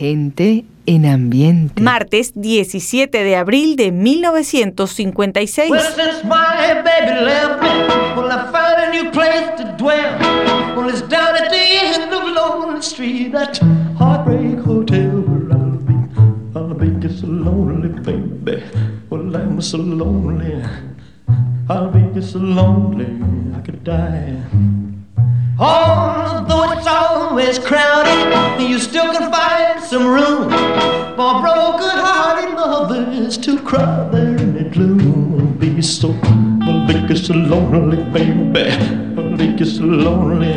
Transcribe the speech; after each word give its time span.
Gente 0.00 0.64
en 0.86 1.04
ambiente. 1.04 1.82
Martes 1.82 2.32
17 2.34 3.22
de 3.22 3.36
abril 3.36 3.76
de 3.76 3.92
1956. 3.92 5.70
Well, 5.70 5.82
since 5.94 6.24
my 6.24 6.80
baby 6.82 7.22
left 7.22 7.60
me, 7.60 7.68
well, 8.16 8.32
I 8.32 8.50
found 8.50 8.78
a 8.78 8.90
new 8.90 9.10
place 9.10 9.50
to 9.58 9.76
dwell. 9.76 10.18
Well, 10.74 10.88
it's 10.88 11.02
down 11.02 11.36
at 11.36 11.50
the 11.50 11.60
end 11.84 12.14
of 12.14 12.22
Lonely 12.34 12.80
Street, 12.80 13.32
that 13.32 13.60
heartbreak 13.98 14.64
hotel 14.64 15.20
where 15.20 15.52
I'll 15.52 15.76
be. 15.76 15.94
I'll 16.56 16.72
be 16.72 16.98
just 17.06 17.20
so 17.20 17.26
lonely, 17.26 17.90
baby. 18.00 18.62
Well, 19.10 19.36
I'm 19.36 19.60
so 19.60 19.76
lonely. 19.76 20.64
I'll 21.68 21.90
be 21.90 22.00
just 22.14 22.32
so 22.32 22.38
lonely, 22.38 23.04
I 23.54 23.60
could 23.60 23.84
die. 23.84 24.89
Although 25.62 26.72
it's 26.72 26.86
always 26.86 27.58
crowded, 27.58 28.60
you 28.66 28.78
still 28.78 29.12
can 29.12 29.30
find 29.30 29.78
some 29.84 30.06
room 30.06 30.48
for 31.16 31.42
broken-hearted 31.42 32.54
lovers 32.54 33.36
to 33.36 33.60
cry 33.60 34.08
there 34.10 34.38
in 34.38 34.54
the 34.54 34.64
gloom. 34.70 35.58
Be 35.58 35.82
so, 35.82 36.12
be 36.86 37.14
so 37.14 37.34
lonely, 37.34 38.02
baby. 38.04 38.72
Be 39.36 39.64
so 39.66 39.84
lonely. 39.84 40.56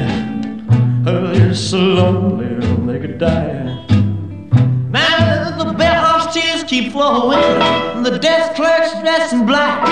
You're 1.37 1.53
so 1.53 1.79
lonely, 1.79 2.65
they 2.87 2.99
could 3.05 3.17
die. 3.19 3.75
Man, 4.89 5.57
the 5.57 5.73
bellhop's 5.77 6.33
tears 6.33 6.63
keep 6.63 6.93
flowing. 6.93 7.39
And 7.39 8.05
the 8.05 8.17
desk 8.19 8.55
clerk's 8.55 8.93
dressed 9.01 9.33
in 9.33 9.45
black. 9.45 9.83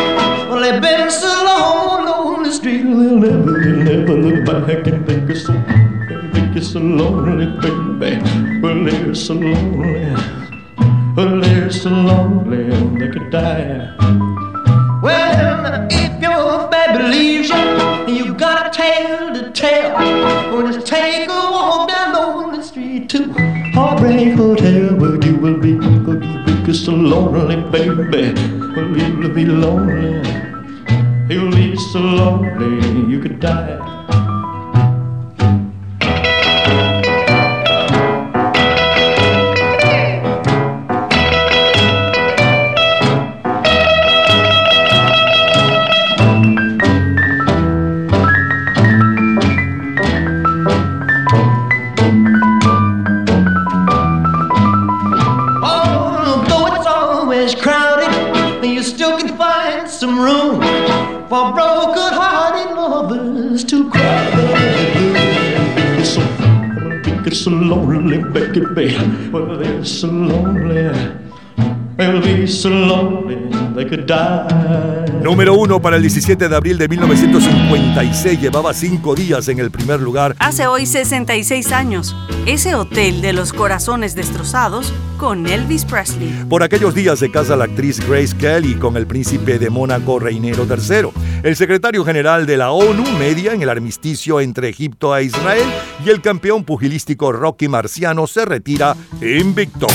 Well, 0.47 0.61
they've 0.61 0.81
been 0.81 1.11
so 1.11 1.27
long 1.27 2.07
on 2.07 2.43
the 2.43 2.51
street, 2.53 2.83
they'll 2.83 3.17
never, 3.17 3.50
look 4.07 4.45
back 4.45 4.87
and 4.87 5.05
think 5.05 5.29
it's 5.29 5.45
so, 5.45 5.53
think 6.33 6.55
it's 6.55 6.71
so 6.71 6.79
lonely, 6.79 7.45
baby. 7.61 8.59
Well, 8.61 8.83
they're 8.83 9.15
so 9.15 9.33
lonely. 9.33 10.15
Well, 11.15 11.41
they're 11.41 11.69
so 11.69 11.89
lonely, 11.89 12.69
they 12.99 13.09
could 13.09 13.29
die. 13.31 13.95
Well, 15.01 15.87
if 15.89 16.21
your 16.21 16.69
baby 16.69 17.03
leaves 17.03 17.49
you, 17.49 18.15
you 18.15 18.33
got 18.33 18.67
a 18.67 18.69
tale 18.77 19.33
to 19.33 19.51
tell. 19.51 19.93
Well, 19.93 20.71
just 20.71 20.87
take 20.87 21.27
a 21.27 21.31
walk 21.31 21.89
down 21.89 22.15
on 22.15 22.57
the 22.57 22.63
street 22.63 23.09
to 23.09 23.33
Heartbreak 23.73 24.33
Hotel, 24.35 24.95
where 24.95 25.23
you 25.25 25.35
will 25.37 25.57
be, 25.57 25.75
where 25.75 26.23
you 26.23 26.43
will 26.45 26.65
be 26.65 26.73
so 26.73 26.91
lonely, 26.93 27.57
baby. 27.71 28.33
Well, 28.75 28.97
you'll 28.97 29.29
be 29.29 29.45
lonely. 29.45 30.21
You'll 31.29 31.51
be 31.51 31.75
so 31.77 31.99
lonely, 31.99 33.09
you 33.09 33.19
could 33.19 33.39
die. 33.39 33.80
So 67.43 67.49
lonely, 67.49 68.21
baby. 68.21 68.95
Well, 69.31 69.57
they're 69.57 69.83
so 69.83 70.07
lonely. 70.07 71.20
Número 75.21 75.53
uno 75.53 75.79
para 75.79 75.97
el 75.97 76.01
17 76.01 76.49
de 76.49 76.55
abril 76.55 76.77
de 76.77 76.87
1956. 76.87 78.41
Llevaba 78.41 78.73
cinco 78.73 79.13
días 79.13 79.47
en 79.47 79.59
el 79.59 79.69
primer 79.69 79.99
lugar. 79.99 80.35
Hace 80.39 80.65
hoy 80.65 80.85
66 80.87 81.71
años, 81.71 82.15
ese 82.47 82.73
hotel 82.73 83.21
de 83.21 83.33
los 83.33 83.53
corazones 83.53 84.15
destrozados 84.15 84.91
con 85.17 85.45
Elvis 85.45 85.85
Presley. 85.85 86.43
Por 86.49 86.63
aquellos 86.63 86.95
días 86.95 87.19
se 87.19 87.29
casa 87.29 87.55
la 87.55 87.65
actriz 87.65 87.99
Grace 88.07 88.35
Kelly 88.35 88.73
con 88.73 88.97
el 88.97 89.05
príncipe 89.05 89.59
de 89.59 89.69
Mónaco 89.69 90.17
Reinero 90.17 90.65
III. 90.65 91.09
El 91.43 91.55
secretario 91.55 92.03
general 92.03 92.47
de 92.47 92.57
la 92.57 92.71
ONU 92.71 93.03
media 93.19 93.53
en 93.53 93.61
el 93.61 93.69
armisticio 93.69 94.41
entre 94.41 94.69
Egipto 94.69 95.15
e 95.15 95.25
Israel 95.25 95.67
y 96.03 96.09
el 96.09 96.21
campeón 96.21 96.63
pugilístico 96.63 97.31
Rocky 97.31 97.67
Marciano 97.67 98.25
se 98.25 98.45
retira 98.45 98.95
invicto. 99.21 99.85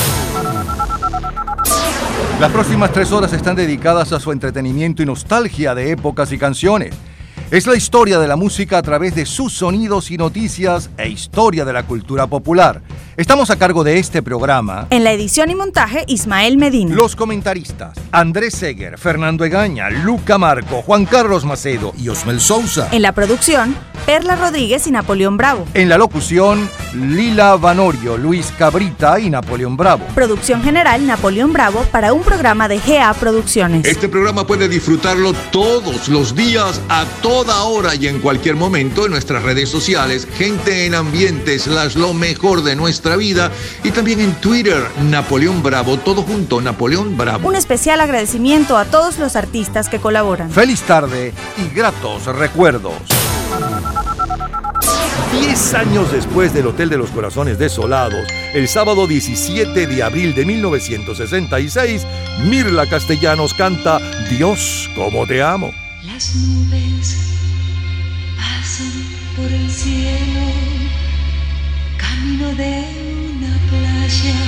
Las 2.41 2.53
próximas 2.53 2.93
tres 2.93 3.13
horas 3.13 3.33
están 3.33 3.57
dedicadas 3.57 4.13
a 4.13 4.21
su 4.21 4.31
entretenimiento 4.31 5.03
y 5.03 5.07
nostalgia 5.07 5.75
de 5.75 5.91
épocas 5.93 6.33
y 6.33 6.39
canciones. 6.39 6.95
Es 7.49 7.65
la 7.69 7.77
historia 7.77 8.19
de 8.19 8.27
la 8.27 8.34
música 8.34 8.77
a 8.79 8.83
través 8.83 9.15
de 9.15 9.25
sus 9.25 9.53
sonidos 9.53 10.11
y 10.11 10.19
noticias 10.19 10.91
e 10.99 11.09
historia 11.09 11.65
de 11.65 11.73
la 11.73 11.84
cultura 11.84 12.27
popular. 12.27 12.83
Estamos 13.17 13.51
a 13.51 13.57
cargo 13.57 13.84
de 13.84 14.01
este 14.01 14.21
programa. 14.21 14.89
En 14.91 15.05
la 15.05 15.12
edición 15.12 15.49
y 15.49 15.55
montaje, 15.55 16.05
Ismael 16.09 16.59
Medina. 16.59 16.97
Los 16.97 17.15
comentaristas: 17.15 17.97
Andrés 18.11 18.53
Seger, 18.55 18.99
Fernando 18.99 19.45
Egaña, 19.45 19.89
Luca 19.91 20.39
Marco, 20.39 20.83
Juan 20.83 21.06
Carlos 21.06 21.45
Macedo 21.45 21.95
y 21.97 22.09
Osmel 22.09 22.41
Sousa. 22.41 22.89
En 22.91 23.03
la 23.03 23.12
producción, 23.12 23.77
Perla 24.06 24.37
Rodríguez 24.37 24.87
y 24.89 24.91
Napoleón 24.91 25.37
Bravo. 25.37 25.67
En 25.73 25.89
la 25.89 25.99
locución, 25.99 26.69
Lila 26.95 27.56
Vanorio, 27.56 28.19
Luis 28.19 28.53
Cabrita 28.59 29.19
y 29.19 29.31
Napoleón 29.31 29.77
Bravo. 29.77 30.05
Producción 30.15 30.62
general, 30.62 31.06
Napoleón 31.06 31.53
Bravo 31.53 31.83
para 31.93 32.12
un 32.12 32.23
programa 32.23 32.69
de 32.69 32.79
GA 32.79 33.15
Producciones. 33.15 33.87
Este 33.87 34.09
programa 34.09 34.47
puede 34.47 34.69
disfrutarlo 34.69 35.33
todos 35.53 36.09
los 36.09 36.35
días, 36.35 36.81
a 36.89 37.06
toda 37.37 37.65
hora 37.65 37.95
y 37.95 38.07
en 38.07 38.21
cualquier 38.21 38.57
momento 38.57 39.05
en 39.05 39.11
nuestras 39.11 39.43
redes 39.43 39.69
sociales, 39.69 40.27
gente 40.39 40.87
en 40.87 40.95
ambiente, 40.95 41.59
slash 41.59 41.95
lo 41.95 42.15
mejor 42.15 42.63
de 42.63 42.75
nuestra 42.75 43.15
vida 43.15 43.53
y 43.85 43.91
también 43.91 44.21
en 44.21 44.33
Twitter, 44.37 44.83
Napoleón 45.11 45.63
Bravo, 45.63 45.99
todo 45.99 46.23
junto, 46.23 46.63
Napoleón 46.63 47.19
Bravo. 47.19 47.47
Un 47.47 47.55
especial 47.55 48.01
agradecimiento 48.01 48.79
a 48.79 48.87
todos 48.87 49.19
los 49.19 49.37
artistas 49.37 49.91
que 49.91 49.99
colaboran. 49.99 50.51
Feliz 50.51 50.81
tarde 50.81 51.35
y 51.59 51.77
gratos 51.77 52.25
recuerdos. 52.25 52.95
Diez 55.39 55.75
años 55.75 56.11
después 56.11 56.55
del 56.55 56.69
Hotel 56.69 56.89
de 56.89 56.97
los 56.97 57.11
Corazones 57.11 57.59
Desolados, 57.59 58.27
el 58.55 58.67
sábado 58.67 59.07
17 59.07 59.87
de 59.87 60.03
abril 60.03 60.35
de 60.35 60.47
1966, 60.47 62.07
Mirla 62.49 62.87
Castellanos 62.89 63.53
canta 63.53 63.99
Dios, 64.31 64.89
como 64.97 65.27
te 65.27 65.43
amo. 65.43 65.71
Las 66.16 66.34
nubes 66.34 67.15
pasan 68.38 68.91
por 69.37 69.53
el 69.53 69.71
cielo, 69.71 70.47
camino 71.99 72.54
de 72.54 72.87
una 73.37 73.54
playa, 73.69 74.38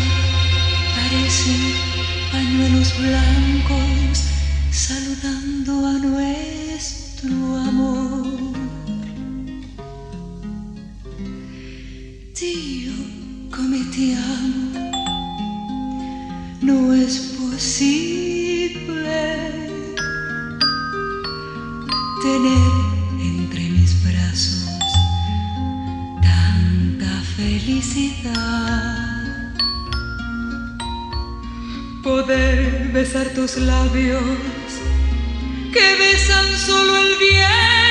parecen 0.97 1.63
pañuelos 2.33 2.99
blancos 2.99 4.25
saludando 4.71 5.89
a 5.89 5.93
nuestro 5.93 7.37
amor. 7.59 8.55
Dio, 12.41 12.95
come 13.55 13.81
ti 13.93 14.15
amo, 14.15 14.91
no 16.63 16.95
es 16.95 17.37
posible 17.39 18.09
tener 22.21 22.73
entre 23.21 23.61
mis 23.71 24.03
brazos 24.03 24.69
tanta 26.21 27.23
felicidad. 27.37 28.35
Poder 32.03 32.91
besar 32.93 33.27
tus 33.35 33.57
labios 33.57 34.23
que 35.73 35.97
besan 35.99 36.57
solo 36.57 36.97
el 36.97 37.19
viento. 37.19 37.88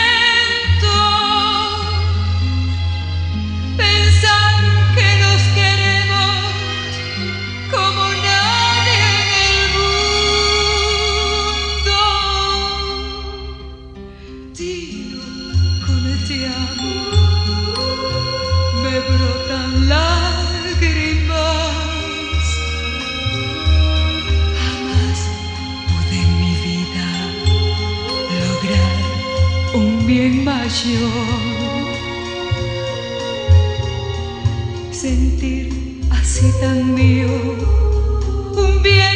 bien 30.17 30.43
mayor. 30.43 31.11
Sentir 34.91 35.69
así 36.09 36.47
tan 36.59 36.95
mío 36.95 37.27
bien 38.83 39.06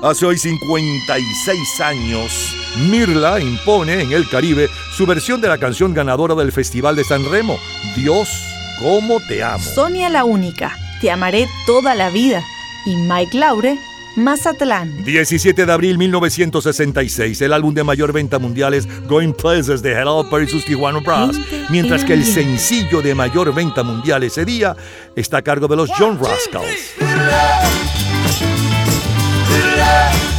Hace 0.00 0.26
hoy 0.26 0.38
56 0.38 1.80
años, 1.80 2.54
Mirla 2.88 3.40
impone 3.40 4.00
en 4.00 4.12
el 4.12 4.28
Caribe 4.28 4.70
su 4.96 5.06
versión 5.06 5.40
de 5.40 5.48
la 5.48 5.58
canción 5.58 5.92
ganadora 5.92 6.36
del 6.36 6.52
Festival 6.52 6.94
de 6.94 7.02
San 7.02 7.28
Remo, 7.28 7.58
Dios, 7.96 8.28
cómo 8.78 9.18
te 9.26 9.42
amo. 9.42 9.64
Sonia 9.74 10.08
la 10.08 10.22
única, 10.22 10.78
te 11.00 11.10
amaré 11.10 11.48
toda 11.66 11.96
la 11.96 12.10
vida. 12.10 12.44
Y 12.86 12.94
Mike 12.94 13.36
Laure, 13.36 13.76
Mazatlán. 14.14 15.02
17 15.02 15.66
de 15.66 15.72
abril 15.72 15.98
1966, 15.98 17.40
el 17.42 17.52
álbum 17.52 17.74
de 17.74 17.82
mayor 17.82 18.12
venta 18.12 18.38
mundial 18.38 18.74
es 18.74 18.86
Going 19.08 19.32
Places 19.32 19.82
de 19.82 19.94
Hello 19.94 20.30
Perry 20.30 20.48
sus 20.48 20.64
Tijuana 20.64 21.00
Brass, 21.00 21.36
mientras 21.70 22.04
que 22.04 22.14
el 22.14 22.24
sencillo 22.24 23.02
de 23.02 23.16
mayor 23.16 23.52
venta 23.52 23.82
mundial 23.82 24.22
ese 24.22 24.44
día 24.44 24.76
está 25.16 25.38
a 25.38 25.42
cargo 25.42 25.66
de 25.66 25.74
los 25.74 25.90
John 25.98 26.20
Rascals. 26.22 27.87
love 29.78 30.37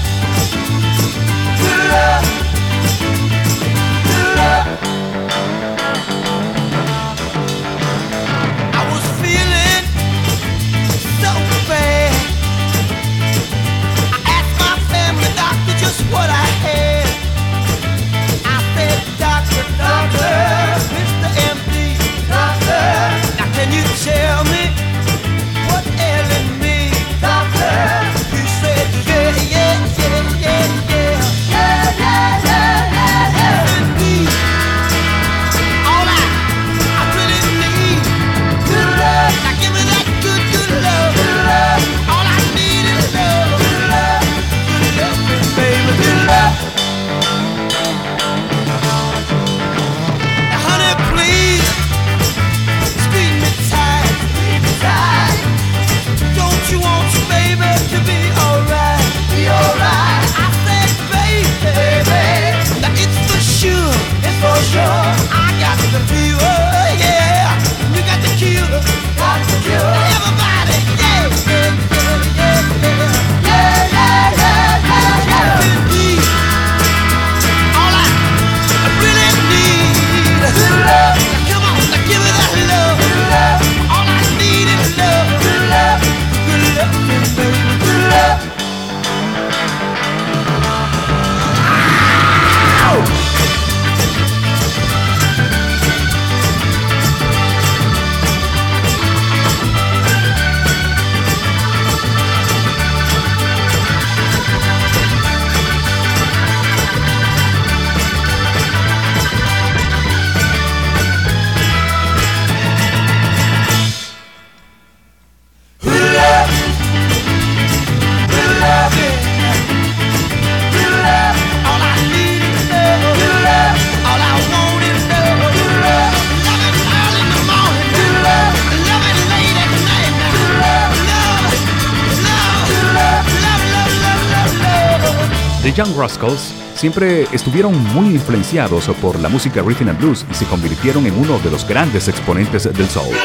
Young 135.80 135.96
Rascals 135.98 136.54
siempre 136.76 137.22
estuvieron 137.32 137.74
muy 137.94 138.08
influenciados 138.08 138.90
por 139.02 139.18
la 139.18 139.30
música 139.30 139.62
rhythm 139.62 139.88
and 139.88 139.98
blues 139.98 140.26
y 140.30 140.34
se 140.34 140.44
convirtieron 140.44 141.06
en 141.06 141.18
uno 141.18 141.40
de 141.40 141.50
los 141.50 141.66
grandes 141.66 142.10
exponentes 142.10 142.66
del 142.66 142.90
soul. 142.90 143.16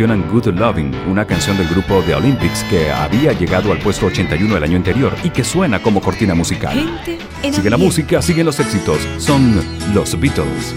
versionan 0.00 0.30
Good 0.30 0.58
Loving, 0.58 0.94
una 1.10 1.26
canción 1.26 1.58
del 1.58 1.68
grupo 1.68 2.02
The 2.06 2.14
Olympics 2.14 2.64
que 2.70 2.90
había 2.90 3.34
llegado 3.34 3.70
al 3.70 3.78
puesto 3.80 4.06
81 4.06 4.56
el 4.56 4.62
año 4.62 4.76
anterior 4.78 5.14
y 5.22 5.28
que 5.28 5.44
suena 5.44 5.82
como 5.82 6.00
cortina 6.00 6.34
musical. 6.34 6.98
Sigue 7.42 7.68
la 7.68 7.76
música, 7.76 8.22
siguen 8.22 8.46
los 8.46 8.58
éxitos. 8.60 8.98
Son 9.18 9.62
los 9.92 10.18
Beatles. 10.18 10.74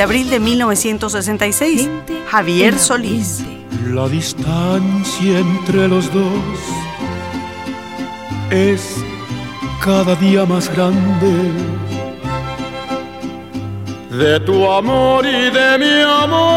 De 0.00 0.04
abril 0.04 0.30
de 0.30 0.40
1966. 0.40 1.90
Javier 2.30 2.78
Solís. 2.78 3.44
La 3.88 4.08
distancia 4.08 5.38
entre 5.38 5.88
los 5.88 6.10
dos 6.10 6.24
es 8.50 8.96
cada 9.84 10.14
día 10.14 10.46
más 10.46 10.74
grande. 10.74 11.52
De 14.10 14.40
tu 14.40 14.72
amor 14.72 15.26
y 15.26 15.50
de 15.50 15.78
mi 15.78 16.00
amor 16.24 16.48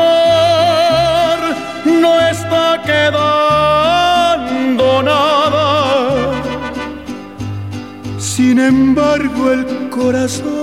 no 1.83 2.21
está 2.21 2.81
quedando 2.85 4.23
nada. 5.03 6.31
Sin 8.17 8.57
embargo, 8.57 9.51
el 9.51 9.89
corazón 9.89 10.62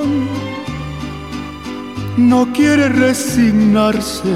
no 2.28 2.52
quiere 2.52 2.88
resignarse 2.88 4.34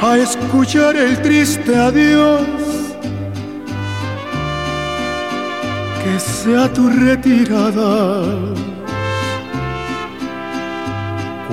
a 0.00 0.16
escuchar 0.16 0.96
el 0.96 1.20
triste 1.22 1.76
adiós. 1.76 2.40
Que 6.02 6.18
sea 6.20 6.72
tu 6.72 6.88
retirada 6.88 8.24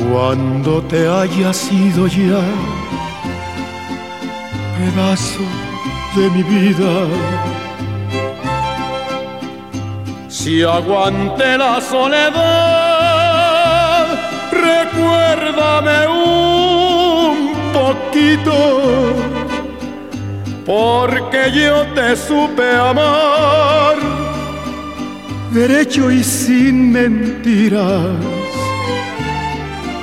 cuando 0.10 0.82
te 0.84 1.08
hayas 1.08 1.72
ido 1.72 2.08
ya, 2.08 2.44
pedazo 4.78 5.46
de 6.16 6.30
mi 6.32 6.44
vida. 6.44 6.94
Si 10.28 10.64
aguante 10.64 11.58
la 11.58 11.80
soledad, 11.80 12.71
recuérdame 15.52 16.08
un 16.08 17.52
poquito, 17.74 18.54
porque 20.66 21.52
yo 21.54 21.86
te 21.94 22.16
supe 22.16 22.76
amar, 22.76 23.98
derecho 25.52 26.10
y 26.12 26.24
sin 26.24 26.92
mentiras, 26.92 28.16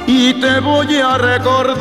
y 0.07 0.35
te 0.35 0.61
voy 0.61 0.97
a 0.97 1.19
recordar, 1.19 1.79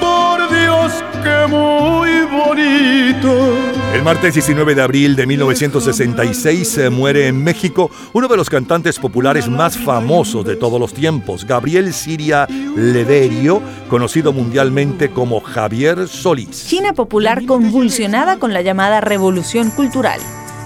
por 0.00 0.48
Dios 0.50 1.04
que 1.22 1.46
muy 1.48 2.24
bonito. 2.24 3.55
El 3.96 4.02
martes 4.02 4.34
19 4.34 4.74
de 4.74 4.82
abril 4.82 5.16
de 5.16 5.24
1966 5.24 6.68
se 6.68 6.90
muere 6.90 7.28
en 7.28 7.42
México 7.42 7.90
uno 8.12 8.28
de 8.28 8.36
los 8.36 8.50
cantantes 8.50 8.98
populares 8.98 9.48
más 9.48 9.78
famosos 9.78 10.44
de 10.44 10.54
todos 10.54 10.78
los 10.78 10.92
tiempos, 10.92 11.46
Gabriel 11.46 11.94
Siria 11.94 12.46
Lederio, 12.76 13.62
conocido 13.88 14.34
mundialmente 14.34 15.08
como 15.08 15.40
Javier 15.40 16.08
Solís. 16.08 16.66
China 16.66 16.92
popular 16.92 17.46
convulsionada 17.46 18.38
con 18.38 18.52
la 18.52 18.60
llamada 18.60 19.00
Revolución 19.00 19.70
Cultural. 19.70 20.20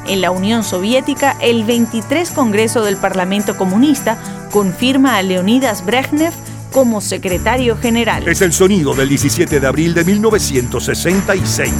En 0.08 0.20
la 0.20 0.32
Unión 0.32 0.64
Soviética, 0.64 1.36
el 1.40 1.62
23 1.62 2.32
Congreso 2.32 2.82
del 2.82 2.96
Parlamento 2.96 3.56
Comunista 3.56 4.18
confirma 4.50 5.16
a 5.16 5.22
Leonidas 5.22 5.86
Brezhnev 5.86 6.32
como 6.72 7.00
secretario 7.00 7.76
general. 7.76 8.26
Es 8.26 8.42
el 8.42 8.52
sonido 8.52 8.92
del 8.92 9.08
17 9.08 9.60
de 9.60 9.66
abril 9.68 9.94
de 9.94 10.04
1966. 10.04 11.72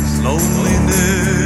is 0.91 1.40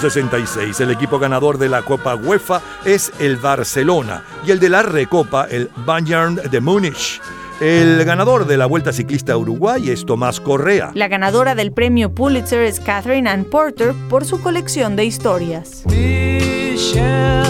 1966. 0.00 0.80
El 0.80 0.90
equipo 0.92 1.18
ganador 1.18 1.58
de 1.58 1.68
la 1.68 1.82
Copa 1.82 2.14
UEFA 2.14 2.62
es 2.86 3.12
el 3.18 3.36
Barcelona 3.36 4.24
y 4.46 4.50
el 4.50 4.58
de 4.58 4.70
la 4.70 4.82
Recopa 4.82 5.46
el 5.50 5.68
Bayern 5.84 6.36
de 6.36 6.60
Múnich. 6.60 7.20
El 7.60 8.02
ganador 8.06 8.46
de 8.46 8.56
la 8.56 8.64
Vuelta 8.64 8.94
Ciclista 8.94 9.36
Uruguay 9.36 9.90
es 9.90 10.06
Tomás 10.06 10.40
Correa. 10.40 10.92
La 10.94 11.08
ganadora 11.08 11.54
del 11.54 11.72
premio 11.72 12.14
Pulitzer 12.14 12.62
es 12.62 12.80
Catherine 12.80 13.28
Ann 13.28 13.44
Porter 13.44 13.92
por 14.08 14.24
su 14.24 14.40
colección 14.40 14.96
de 14.96 15.04
historias. 15.04 15.84
Michelle. 15.86 17.40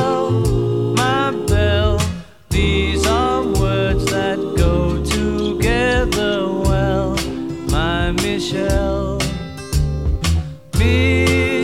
Michelle. 10.74 11.39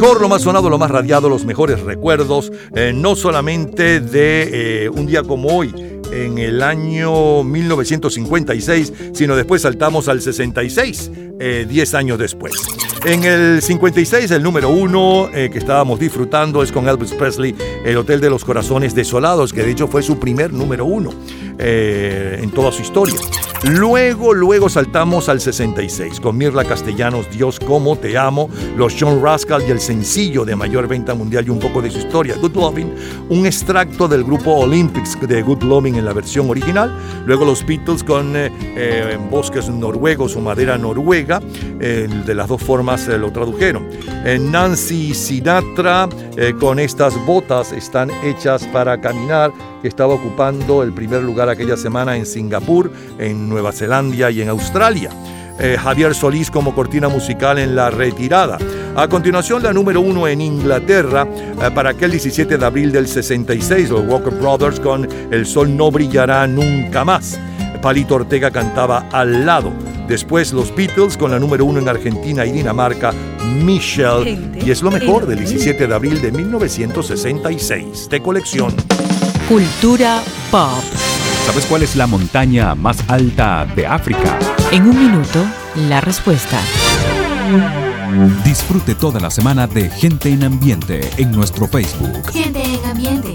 mejor, 0.00 0.20
lo 0.20 0.28
más 0.28 0.42
sonado, 0.42 0.68
lo 0.68 0.76
más 0.76 0.90
radiado, 0.90 1.30
los 1.30 1.46
mejores 1.46 1.80
recuerdos, 1.80 2.52
eh, 2.74 2.92
no 2.94 3.16
solamente 3.16 3.98
de 4.00 4.84
eh, 4.84 4.88
un 4.90 5.06
día 5.06 5.22
como 5.22 5.48
hoy, 5.48 5.72
en 6.12 6.36
el 6.36 6.62
año 6.62 7.42
1956, 7.42 8.92
sino 9.14 9.34
después 9.34 9.62
saltamos 9.62 10.08
al 10.08 10.20
66, 10.20 11.10
10 11.66 11.94
eh, 11.94 11.96
años 11.96 12.18
después. 12.18 12.52
En 13.06 13.24
el 13.24 13.62
56, 13.62 14.30
el 14.32 14.42
número 14.42 14.68
uno 14.68 15.30
que 15.32 15.58
estábamos 15.58 15.98
disfrutando 15.98 16.62
es 16.62 16.72
con 16.72 16.88
Elvis 16.88 17.12
Presley, 17.14 17.54
El 17.84 17.96
Hotel 17.96 18.20
de 18.20 18.28
los 18.28 18.44
Corazones 18.44 18.94
Desolados, 18.94 19.54
que 19.54 19.62
de 19.62 19.70
hecho 19.70 19.88
fue 19.88 20.02
su 20.02 20.18
primer 20.18 20.52
número 20.52 20.84
uno 20.84 21.10
eh, 21.58 22.40
en 22.42 22.50
toda 22.50 22.72
su 22.72 22.82
historia. 22.82 23.16
Luego, 23.64 24.34
luego 24.34 24.68
saltamos 24.68 25.28
al 25.28 25.40
66 25.40 26.20
con 26.20 26.36
Mirla 26.36 26.64
Castellanos, 26.64 27.30
Dios 27.30 27.58
como 27.58 27.96
te 27.96 28.16
amo, 28.18 28.50
los 28.76 28.94
John 28.98 29.22
Rascal 29.22 29.64
y 29.66 29.70
el 29.70 29.80
sencillo 29.80 30.44
de 30.44 30.54
mayor 30.54 30.86
venta 30.86 31.14
mundial 31.14 31.46
y 31.46 31.50
un 31.50 31.58
poco 31.58 31.80
de 31.80 31.90
su 31.90 31.98
historia, 31.98 32.36
Good 32.40 32.54
Loving, 32.54 32.94
un 33.30 33.46
extracto 33.46 34.08
del 34.08 34.24
grupo 34.24 34.52
Olympics 34.52 35.18
de 35.20 35.42
Good 35.42 35.62
Loving 35.62 35.96
en 35.96 36.04
la 36.04 36.12
versión 36.12 36.50
original. 36.50 36.94
Luego 37.24 37.44
los 37.44 37.66
Beatles 37.66 38.04
con 38.04 38.36
eh, 38.36 38.52
eh, 38.76 39.18
bosques 39.30 39.68
noruegos 39.68 40.36
o 40.36 40.40
madera 40.40 40.76
noruega, 40.76 41.40
eh, 41.80 42.08
de 42.24 42.34
las 42.34 42.48
dos 42.48 42.62
formas 42.62 43.08
eh, 43.08 43.18
lo 43.18 43.32
tradujeron. 43.32 43.88
Eh, 44.24 44.38
Nancy 44.38 45.14
Sinatra 45.14 46.08
eh, 46.36 46.54
con 46.58 46.78
estas 46.78 47.14
botas 47.24 47.72
están 47.72 48.10
hechas 48.22 48.66
para 48.66 49.00
caminar, 49.00 49.52
que 49.82 49.88
estaba 49.88 50.14
ocupando 50.14 50.82
el 50.82 50.92
primer 50.92 51.22
lugar 51.22 51.45
aquella 51.48 51.76
semana 51.76 52.16
en 52.16 52.26
Singapur, 52.26 52.90
en 53.18 53.48
Nueva 53.48 53.72
Zelanda 53.72 54.30
y 54.30 54.42
en 54.42 54.48
Australia. 54.48 55.10
Eh, 55.58 55.76
Javier 55.82 56.14
Solís 56.14 56.50
como 56.50 56.74
cortina 56.74 57.08
musical 57.08 57.58
en 57.58 57.74
La 57.74 57.90
Retirada. 57.90 58.58
A 58.94 59.08
continuación, 59.08 59.62
la 59.62 59.72
número 59.72 60.00
uno 60.00 60.28
en 60.28 60.40
Inglaterra 60.40 61.26
eh, 61.26 61.70
para 61.74 61.90
aquel 61.90 62.10
17 62.10 62.58
de 62.58 62.64
abril 62.64 62.92
del 62.92 63.08
66, 63.08 63.90
los 63.90 64.06
Walker 64.06 64.34
Brothers 64.34 64.80
con 64.80 65.08
El 65.30 65.46
Sol 65.46 65.74
no 65.74 65.90
brillará 65.90 66.46
nunca 66.46 67.04
más. 67.04 67.38
Palito 67.80 68.16
Ortega 68.16 68.50
cantaba 68.50 69.06
al 69.12 69.46
lado. 69.46 69.72
Después 70.08 70.52
los 70.52 70.74
Beatles 70.74 71.16
con 71.16 71.30
la 71.30 71.38
número 71.38 71.64
uno 71.64 71.80
en 71.80 71.88
Argentina 71.88 72.44
y 72.44 72.52
Dinamarca, 72.52 73.12
Michelle. 73.62 74.38
Y 74.64 74.70
es 74.70 74.82
lo 74.82 74.90
mejor 74.90 75.26
del 75.26 75.38
17 75.38 75.86
de 75.86 75.94
abril 75.94 76.20
de 76.20 76.32
1966, 76.32 78.08
de 78.08 78.20
colección. 78.20 78.74
Cultura 79.48 80.22
pop. 80.50 81.15
¿Sabes 81.46 81.64
cuál 81.66 81.84
es 81.84 81.94
la 81.94 82.08
montaña 82.08 82.74
más 82.74 82.98
alta 83.08 83.64
de 83.76 83.86
África? 83.86 84.36
En 84.72 84.82
un 84.82 84.98
minuto, 84.98 85.46
la 85.88 86.00
respuesta. 86.00 86.58
Disfrute 88.44 88.96
toda 88.96 89.20
la 89.20 89.30
semana 89.30 89.68
de 89.68 89.88
Gente 89.88 90.30
en 90.30 90.42
Ambiente 90.42 91.08
en 91.18 91.30
nuestro 91.30 91.68
Facebook 91.68 92.32
Gente 92.32 92.62
en 92.62 92.84
ambiente, 92.84 93.25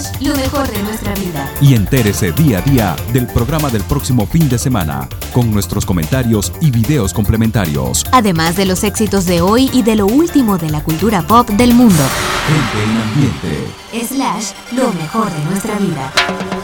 slash, 0.00 0.20
lo 0.20 0.34
mejor 0.34 0.66
de 0.68 0.82
nuestra 0.82 1.14
vida. 1.14 1.48
y 1.60 1.74
entérese 1.74 2.32
día 2.32 2.58
a 2.58 2.62
día 2.62 2.96
del 3.12 3.26
programa 3.26 3.68
del 3.70 3.82
próximo 3.82 4.26
fin 4.26 4.48
de 4.48 4.58
semana 4.58 5.06
con 5.32 5.52
nuestros 5.52 5.84
comentarios 5.86 6.52
y 6.60 6.70
videos 6.70 7.12
complementarios. 7.12 8.04
Además 8.12 8.56
de 8.56 8.66
los 8.66 8.82
éxitos 8.84 9.26
de 9.26 9.40
hoy 9.40 9.68
y 9.72 9.82
de 9.82 9.96
lo 9.96 10.06
último 10.06 10.58
de 10.58 10.70
la 10.70 10.80
cultura 10.82 11.22
pop 11.22 11.48
del 11.50 11.74
mundo. 11.74 12.02
Gente 12.46 12.82
en 12.82 12.96
Ambiente. 13.02 13.66
Slash, 14.06 14.52
lo 14.72 14.92
mejor 14.92 15.30
de 15.30 15.44
nuestra 15.44 15.78
vida. 15.78 16.12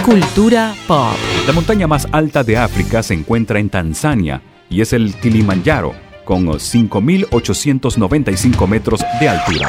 Cultura 0.04 0.74
pop. 0.86 1.14
La 1.46 1.52
montaña 1.52 1.86
más 1.86 2.06
alta 2.12 2.42
de 2.44 2.56
África 2.58 3.02
se 3.02 3.14
encuentra 3.14 3.58
en 3.60 3.70
Tanzania 3.70 4.42
y 4.68 4.80
es 4.80 4.92
el 4.92 5.14
Kilimanjaro, 5.14 5.94
con 6.24 6.46
5.895 6.46 8.66
metros 8.66 9.04
de 9.20 9.28
altura. 9.28 9.68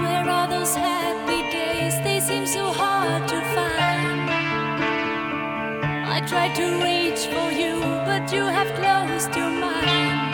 Your 9.29 9.51
mind. 9.51 10.33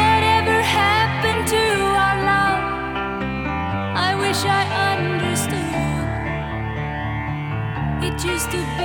Whatever 0.00 0.60
happened 0.60 1.46
to 1.54 1.62
our 2.04 2.16
love? 2.30 2.62
I 4.08 4.10
wish 4.16 4.44
I 4.44 4.62
understood. 4.90 5.74
It 8.02 8.24
used 8.24 8.50
to 8.50 8.75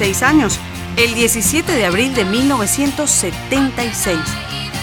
46 0.00 0.22
años, 0.22 0.58
el 0.96 1.12
17 1.12 1.72
de 1.72 1.84
abril 1.84 2.14
de 2.14 2.24
1976, 2.24 4.18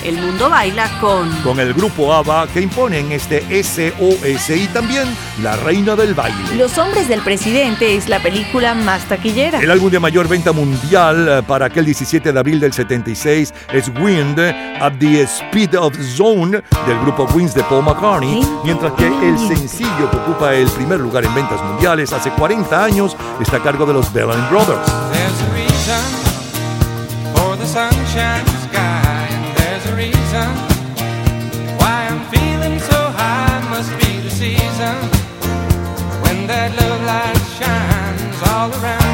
El 0.04 0.16
mundo 0.22 0.48
baila 0.48 0.88
con 1.02 1.30
Con 1.42 1.60
el 1.60 1.74
grupo 1.74 2.14
ABBA 2.14 2.48
que 2.54 2.62
imponen 2.62 3.12
este 3.12 3.42
SOS 3.64 4.50
y 4.52 4.68
también 4.68 5.08
La 5.42 5.56
Reina 5.56 5.96
del 5.96 6.14
Baile. 6.14 6.56
Los 6.56 6.78
hombres 6.78 7.08
del 7.08 7.22
presidente 7.22 7.96
es 7.96 8.08
la 8.08 8.20
película 8.20 8.76
más 8.76 9.06
taquillera. 9.06 9.60
El 9.60 9.72
álbum 9.72 9.90
de 9.90 10.00
mayor 10.00 10.28
venta 10.28 10.52
mundial 10.52 11.28
eh, 11.28 11.42
para 11.48 11.66
aquel 11.66 11.86
17 11.86 12.32
de 12.32 12.40
abril 12.40 12.60
del 12.60 12.74
76 12.74 13.54
es 13.74 13.92
Wind 14.00 14.40
at 14.40 14.94
the 15.00 15.24
Speed 15.24 15.76
of 15.76 15.98
Zone 16.00 16.62
del 16.86 17.00
grupo 17.02 17.28
Wings 17.34 17.56
de 17.56 17.64
Paul 17.64 17.84
McCartney, 17.84 18.46
mientras 18.64 18.94
que 18.94 19.08
el 19.08 19.38
sencillo 19.40 20.12
que 20.12 20.18
ocupa 20.18 20.54
el 20.54 20.70
primer 20.70 21.00
lugar 21.00 21.26
en 21.26 21.34
ventas 21.34 21.62
mundiales 21.64 22.14
hace 22.14 22.30
40 22.30 22.84
años 22.84 23.18
está 23.42 23.58
a 23.58 23.64
cargo 23.64 23.86
de 23.88 23.94
los 23.94 24.14
Bellamy 24.14 24.48
Brothers. 24.50 25.07
Reason 25.88 27.34
for 27.34 27.56
the 27.56 27.66
sunshine 27.66 28.46
sky, 28.68 29.28
and 29.32 29.58
there's 29.58 29.86
a 29.86 29.96
reason 29.96 30.50
why 31.80 32.08
I'm 32.10 32.26
feeling 32.30 32.78
so 32.78 33.00
high. 33.16 33.70
Must 33.70 33.92
be 33.98 34.20
the 34.20 34.30
season 34.30 34.96
when 36.24 36.46
that 36.48 36.76
love 36.76 37.02
light 37.06 37.42
shines 37.56 38.42
all 38.52 38.84
around 38.84 39.07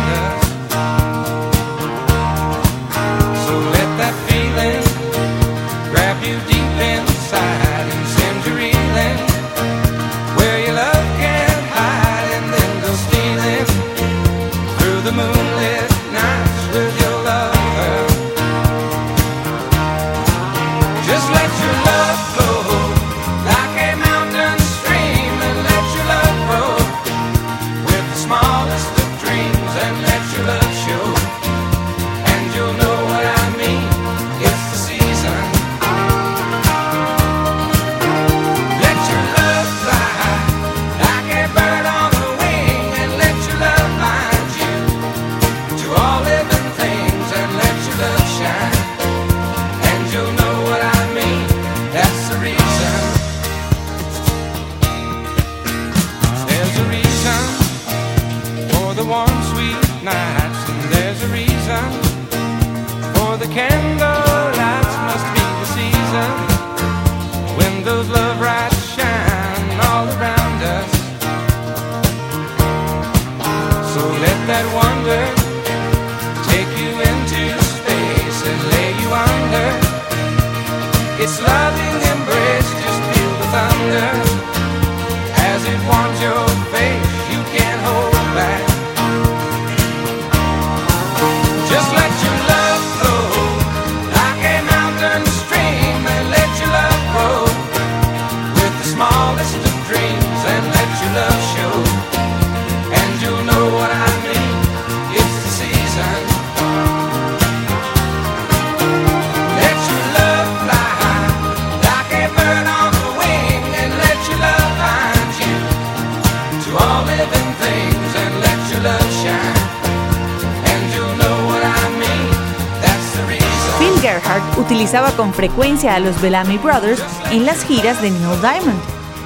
utilizaba 124.74 125.12
con 125.12 125.36
frecuencia 125.36 125.94
a 125.94 126.00
los 126.00 126.20
Bellamy 126.20 126.58
Brothers 126.58 127.00
en 127.30 127.46
las 127.46 127.64
giras 127.64 128.02
de 128.02 128.10
Neil 128.10 128.42
Diamond 128.42 128.82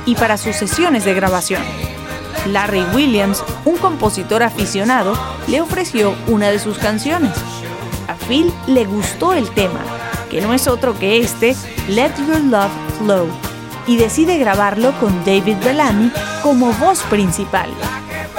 y 0.06 0.14
para 0.16 0.36
sus 0.38 0.58
sesiones 0.58 1.06
de 1.06 1.14
grabación. 1.14 1.64
Larry 2.48 2.84
Williams, 2.94 3.42
un 3.64 3.78
compositor 3.78 4.44
aficionado, 4.44 5.18
le 5.48 5.62
ofreció 5.62 6.14
una 6.28 6.50
de 6.50 6.60
sus 6.60 6.78
canciones. 6.78 7.32
A 8.10 8.16
Phil 8.16 8.52
le 8.68 8.84
gustó 8.84 9.32
el 9.32 9.50
tema, 9.52 9.80
que 10.30 10.42
no 10.42 10.54
es 10.54 10.68
otro 10.68 11.00
que 11.00 11.22
este, 11.22 11.56
Let 11.88 12.12
Your 12.28 12.42
Love 12.42 12.72
Flow, 13.00 13.28
y 13.88 13.96
decide 13.96 14.38
grabarlo 14.40 14.92
con 15.00 15.24
David 15.24 15.60
Bellamy 15.64 16.12
como 16.44 16.74
voz 16.74 17.04
principal. 17.04 17.70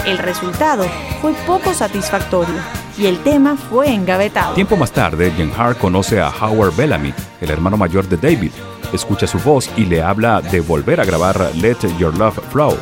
El 0.05 0.19
resultado 0.19 0.85
fue 1.23 1.33
poco 1.47 1.73
satisfactorio 1.73 2.57
y 2.99 3.07
el 3.07 3.19
tema 3.23 3.57
fue 3.57 3.93
engavetado. 3.93 4.55
Tiempo 4.55 4.77
más 4.77 4.93
tarde, 4.93 5.31
Jen 5.37 5.53
Hart 5.57 5.79
conoce 5.79 6.21
a 6.21 6.29
Howard 6.31 6.75
Bellamy, 6.77 7.13
el 7.41 7.51
hermano 7.51 7.77
mayor 7.77 8.09
de 8.09 8.17
David. 8.17 8.51
Escucha 8.93 9.27
su 9.27 9.39
voz 9.39 9.71
y 9.77 9.85
le 9.85 10.03
habla 10.03 10.41
de 10.41 10.61
volver 10.61 11.01
a 11.01 11.05
grabar 11.05 11.51
Let 11.57 11.77
Your 11.99 12.17
Love 12.17 12.39
Flow. 12.51 12.77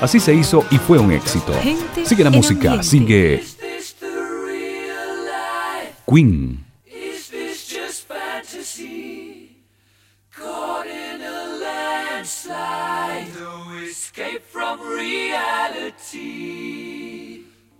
Así 0.00 0.18
se 0.18 0.34
hizo 0.34 0.64
y 0.70 0.78
fue 0.78 0.98
un 0.98 1.12
éxito. 1.12 1.52
Gente 1.62 2.06
Sigue 2.06 2.24
la 2.24 2.30
música, 2.30 2.72
ambiente. 2.72 2.88
sigue 2.88 3.44
Queen. 6.10 6.64
Is 6.86 7.28
this 7.30 7.68
just 7.68 8.08
fantasy? 8.08 9.56
Caught 10.36 10.86
in 10.86 11.22
a 11.22 11.46
landslide, 11.62 13.28
no 13.40 13.72
escape 13.88 14.42
from 14.50 14.80
reality. 14.80 16.91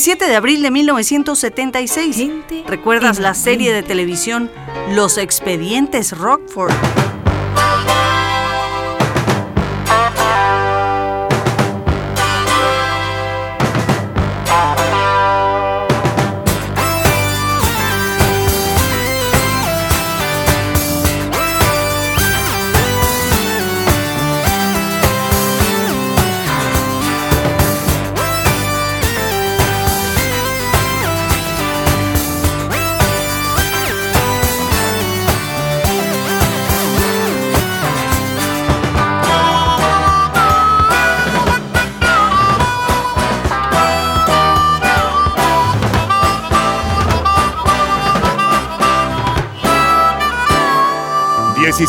17 0.00 0.28
de 0.28 0.34
abril 0.34 0.62
de 0.62 0.70
1976. 0.70 2.26
¿Recuerdas 2.66 3.18
la 3.18 3.34
serie 3.34 3.70
de 3.74 3.82
televisión 3.82 4.50
Los 4.94 5.18
Expedientes 5.18 6.16
Rockford? 6.16 6.72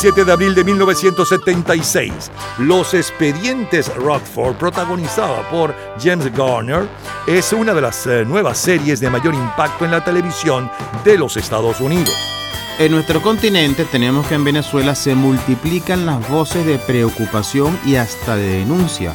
Bien. 0.02 0.16
17 0.16 0.26
de 0.26 0.32
abril 0.32 0.56
de 0.56 0.64
1976, 0.64 2.32
Los 2.58 2.96
Expedientes 2.96 3.94
Rockford, 3.96 4.56
protagonizada 4.56 5.48
por 5.52 5.76
James 6.02 6.36
Garner, 6.36 6.88
es 7.28 7.54
una 7.54 7.76
de 7.76 7.82
las 7.82 8.08
eh, 8.08 8.26
nuevas 8.26 8.58
series 8.58 9.00
de 9.00 9.12
mayor 9.12 9.36
impacto 9.36 9.86
en 9.86 9.92
la 9.92 10.04
televisión 10.04 10.72
de 11.06 11.20
los 11.20 11.38
Estados 11.38 11.80
Unidos. 11.82 12.16
En 12.80 12.94
nuestro 12.94 13.22
continente 13.22 13.86
tenemos 13.86 14.26
que 14.26 14.34
en 14.34 14.44
Venezuela 14.44 14.96
se 14.96 15.14
multiplican 15.14 16.08
las 16.08 16.28
voces 16.30 16.66
de 16.66 16.80
preocupación 16.80 17.78
y 17.86 17.96
hasta 17.96 18.36
de 18.36 18.60
denuncia 18.60 19.14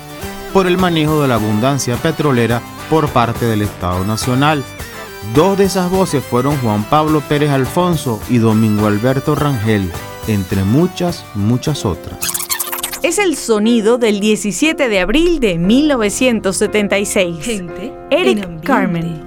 por 0.52 0.68
el 0.68 0.78
manejo 0.78 1.20
de 1.20 1.26
la 1.26 1.34
abundancia 1.34 1.96
petrolera 1.96 2.62
por 2.88 3.08
parte 3.08 3.44
del 3.44 3.62
Estado 3.62 4.04
Nacional. 4.04 4.62
Dos 5.34 5.58
de 5.58 5.64
esas 5.64 5.90
voces 5.90 6.22
fueron 6.24 6.56
Juan 6.58 6.84
Pablo 6.84 7.20
Pérez 7.22 7.50
Alfonso 7.50 8.20
y 8.28 8.38
Domingo 8.38 8.86
Alberto 8.86 9.34
Rangel, 9.34 9.90
entre 10.28 10.64
muchas, 10.64 11.24
muchas 11.34 11.84
otras. 11.84 12.18
Es 13.02 13.18
el 13.18 13.36
sonido 13.36 13.98
del 13.98 14.20
17 14.20 14.88
de 14.88 15.00
abril 15.00 15.40
de 15.40 15.58
1976. 15.58 17.62
Eric 18.10 18.64
Carmen. 18.64 19.25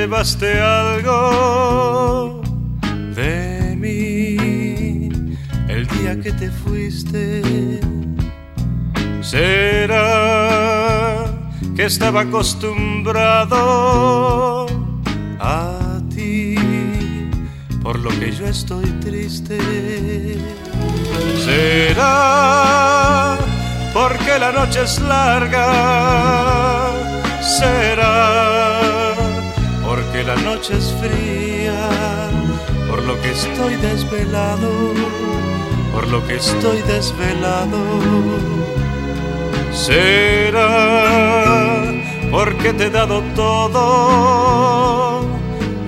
Llevaste 0.00 0.58
algo 0.58 2.40
de 3.14 3.76
mí 3.76 5.10
el 5.68 5.86
día 5.88 6.18
que 6.22 6.32
te 6.32 6.50
fuiste? 6.50 7.42
¿Será 9.20 11.26
que 11.76 11.84
estaba 11.84 12.22
acostumbrado 12.22 14.64
a 15.38 16.00
ti 16.14 16.54
por 17.82 17.98
lo 17.98 18.08
que 18.18 18.32
yo 18.32 18.46
estoy 18.46 18.86
triste? 19.06 19.58
¿Será 21.44 23.36
porque 23.92 24.38
la 24.38 24.50
noche 24.52 24.82
es 24.82 24.98
larga? 25.02 26.88
¿Será 27.42 28.69
porque 30.20 30.24
la 30.24 30.36
noche 30.42 30.74
es 30.76 30.94
fría? 31.00 31.88
Por 32.88 33.02
lo 33.04 33.20
que 33.20 33.30
estoy 33.30 33.76
desvelado, 33.76 34.70
por 35.92 36.08
lo 36.08 36.26
que 36.26 36.36
estoy 36.36 36.82
desvelado. 36.82 37.78
¿Será 39.72 40.66
porque 42.30 42.72
te 42.74 42.86
he 42.86 42.90
dado 42.90 43.22
todo 43.34 45.24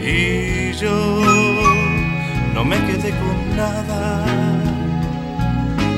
y 0.01 0.73
yo 0.75 1.21
no 2.55 2.65
me 2.65 2.77
quedé 2.87 3.11
con 3.11 3.57
nada? 3.57 4.25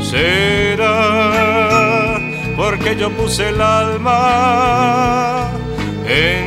Será 0.03 0.95
porque 2.57 2.97
yo 2.97 3.11
puse 3.11 3.49
el 3.51 3.61
alma 3.61 5.51
en 6.07 6.44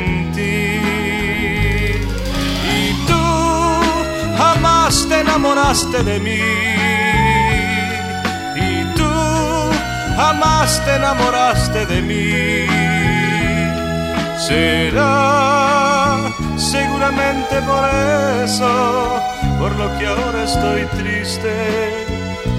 enamoraste 5.47 6.03
de 6.03 6.19
mí 6.19 6.41
y 8.55 8.83
tú 8.95 9.09
jamás 10.17 10.83
te 10.83 10.95
enamoraste 10.95 11.85
de 11.85 12.01
mí. 12.01 12.67
Será 14.37 16.33
seguramente 16.57 17.61
por 17.61 17.83
eso, 18.43 19.21
por 19.57 19.73
lo 19.77 19.97
que 19.97 20.07
ahora 20.07 20.43
estoy 20.43 20.85
triste, 20.97 21.53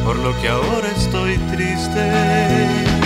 por 0.05 0.17
lo 0.17 0.35
que 0.41 0.49
ahora 0.49 0.89
estoy 0.97 1.37
triste. 1.53 2.98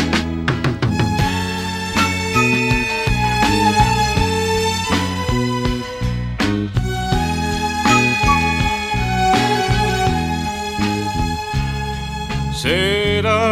Será 12.62 13.48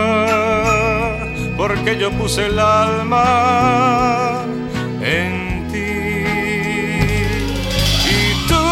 porque 1.57 1.99
yo 1.99 2.13
puse 2.13 2.47
el 2.47 2.57
alma 2.61 4.45
en 5.03 5.67
ti. 5.73 6.23
Y 8.07 8.47
tú 8.47 8.67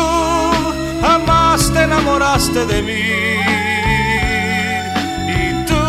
jamás 1.01 1.72
te 1.72 1.82
enamoraste 1.82 2.66
de 2.66 2.82
mí. 2.82 3.03
Y 5.26 5.64
tú 5.66 5.84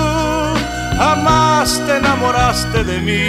jamás 0.97 1.80
te 1.86 1.97
enamoraste 1.97 2.84
de 2.86 3.02
mí. 3.02 3.28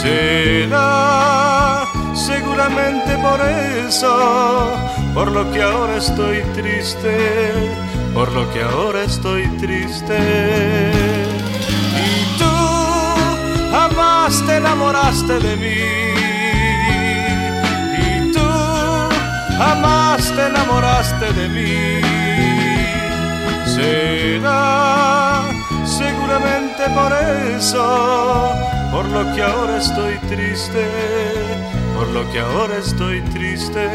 Será 0.00 1.84
seguramente 2.14 3.18
por 3.18 3.38
eso 3.86 4.72
por 5.12 5.30
lo 5.30 5.52
que 5.52 5.60
ahora 5.62 5.96
estoy 5.98 6.40
triste 6.54 7.90
por 8.14 8.32
lo 8.32 8.50
que 8.52 8.62
ahora 8.62 9.02
estoy 9.04 9.46
triste. 9.58 10.18
Y 12.06 12.38
tú 12.38 12.54
jamás 13.70 14.44
te 14.46 14.56
enamoraste 14.56 15.38
de 15.40 15.56
mí. 15.56 15.80
Y 18.06 18.32
tú 18.32 18.48
jamás 19.58 20.22
te 20.34 20.46
enamoraste 20.46 21.32
de 21.32 21.48
mí. 21.48 22.00
Será 23.74 25.42
seguramente 25.84 26.82
por 26.94 27.12
eso 27.56 28.52
por 28.90 29.06
lo 29.06 29.34
que 29.34 29.42
ahora 29.42 29.78
estoy 29.78 30.18
triste 30.28 30.84
por 31.96 32.08
lo 32.08 32.30
que 32.32 32.40
ahora 32.40 32.78
estoy 32.78 33.20
triste 33.22 33.88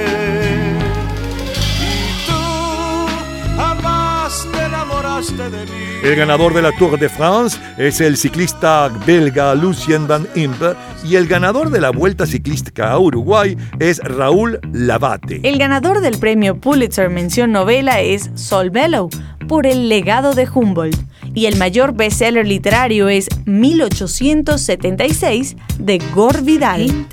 El 6.04 6.16
ganador 6.18 6.54
de 6.54 6.62
la 6.62 6.74
Tour 6.74 7.00
de 7.00 7.08
France 7.08 7.58
es 7.78 8.02
el 8.02 8.18
ciclista 8.18 8.90
belga 9.08 9.56
Lucien 9.56 10.10
Van 10.10 10.28
Impe 10.36 10.74
y 11.06 11.16
el 11.16 11.26
ganador 11.26 11.70
de 11.70 11.80
la 11.80 11.92
Vuelta 11.92 12.26
Ciclística 12.26 12.92
a 12.92 13.00
Uruguay 13.00 13.56
es 13.80 14.00
Raúl 14.00 14.60
Lavate. 14.74 15.40
El 15.44 15.58
ganador 15.58 16.02
del 16.02 16.18
premio 16.18 16.60
Pulitzer 16.60 17.10
Mención 17.10 17.54
Novela 17.54 18.02
es 18.02 18.30
Sol 18.36 18.72
Bellow 18.72 19.10
por 19.48 19.66
El 19.66 19.88
legado 19.88 20.34
de 20.34 20.50
Humboldt 20.54 21.00
y 21.34 21.46
el 21.46 21.56
mayor 21.56 21.94
bestseller 21.94 22.46
literario 22.46 23.08
es 23.08 23.30
1876 23.46 25.56
de 25.80 26.02
Gore 26.14 26.42
Vidal. 26.42 27.08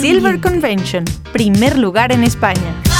Silver 0.00 0.40
Convention, 0.40 1.04
primer 1.32 1.76
lugar 1.76 2.12
en 2.12 2.24
España. 2.24 2.91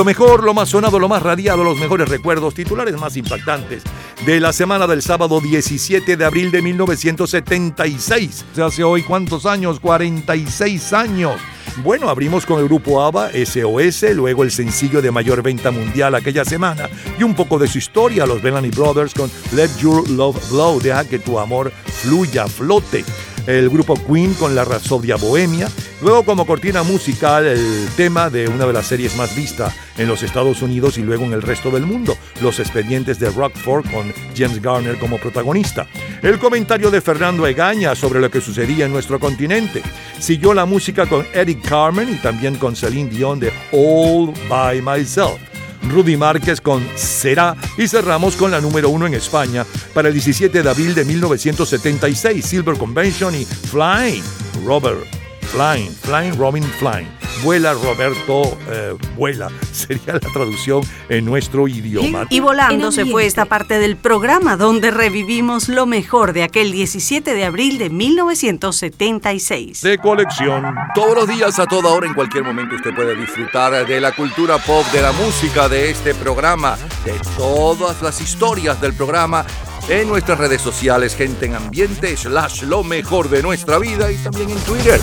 Lo 0.00 0.04
mejor, 0.06 0.44
lo 0.44 0.54
más 0.54 0.70
sonado, 0.70 0.98
lo 0.98 1.10
más 1.10 1.22
radiado, 1.22 1.62
los 1.62 1.78
mejores 1.78 2.08
recuerdos, 2.08 2.54
titulares 2.54 2.98
más 2.98 3.18
impactantes 3.18 3.82
de 4.24 4.40
la 4.40 4.50
semana 4.54 4.86
del 4.86 5.02
sábado 5.02 5.42
17 5.42 6.16
de 6.16 6.24
abril 6.24 6.50
de 6.50 6.62
1976. 6.62 8.46
¿Se 8.54 8.62
hace 8.62 8.82
hoy 8.82 9.02
cuántos 9.02 9.44
años? 9.44 9.78
46 9.78 10.94
años. 10.94 11.38
Bueno, 11.84 12.08
abrimos 12.08 12.46
con 12.46 12.60
el 12.60 12.64
grupo 12.64 13.02
ABBA, 13.02 13.32
SOS, 13.44 14.14
luego 14.14 14.42
el 14.42 14.50
sencillo 14.50 15.02
de 15.02 15.10
mayor 15.10 15.42
venta 15.42 15.70
mundial 15.70 16.14
aquella 16.14 16.46
semana 16.46 16.88
y 17.18 17.22
un 17.22 17.34
poco 17.34 17.58
de 17.58 17.68
su 17.68 17.76
historia, 17.76 18.24
los 18.24 18.40
Bellamy 18.40 18.70
Brothers 18.70 19.12
con 19.12 19.30
Let 19.52 19.68
Your 19.82 20.08
Love 20.08 20.38
Flow, 20.48 20.80
deja 20.80 21.04
que 21.04 21.18
tu 21.18 21.38
amor 21.38 21.72
fluya, 22.02 22.46
flote. 22.46 23.04
El 23.46 23.68
grupo 23.70 23.94
Queen 23.94 24.34
con 24.34 24.54
la 24.54 24.64
Rapsodia 24.64 25.16
Bohemia. 25.16 25.68
Luego 26.02 26.24
como 26.24 26.46
cortina 26.46 26.82
musical 26.82 27.46
el 27.46 27.88
tema 27.96 28.30
de 28.30 28.48
una 28.48 28.66
de 28.66 28.72
las 28.72 28.86
series 28.86 29.16
más 29.16 29.34
vistas 29.36 29.74
en 29.98 30.08
los 30.08 30.22
Estados 30.22 30.62
Unidos 30.62 30.96
y 30.98 31.02
luego 31.02 31.24
en 31.24 31.32
el 31.32 31.42
resto 31.42 31.70
del 31.70 31.84
mundo, 31.84 32.16
Los 32.40 32.58
Expedientes 32.58 33.18
de 33.18 33.30
Rockford 33.30 33.90
con 33.90 34.12
James 34.36 34.62
Garner 34.62 34.98
como 34.98 35.18
protagonista. 35.18 35.86
El 36.22 36.38
comentario 36.38 36.90
de 36.90 37.00
Fernando 37.00 37.46
Egaña 37.46 37.94
sobre 37.94 38.20
lo 38.20 38.30
que 38.30 38.40
sucedía 38.40 38.86
en 38.86 38.92
nuestro 38.92 39.20
continente. 39.20 39.82
Siguió 40.18 40.54
la 40.54 40.64
música 40.64 41.06
con 41.06 41.26
Eric 41.34 41.68
Carmen 41.68 42.12
y 42.12 42.16
también 42.16 42.56
con 42.56 42.76
Celine 42.76 43.10
Dion 43.10 43.40
de 43.40 43.52
All 43.72 44.32
By 44.48 44.80
Myself. 44.80 45.49
Rudy 45.82 46.16
Márquez 46.16 46.60
con 46.60 46.86
Será. 46.96 47.56
Y 47.76 47.88
cerramos 47.88 48.36
con 48.36 48.50
la 48.50 48.60
número 48.60 48.88
uno 48.88 49.06
en 49.06 49.14
España 49.14 49.64
para 49.94 50.08
el 50.08 50.14
17 50.14 50.62
de 50.62 50.70
abril 50.70 50.94
de 50.94 51.04
1976, 51.04 52.44
Silver 52.44 52.76
Convention 52.76 53.34
y 53.34 53.44
Flying, 53.44 54.22
Robert, 54.64 55.19
Flying, 55.50 55.90
Flying, 55.90 56.36
Robin 56.38 56.62
Flying. 56.62 57.08
Vuela 57.42 57.72
Roberto, 57.72 58.56
eh, 58.68 58.94
vuela, 59.16 59.48
sería 59.72 60.12
la 60.14 60.20
traducción 60.20 60.82
en 61.08 61.24
nuestro 61.24 61.66
idioma. 61.66 62.26
Y 62.30 62.38
volando 62.38 62.92
se 62.92 63.04
fue 63.04 63.26
esta 63.26 63.46
parte 63.46 63.80
del 63.80 63.96
programa 63.96 64.56
donde 64.56 64.92
revivimos 64.92 65.68
lo 65.68 65.86
mejor 65.86 66.32
de 66.34 66.44
aquel 66.44 66.70
17 66.70 67.34
de 67.34 67.44
abril 67.44 67.78
de 67.78 67.90
1976. 67.90 69.80
De 69.82 69.98
colección. 69.98 70.72
Todos 70.94 71.16
los 71.16 71.26
días, 71.28 71.58
a 71.58 71.66
toda 71.66 71.90
hora, 71.90 72.06
en 72.06 72.14
cualquier 72.14 72.44
momento, 72.44 72.76
usted 72.76 72.94
puede 72.94 73.16
disfrutar 73.16 73.84
de 73.84 74.00
la 74.00 74.12
cultura 74.12 74.58
pop, 74.58 74.86
de 74.92 75.02
la 75.02 75.10
música, 75.12 75.68
de 75.68 75.90
este 75.90 76.14
programa, 76.14 76.76
de 77.04 77.14
todas 77.36 78.00
las 78.02 78.20
historias 78.20 78.80
del 78.80 78.94
programa 78.94 79.44
en 79.88 80.06
nuestras 80.08 80.38
redes 80.38 80.62
sociales, 80.62 81.16
gente 81.16 81.46
en 81.46 81.56
ambiente, 81.56 82.16
slash 82.16 82.62
lo 82.62 82.84
mejor 82.84 83.28
de 83.28 83.42
nuestra 83.42 83.78
vida 83.78 84.12
y 84.12 84.16
también 84.18 84.50
en 84.50 84.58
Twitter. 84.58 85.00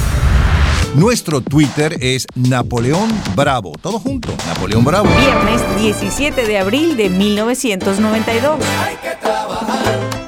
Nuestro 0.97 1.41
Twitter 1.41 1.95
es 2.01 2.25
Napoleón 2.33 3.07
Bravo. 3.35 3.73
Todo 3.79 3.99
junto, 3.99 4.29
Napoleón 4.47 4.83
Bravo. 4.83 5.07
Viernes 5.19 5.61
17 5.79 6.43
de 6.43 6.57
abril 6.57 6.97
de 6.97 7.11
1992. 7.11 8.57
progresarás. 8.57 10.26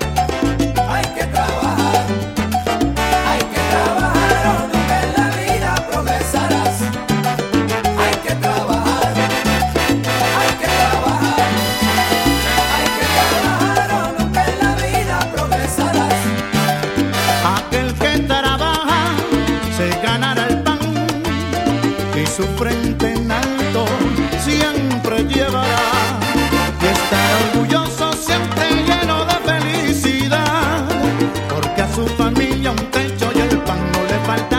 Pan 34.30 34.59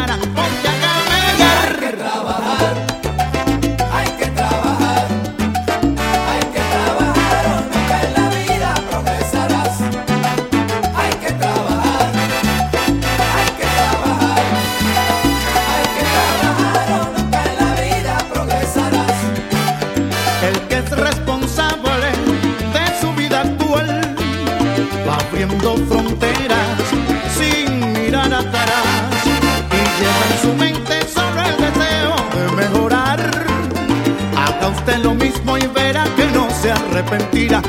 Haga 34.80 34.92
usted 34.92 35.04
lo 35.04 35.14
mismo 35.14 35.58
y 35.58 35.66
verá 35.66 36.04
que 36.16 36.24
no 36.26 36.48
se 36.50 36.70
arrepentirá. 36.70 37.60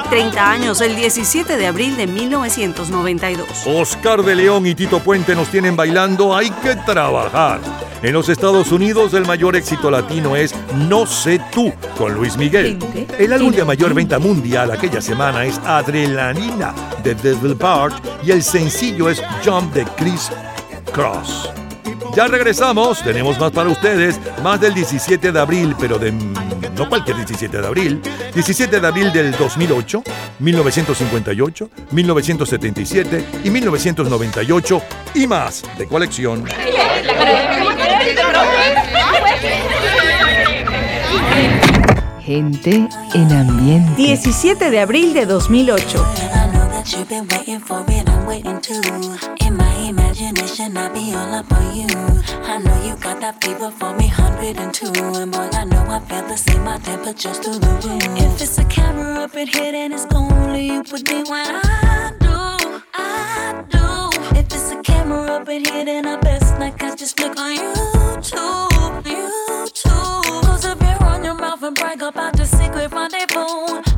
Hoy 0.00 0.08
30 0.08 0.50
años, 0.50 0.80
el 0.80 0.96
17 0.96 1.56
de 1.56 1.66
abril 1.66 1.96
de 1.96 2.06
1992. 2.06 3.48
Oscar 3.66 4.22
de 4.22 4.34
León 4.34 4.66
y 4.66 4.74
Tito 4.74 5.00
Puente 5.00 5.34
nos 5.34 5.48
tienen 5.48 5.76
bailando 5.76 6.36
Hay 6.36 6.50
que 6.50 6.76
trabajar. 6.76 7.60
En 8.02 8.12
los 8.12 8.28
Estados 8.28 8.72
Unidos 8.72 9.12
el 9.14 9.26
mayor 9.26 9.56
éxito 9.56 9.90
latino 9.90 10.36
es 10.36 10.54
No 10.88 11.06
sé 11.06 11.40
tú 11.52 11.72
con 11.98 12.14
Luis 12.14 12.36
Miguel. 12.36 12.78
El 13.18 13.32
álbum 13.32 13.52
de 13.52 13.64
mayor 13.64 13.92
venta 13.92 14.18
mundial 14.18 14.70
aquella 14.70 15.00
semana 15.00 15.44
es 15.44 15.58
Adrenalina 15.58 16.74
de 17.02 17.14
Devil 17.14 17.56
Part 17.56 18.02
y 18.24 18.30
el 18.30 18.42
sencillo 18.42 19.10
es 19.10 19.22
Jump 19.44 19.72
de 19.74 19.84
Chris 19.96 20.30
Cross. 20.92 21.50
Ya 22.14 22.26
regresamos, 22.26 23.02
tenemos 23.02 23.38
más 23.38 23.52
para 23.52 23.68
ustedes, 23.68 24.18
más 24.42 24.60
del 24.60 24.74
17 24.74 25.30
de 25.30 25.40
abril, 25.40 25.76
pero 25.78 25.98
de 25.98 26.10
no 26.80 26.88
cualquier 26.88 27.18
17 27.18 27.60
de 27.60 27.66
abril, 27.66 28.00
17 28.32 28.80
de 28.80 28.86
abril 28.86 29.12
del 29.12 29.32
2008, 29.32 30.02
1958, 30.38 31.70
1977 31.90 33.24
y 33.44 33.50
1998 33.50 34.82
y 35.14 35.26
más 35.26 35.62
de 35.76 35.86
colección. 35.86 36.46
Gente 42.22 42.88
en 43.12 43.32
ambiente. 43.32 43.92
17 43.96 44.70
de 44.70 44.80
abril 44.80 45.12
de 45.12 45.26
2008. 45.26 46.06
Imagination, 49.90 50.76
I 50.76 50.88
be 50.94 51.12
all 51.16 51.34
up 51.34 51.50
on 51.50 51.76
you. 51.76 51.88
I 52.44 52.58
know 52.58 52.80
you 52.84 52.94
got 53.02 53.20
that 53.22 53.42
fever 53.42 53.72
for 53.72 53.92
me, 53.96 54.06
102. 54.06 54.86
And 54.86 55.32
boy, 55.32 55.48
I 55.52 55.64
know 55.64 55.84
I 55.88 55.98
feel 55.98 56.28
the 56.28 56.36
same, 56.36 56.62
my 56.62 56.78
temperature's 56.78 57.40
through 57.40 57.58
the 57.58 57.66
roof. 57.66 58.04
If 58.16 58.40
it's 58.40 58.58
a 58.58 58.64
camera 58.66 59.24
up 59.24 59.34
in 59.34 59.48
here, 59.48 59.72
then 59.72 59.92
it's 59.92 60.06
only 60.14 60.66
you 60.66 60.84
with 60.92 61.08
me 61.10 61.24
when 61.24 61.44
I 61.44 62.12
do, 62.20 62.82
I 62.94 63.64
do. 63.68 64.38
If 64.38 64.46
it's 64.46 64.70
a 64.70 64.80
camera 64.80 65.22
up 65.32 65.48
in 65.48 65.64
here, 65.64 65.84
then 65.84 66.06
I 66.06 66.20
best 66.20 66.56
not 66.60 66.78
catch 66.78 67.00
just 67.00 67.16
flick 67.16 67.36
on 67.36 67.56
YouTube, 67.56 69.02
YouTube. 69.02 70.42
Close 70.44 70.66
up 70.66 70.80
your 70.80 71.02
on 71.02 71.24
your 71.24 71.34
mouth 71.34 71.64
and 71.64 71.74
brag 71.74 72.00
about 72.00 72.36
the 72.36 72.46
secret 72.46 72.92
rendezvous. 72.92 73.89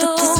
Interview. 0.00 0.16
But 0.16 0.37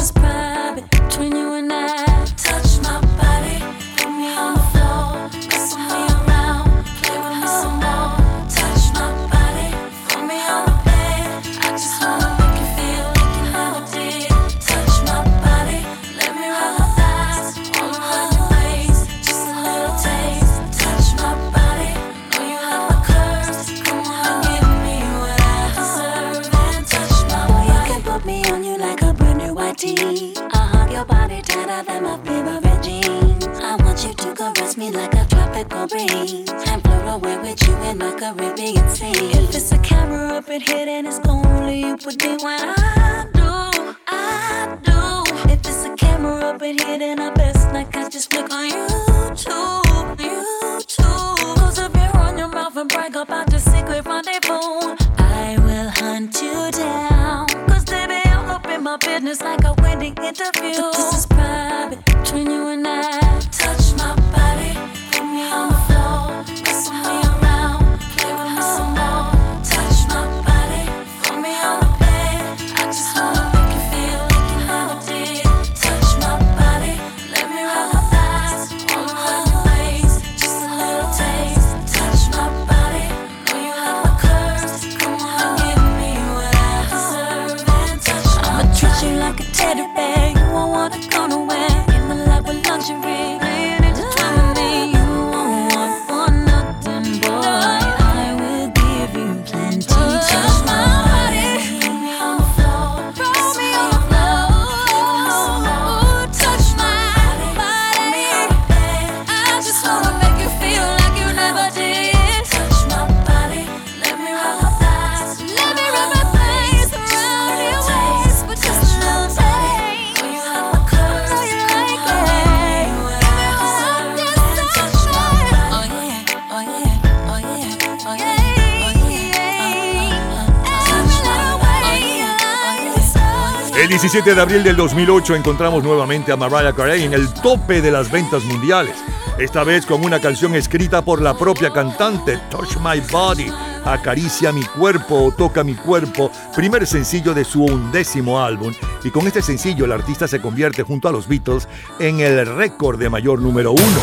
17 134.19 134.35
de 134.35 134.41
abril 134.41 134.63
del 134.63 134.75
2008 134.75 135.35
encontramos 135.35 135.81
nuevamente 135.81 136.33
a 136.33 136.35
Mariah 136.35 136.73
Carey 136.73 137.03
en 137.03 137.13
el 137.13 137.31
tope 137.35 137.81
de 137.81 137.89
las 137.89 138.11
ventas 138.11 138.43
mundiales, 138.43 138.97
esta 139.37 139.63
vez 139.63 139.85
con 139.85 140.03
una 140.03 140.19
canción 140.19 140.55
escrita 140.55 141.01
por 141.01 141.21
la 141.21 141.37
propia 141.37 141.71
cantante, 141.71 142.37
Touch 142.49 142.75
My 142.83 142.99
Body, 143.09 143.49
Acaricia 143.85 144.51
mi 144.51 144.63
cuerpo 144.63 145.23
o 145.23 145.31
Toca 145.31 145.63
mi 145.63 145.73
cuerpo, 145.73 146.31
primer 146.53 146.85
sencillo 146.85 147.33
de 147.33 147.45
su 147.45 147.63
undécimo 147.63 148.41
álbum, 148.41 148.73
y 149.05 149.09
con 149.09 149.25
este 149.25 149.41
sencillo 149.41 149.85
el 149.85 149.93
artista 149.93 150.27
se 150.27 150.41
convierte 150.41 150.83
junto 150.83 151.07
a 151.07 151.13
los 151.13 151.25
Beatles 151.25 151.69
en 151.99 152.19
el 152.19 152.45
récord 152.45 152.99
de 152.99 153.09
mayor 153.09 153.41
número 153.41 153.71
uno. 153.71 154.01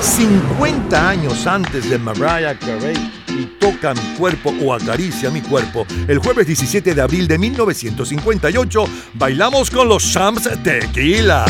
50 0.00 1.08
años 1.08 1.46
antes 1.46 1.88
de 1.88 1.96
Mariah 1.96 2.58
Carey 2.58 3.19
y 3.40 3.46
toca 3.58 3.94
mi 3.94 4.14
cuerpo 4.18 4.52
o 4.62 4.74
acaricia 4.74 5.30
mi 5.30 5.40
cuerpo. 5.40 5.86
El 6.06 6.18
jueves 6.18 6.46
17 6.46 6.94
de 6.94 7.00
abril 7.00 7.26
de 7.26 7.38
1958 7.38 8.84
bailamos 9.14 9.70
con 9.70 9.88
los 9.88 10.02
Shams 10.02 10.48
Tequila. 10.62 11.46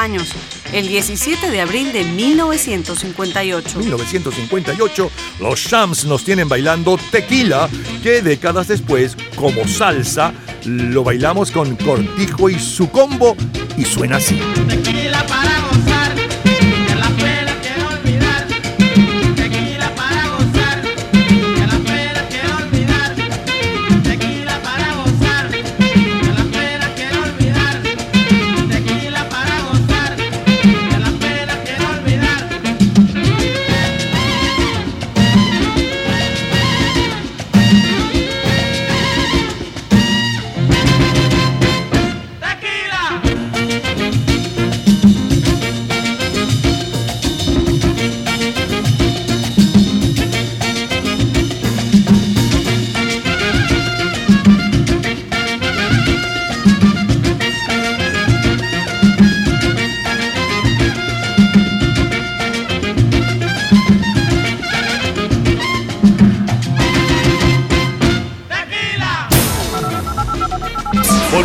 años, 0.00 0.30
el 0.72 0.88
17 0.88 1.50
de 1.50 1.60
abril 1.60 1.92
de 1.92 2.04
1958. 2.04 3.78
1958, 3.78 5.10
los 5.40 5.60
Shams 5.60 6.04
nos 6.06 6.24
tienen 6.24 6.48
bailando 6.48 6.98
tequila, 7.10 7.68
que 8.02 8.22
décadas 8.22 8.68
después, 8.68 9.16
como 9.36 9.66
salsa, 9.68 10.32
lo 10.64 11.04
bailamos 11.04 11.50
con 11.50 11.76
Cortijo 11.76 12.48
y 12.48 12.58
su 12.58 12.90
combo, 12.90 13.36
y 13.76 13.84
suena 13.84 14.16
así. 14.16 14.40
Tequila 14.68 15.26
para 15.26 15.89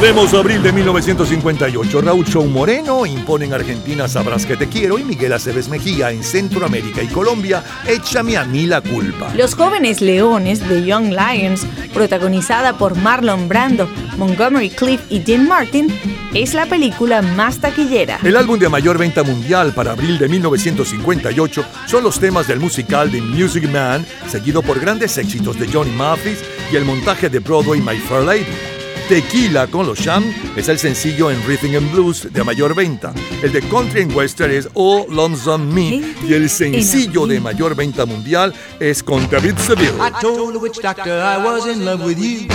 Volvemos 0.06 0.36
a 0.36 0.38
abril 0.38 0.62
de 0.62 0.72
1958. 0.72 2.02
Raúl 2.02 2.28
Show 2.28 2.46
Moreno 2.46 3.08
impone 3.08 3.46
en 3.46 3.54
Argentina 3.56 4.08
Sabrás 4.08 4.46
que 4.46 4.56
te 4.56 4.70
quiero 4.70 5.00
y 5.00 5.04
Miguel 5.04 5.34
Aceves 5.34 5.68
Mejía 5.68 6.12
en 6.12 6.24
Centroamérica 6.24 7.02
y 7.02 7.08
Colombia 7.08 7.64
Échame 7.88 8.38
a 8.38 8.46
mí 8.46 8.68
la 8.68 8.82
culpa. 8.82 9.34
Los 9.36 9.56
jóvenes 9.56 10.02
leones 10.02 10.60
de 10.70 10.86
Young 10.86 11.10
Lions, 11.10 11.66
protagonizada 11.92 12.78
por 12.78 12.96
Marlon 12.96 13.50
Brando, 13.50 13.90
Montgomery 14.16 14.70
Cliff 14.70 15.02
y 15.10 15.22
Dean 15.22 15.48
Martin, 15.48 15.88
es 16.36 16.54
la 16.54 16.68
película 16.68 17.24
más 17.24 17.58
taquillera. 17.58 18.20
El 18.24 18.38
álbum 18.38 18.60
de 18.60 18.70
mayor 18.70 19.00
venta 19.00 19.24
mundial 19.24 19.74
para 19.74 19.94
abril 19.94 20.20
de 20.20 20.30
1958 20.30 21.66
son 21.88 22.04
los 22.04 22.20
temas 22.20 22.48
del 22.48 22.60
musical 22.60 23.10
The 23.10 23.22
Music 23.22 23.68
Man, 23.72 24.06
seguido 24.28 24.62
por 24.62 24.80
grandes 24.80 25.18
éxitos 25.18 25.58
de 25.58 25.68
Johnny 25.68 25.94
Mathis 25.94 26.44
y 26.72 26.76
el 26.76 26.86
montaje 26.86 27.28
de 27.28 27.40
Broadway 27.40 27.82
My 27.82 27.98
Fair 27.98 28.22
Lady. 28.22 28.75
Tequila 29.08 29.68
con 29.68 29.86
los 29.86 30.00
Sham 30.00 30.24
es 30.56 30.68
el 30.68 30.80
sencillo 30.80 31.30
en 31.30 31.40
Rhythm 31.46 31.76
and 31.78 31.92
Blues 31.92 32.34
de 32.34 32.44
mayor 32.44 32.74
venta. 32.74 33.14
El 33.44 33.52
de 33.52 33.62
Country 33.62 34.02
and 34.02 34.16
Western 34.16 34.52
es 34.52 34.68
Oh 34.74 35.06
Lonesome 35.10 35.72
Me 35.72 36.02
y 36.28 36.34
el 36.34 36.50
sencillo 36.50 37.28
de 37.28 37.40
mayor 37.40 37.76
venta 37.76 38.08
mundial 38.08 38.52
es 38.80 39.04
con 39.04 39.30
David 39.30 39.58
Seville. 39.58 39.94
I 40.00 40.12
told 40.20 40.54
the 40.54 40.60
witch 40.60 40.82
doctor 40.82 41.22
I 41.22 41.38
was 41.38 41.68
in 41.68 41.86
love 41.86 42.04
with 42.04 42.18
you. 42.18 42.48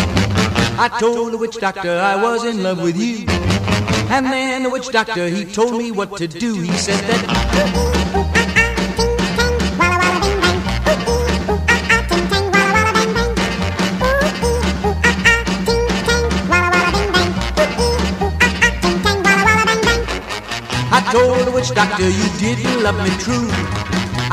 I 0.77 0.89
told 0.99 1.33
the 1.33 1.39
witch 1.39 1.59
doctor 1.61 2.01
I 2.01 2.17
was 2.17 2.45
in 2.45 2.65
love 2.65 2.83
with 2.83 2.97
you. 2.97 3.27
And 4.11 4.27
then 4.27 4.65
the 4.65 4.71
witch 4.71 4.91
doctor 4.91 5.29
he 5.29 5.45
told 5.45 5.75
me 5.75 5.93
what 5.93 6.17
to 6.17 6.27
do. 6.27 6.55
He 6.55 6.73
said 6.73 6.99
that. 7.07 8.00
Witch 21.61 21.75
doctor 21.75 22.09
you 22.09 22.27
didn't 22.41 22.83
love 22.83 22.97
me 23.05 23.13
true. 23.21 23.45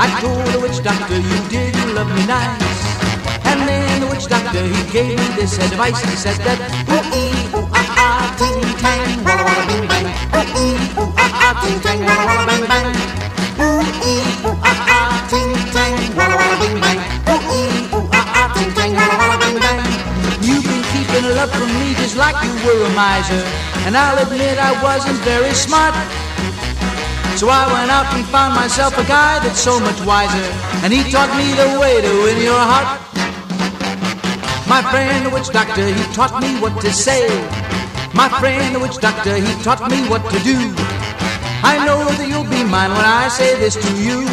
I 0.00 0.08
told 0.20 0.48
the 0.48 0.60
witch 0.64 0.80
doctor 0.82 1.20
you 1.20 1.38
didn't 1.52 1.94
love 1.94 2.08
me 2.16 2.24
nice. 2.24 2.80
And 3.44 3.68
then 3.68 4.00
the 4.00 4.06
witch 4.08 4.26
doctor 4.32 4.64
he 4.64 4.80
gave 4.88 5.12
me 5.12 5.28
this 5.36 5.58
advice. 5.58 6.00
He 6.08 6.16
said 6.16 6.40
that 6.48 6.56
ooh 6.88 7.04
ee 7.12 7.28
ooh 7.52 7.68
ah 7.68 8.00
ah 8.00 8.24
ting 8.40 8.64
tang 8.80 9.20
walla 9.28 9.44
walla 9.44 9.64
bing 9.68 9.84
bang. 9.92 10.08
Ooh 10.08 10.48
ee 10.56 10.72
ooh 10.96 11.12
ah 11.20 11.44
ah 11.44 11.52
ting 11.60 11.76
tang 11.84 12.00
walla 12.08 12.24
walla 12.24 12.44
bang 12.48 12.64
bang. 12.64 12.88
Ooh 13.60 13.84
ee 14.08 14.24
ooh 14.48 14.56
ah 14.64 14.88
ah 14.96 15.12
ting 15.28 15.52
tang 15.76 15.94
walla 16.16 16.32
walla 16.40 16.56
bing 16.64 16.80
bang. 16.80 16.98
Ooh 17.28 17.44
ee 17.60 17.92
ooh 17.92 18.08
ah 18.08 18.38
ah 18.40 18.48
ting 18.56 18.72
tang 18.72 18.92
walla 18.96 19.14
walla 19.20 19.36
bang 19.36 19.58
bang. 19.60 19.80
You've 20.40 20.64
been 20.64 20.84
keeping 20.96 21.28
love 21.36 21.52
from 21.52 21.68
me 21.76 21.92
just 22.00 22.16
like 22.16 22.40
you 22.40 22.56
were 22.64 22.88
a 22.88 22.90
miser. 22.96 23.44
And 23.84 23.92
I'll 24.00 24.16
admit 24.16 24.56
I 24.56 24.72
wasn't 24.80 25.20
very 25.28 25.52
smart. 25.52 25.92
So 27.38 27.46
I 27.46 27.70
went 27.70 27.88
out 27.88 28.10
and 28.18 28.26
found 28.34 28.58
myself 28.58 28.98
a 28.98 29.06
guy 29.06 29.38
that's 29.38 29.60
so 29.60 29.78
much 29.78 29.94
wiser. 30.02 30.42
And 30.82 30.92
he 30.92 31.06
taught 31.06 31.30
me 31.38 31.54
the 31.54 31.78
way 31.78 32.02
to 32.02 32.10
win 32.26 32.42
your 32.42 32.58
heart. 32.58 32.98
My 34.66 34.82
friend, 34.90 35.24
the 35.24 35.30
witch 35.30 35.46
doctor, 35.54 35.86
he 35.86 36.02
taught 36.12 36.42
me 36.42 36.58
what 36.58 36.74
to 36.82 36.90
say. 36.90 37.30
My 38.12 38.28
friend, 38.42 38.74
the 38.74 38.80
witch 38.80 38.98
doctor, 38.98 39.36
he 39.36 39.54
taught 39.62 39.88
me 39.88 40.02
what 40.10 40.26
to 40.34 40.38
do. 40.42 40.58
I 41.62 41.78
know 41.86 42.02
that 42.10 42.26
you'll 42.26 42.42
be 42.50 42.66
mine 42.66 42.90
when 42.90 43.06
I 43.06 43.28
say 43.28 43.54
this 43.62 43.78
to 43.86 43.90
you. 43.94 44.26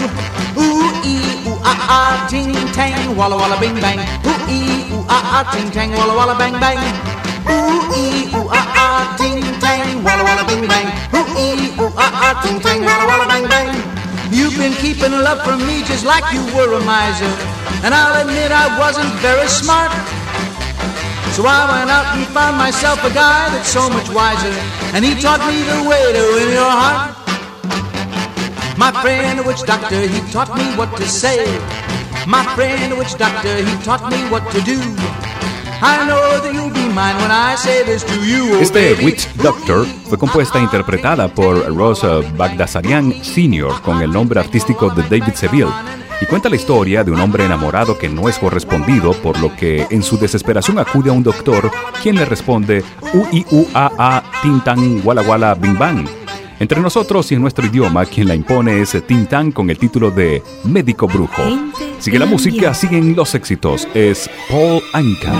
Ooh, 0.57 0.89
ee, 1.05 1.45
ooh, 1.45 1.61
ah, 1.61 1.77
ah, 1.93 2.27
ting, 2.27 2.57
tang, 2.73 3.15
walla, 3.15 3.37
walla, 3.37 3.59
bing, 3.61 3.75
bang. 3.75 4.01
Ooh, 4.25 4.49
ee, 4.49 4.89
ooh, 4.97 5.05
ah, 5.13 5.45
ah, 5.45 5.51
ting, 5.53 5.69
tang, 5.69 5.91
walla, 5.91 6.17
walla, 6.17 6.33
bang, 6.41 6.57
bang. 6.57 7.14
Ooh, 7.47 8.37
ooh, 8.37 8.49
ah, 8.49 8.67
ah, 8.75 9.17
bang. 9.61 10.87
Ooh, 11.13 11.81
ooh, 11.81 11.93
ah, 11.97 12.11
ah, 12.25 13.27
bang, 13.27 13.47
bang. 13.47 13.69
You've 14.31 14.57
been 14.57 14.73
keeping 14.73 15.11
love 15.11 15.41
from 15.43 15.65
me 15.65 15.83
just 15.83 16.05
like 16.05 16.25
you 16.33 16.41
were 16.55 16.73
a 16.73 16.81
miser. 16.83 17.29
And 17.83 17.93
I'll 17.93 18.21
admit 18.21 18.51
I 18.51 18.77
wasn't 18.79 19.13
very 19.21 19.47
smart. 19.47 19.91
So 21.35 21.43
I 21.45 21.67
went 21.67 21.91
out 21.91 22.15
and 22.17 22.25
found 22.33 22.57
myself 22.57 23.03
a 23.03 23.13
guy 23.13 23.49
that's 23.49 23.69
so 23.69 23.89
much 23.89 24.09
wiser. 24.09 24.53
And 24.95 25.03
he 25.03 25.13
taught 25.19 25.43
me 25.45 25.61
the 25.63 25.87
way 25.87 26.01
to 26.13 26.23
win 26.33 26.49
your 26.53 26.71
heart. 26.71 27.15
My 28.77 28.91
friend, 29.01 29.39
the 29.39 29.43
witch 29.43 29.63
doctor, 29.63 30.01
he 30.07 30.19
taught 30.31 30.55
me 30.57 30.63
what 30.75 30.95
to 30.97 31.07
say. 31.07 31.45
My 32.27 32.43
friend, 32.55 32.91
the 32.91 32.95
witch 32.95 33.15
doctor, 33.15 33.55
he 33.57 33.83
taught 33.83 34.09
me 34.09 34.17
what 34.29 34.49
to 34.51 34.61
do. 34.61 34.79
Este 38.61 38.93
baby. 38.93 39.05
Witch 39.05 39.27
Doctor 39.35 39.85
fue 40.07 40.17
compuesta 40.17 40.59
e 40.59 40.63
interpretada 40.63 41.27
por 41.27 41.65
Rosa 41.75 42.21
Bagdasarian 42.37 43.13
Sr. 43.23 43.81
con 43.81 44.01
el 44.01 44.11
nombre 44.11 44.39
artístico 44.39 44.89
de 44.89 45.03
David 45.03 45.33
Seville 45.33 45.71
y 46.21 46.25
cuenta 46.25 46.49
la 46.49 46.55
historia 46.55 47.03
de 47.03 47.11
un 47.11 47.19
hombre 47.19 47.45
enamorado 47.45 47.97
que 47.97 48.07
no 48.07 48.29
es 48.29 48.37
correspondido, 48.37 49.11
por 49.13 49.37
lo 49.39 49.55
que 49.55 49.85
en 49.89 50.01
su 50.01 50.17
desesperación 50.17 50.79
acude 50.79 51.09
a 51.09 51.13
un 51.13 51.23
doctor 51.23 51.69
quien 52.01 52.15
le 52.15 52.25
responde 52.25 52.83
u 53.13 53.25
i 53.31 53.45
u 53.51 53.67
a 53.73 53.91
a 53.97 54.41
tin 54.41 54.61
tan 54.61 55.01
wala 55.03 55.53
bing 55.55 55.77
bang. 55.77 56.24
Entre 56.59 56.79
nosotros 56.79 57.31
y 57.31 57.35
en 57.35 57.41
nuestro 57.41 57.65
idioma, 57.65 58.05
quien 58.05 58.27
la 58.27 58.35
impone 58.35 58.81
es 58.81 58.95
Tintan 59.05 59.51
con 59.51 59.69
el 59.69 59.77
título 59.77 60.11
de 60.11 60.41
Médico 60.63 61.07
Brujo. 61.07 61.43
Sigue 61.99 62.19
la 62.19 62.25
música, 62.25 62.73
siguen 62.73 63.15
los 63.15 63.35
éxitos. 63.35 63.87
Es 63.93 64.29
Paul 64.49 64.81
Anka. 64.93 65.33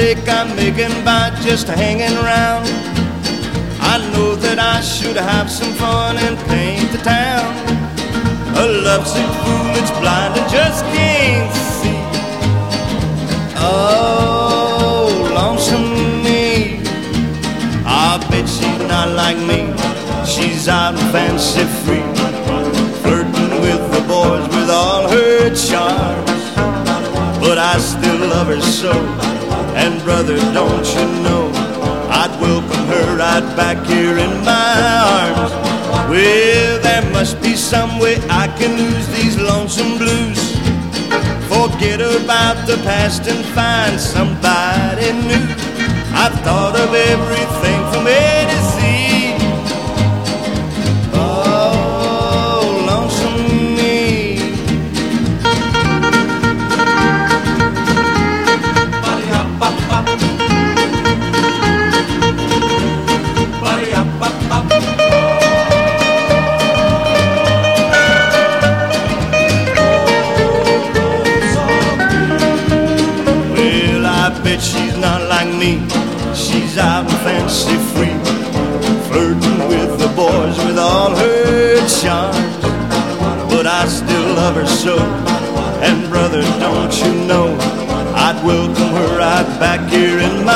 Mistake 0.00 0.28
I'm 0.28 0.56
making 0.56 1.04
by 1.04 1.30
just 1.42 1.68
hanging 1.68 2.16
around. 2.24 2.64
I 3.92 3.98
know 4.12 4.34
that 4.36 4.58
I 4.58 4.80
should 4.80 5.16
have 5.16 5.50
some 5.50 5.72
fun 5.74 6.16
and 6.16 6.38
paint 6.48 6.90
the 6.92 6.98
town. 6.98 7.50
A 8.56 8.66
lovesick 8.86 9.30
fool 9.42 9.64
that's 9.74 9.90
blind 10.00 10.32
and 10.38 10.50
just 10.50 10.84
can't 10.96 11.52
see. 11.76 12.00
Oh, 13.56 15.10
lonesome 15.34 16.22
me. 16.24 16.80
I 17.84 18.16
bet 18.30 18.48
she's 18.48 18.82
not 18.88 19.08
like 19.22 19.38
me. 19.50 19.60
She's 20.24 20.68
out 20.68 20.94
and 20.94 21.12
fancy 21.12 21.64
free. 21.84 22.08
Flirting 23.02 23.52
with 23.64 23.82
the 23.94 24.02
boys 24.08 24.46
with 24.54 24.70
all 24.70 25.08
her 25.08 25.54
charms. 25.54 26.42
But 27.44 27.58
I 27.58 27.78
still 27.78 28.20
love 28.28 28.46
her 28.46 28.60
so. 28.60 29.39
And 29.74 30.02
brother, 30.02 30.36
don't 30.52 30.86
you 30.94 31.06
know? 31.22 31.50
I'd 32.10 32.36
welcome 32.40 32.86
her 32.86 33.16
right 33.16 33.56
back 33.56 33.86
here 33.86 34.18
in 34.18 34.44
my 34.44 34.74
arms. 35.16 35.52
Well, 36.10 36.80
there 36.82 37.10
must 37.12 37.40
be 37.40 37.54
some 37.54 37.98
way 37.98 38.16
I 38.28 38.48
can 38.58 38.76
lose 38.76 39.06
these 39.08 39.38
lonesome 39.38 39.98
blues. 39.98 40.40
Forget 41.48 42.00
about 42.00 42.66
the 42.66 42.76
past 42.84 43.26
and 43.26 43.44
find 43.54 43.98
somebody 43.98 45.12
new. 45.12 45.46
I've 46.12 46.38
thought 46.40 46.76
of 46.76 46.92
everything 46.94 47.80
from 47.92 48.06
A 48.06 48.39
fancy 77.50 77.76
free, 77.92 78.16
flirting 79.08 79.58
with 79.68 79.98
the 79.98 80.08
boys 80.14 80.56
with 80.64 80.78
all 80.78 81.10
her 81.16 81.76
charms. 82.00 82.56
But 83.50 83.66
I 83.66 83.86
still 83.86 84.34
love 84.34 84.54
her 84.54 84.66
so. 84.66 84.98
And 85.82 86.08
brother, 86.08 86.42
don't 86.60 86.94
you 87.02 87.12
know, 87.26 87.56
I'd 88.14 88.40
welcome 88.44 88.92
her 88.98 89.18
right 89.18 89.48
back 89.58 89.80
here 89.90 90.18
in 90.18 90.44
my 90.44 90.52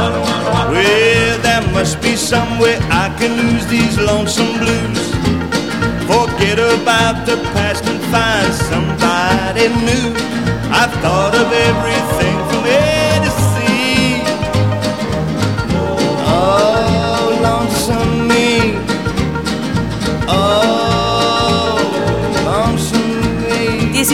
arms. 0.00 0.28
Well, 0.72 1.38
there 1.42 1.72
must 1.72 2.00
be 2.00 2.16
some 2.16 2.58
way 2.58 2.78
I 3.04 3.14
can 3.18 3.36
lose 3.36 3.66
these 3.66 3.98
lonesome 3.98 4.52
blues. 4.62 5.02
Forget 6.08 6.58
about 6.58 7.26
the 7.26 7.36
past 7.52 7.84
and 7.84 8.00
find 8.14 8.50
somebody 8.70 9.68
new. 9.84 10.08
I've 10.72 10.94
thought 11.02 11.34
of 11.34 11.52
everything 11.52 12.47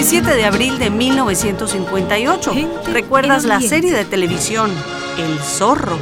17 0.05 0.37
de 0.37 0.45
abril 0.45 0.79
de 0.79 0.91
1958. 0.91 2.53
¿Recuerdas 2.93 3.45
la 3.45 3.59
serie 3.63 3.91
de 3.91 4.05
televisión 4.05 4.71
El 5.17 5.39
Zorro? 5.39 5.97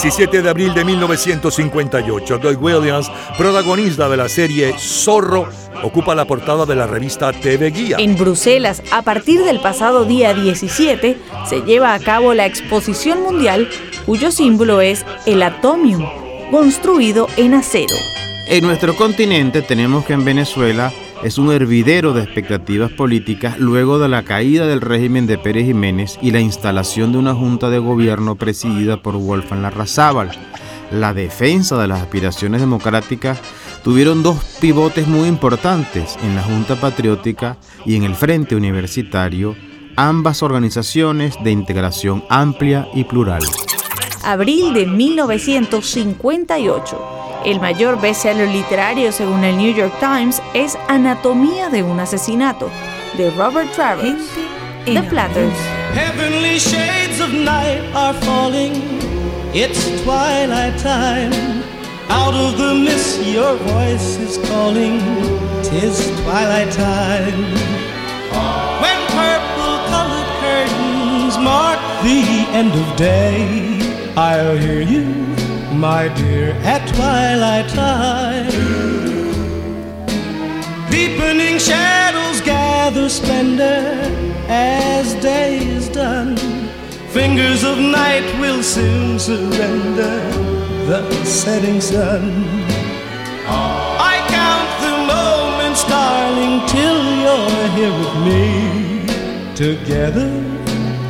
17 0.00 0.42
de 0.42 0.48
abril 0.48 0.72
de 0.74 0.84
1958, 0.84 2.38
Doug 2.38 2.62
Williams, 2.62 3.10
protagonista 3.36 4.08
de 4.08 4.16
la 4.16 4.28
serie 4.28 4.72
Zorro, 4.78 5.48
ocupa 5.82 6.14
la 6.14 6.24
portada 6.24 6.64
de 6.64 6.76
la 6.76 6.86
revista 6.86 7.32
TV 7.32 7.72
Guía. 7.72 7.96
En 7.98 8.16
Bruselas, 8.16 8.80
a 8.92 9.02
partir 9.02 9.42
del 9.42 9.58
pasado 9.58 10.04
día 10.04 10.34
17, 10.34 11.18
se 11.48 11.62
lleva 11.62 11.94
a 11.94 11.98
cabo 11.98 12.32
la 12.32 12.46
exposición 12.46 13.24
mundial 13.24 13.68
cuyo 14.06 14.30
símbolo 14.30 14.80
es 14.80 15.04
el 15.26 15.42
atomium, 15.42 16.06
construido 16.52 17.26
en 17.36 17.54
acero. 17.54 17.96
En 18.46 18.64
nuestro 18.64 18.94
continente 18.94 19.62
tenemos 19.62 20.04
que 20.04 20.12
en 20.12 20.24
Venezuela 20.24 20.92
es 21.22 21.38
un 21.38 21.52
hervidero 21.52 22.12
de 22.12 22.22
expectativas 22.22 22.92
políticas 22.92 23.58
luego 23.58 23.98
de 23.98 24.08
la 24.08 24.22
caída 24.22 24.66
del 24.66 24.80
régimen 24.80 25.26
de 25.26 25.38
Pérez 25.38 25.66
Jiménez 25.66 26.18
y 26.22 26.30
la 26.30 26.40
instalación 26.40 27.12
de 27.12 27.18
una 27.18 27.34
junta 27.34 27.70
de 27.70 27.78
gobierno 27.78 28.36
presidida 28.36 29.02
por 29.02 29.16
Wolfgang 29.16 29.62
Larrazábal. 29.62 30.30
La 30.90 31.12
defensa 31.12 31.80
de 31.80 31.88
las 31.88 32.00
aspiraciones 32.00 32.60
democráticas 32.60 33.38
tuvieron 33.82 34.22
dos 34.22 34.38
pivotes 34.60 35.06
muy 35.06 35.28
importantes 35.28 36.16
en 36.22 36.34
la 36.34 36.42
Junta 36.42 36.76
Patriótica 36.76 37.58
y 37.84 37.96
en 37.96 38.04
el 38.04 38.14
Frente 38.14 38.56
Universitario, 38.56 39.54
ambas 39.96 40.42
organizaciones 40.42 41.34
de 41.42 41.50
integración 41.50 42.24
amplia 42.30 42.88
y 42.94 43.04
plural. 43.04 43.42
Abril 44.22 44.72
de 44.72 44.86
1958. 44.86 47.17
El 47.44 47.60
mayor 47.60 48.00
bestseller 48.00 48.48
literario 48.48 49.12
según 49.12 49.44
el 49.44 49.56
New 49.56 49.72
York 49.74 49.92
Times 50.00 50.42
es 50.54 50.76
Anatomía 50.88 51.68
de 51.70 51.82
un 51.82 52.00
asesinato 52.00 52.70
de 53.16 53.30
Robert 53.30 53.72
Travers. 53.72 54.30
The 54.84 55.02
Platters. 55.02 55.54
Heavenly 55.94 56.58
shades 56.58 57.20
of 57.20 57.32
night 57.32 57.82
are 57.94 58.14
falling. 58.22 58.72
It's 59.52 59.84
twilight 60.02 60.78
time. 60.78 61.32
Out 62.10 62.34
of 62.34 62.56
the 62.56 62.74
mist, 62.74 63.20
your 63.26 63.56
voice 63.56 64.18
is 64.18 64.38
calling. 64.48 65.00
Tis 65.62 66.10
twilight 66.22 66.72
time. 66.72 67.52
When 68.80 68.98
purple 69.12 69.78
colored 69.88 70.30
curtains 70.40 71.36
mark 71.38 71.78
the 72.02 72.46
end 72.52 72.72
of 72.72 72.96
day, 72.96 73.80
I'll 74.16 74.56
hear 74.56 74.80
you, 74.80 75.04
my 75.78 76.08
dear, 76.16 76.50
at 76.64 76.86
twilight 76.88 77.68
time. 77.68 78.50
Deepening 80.90 81.58
shadows 81.58 82.40
gather 82.40 83.08
splendor 83.08 83.94
as 84.48 85.14
day 85.22 85.58
is 85.58 85.88
done. 85.88 86.36
Fingers 87.10 87.62
of 87.62 87.78
night 87.78 88.26
will 88.40 88.62
soon 88.62 89.18
surrender 89.20 90.18
the 90.88 91.24
setting 91.24 91.80
sun. 91.80 92.24
I 93.46 94.16
count 94.36 94.70
the 94.84 94.94
moments, 95.14 95.84
darling, 95.84 96.66
till 96.66 97.00
you're 97.22 97.68
here 97.78 97.94
with 98.00 98.16
me. 98.26 98.44
Together 99.54 100.30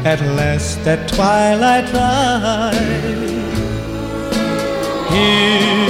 at 0.04 0.20
last 0.36 0.86
at 0.86 1.08
twilight 1.08 1.86
time. 1.88 3.27
Here 5.10 5.88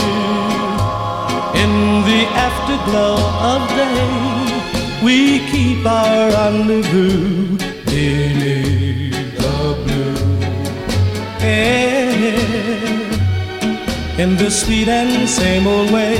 in 1.62 1.72
the 2.08 2.22
afterglow 2.46 3.16
of 3.52 3.60
day, 3.80 5.02
we 5.04 5.40
keep 5.50 5.84
our 5.84 6.30
rendezvous 6.30 7.58
beneath 7.84 9.36
the 9.38 9.58
blue 9.84 10.22
air. 11.40 12.38
In 14.18 14.36
the 14.36 14.50
sweet 14.50 14.88
and 14.88 15.28
same 15.28 15.66
old 15.66 15.90
way, 15.90 16.18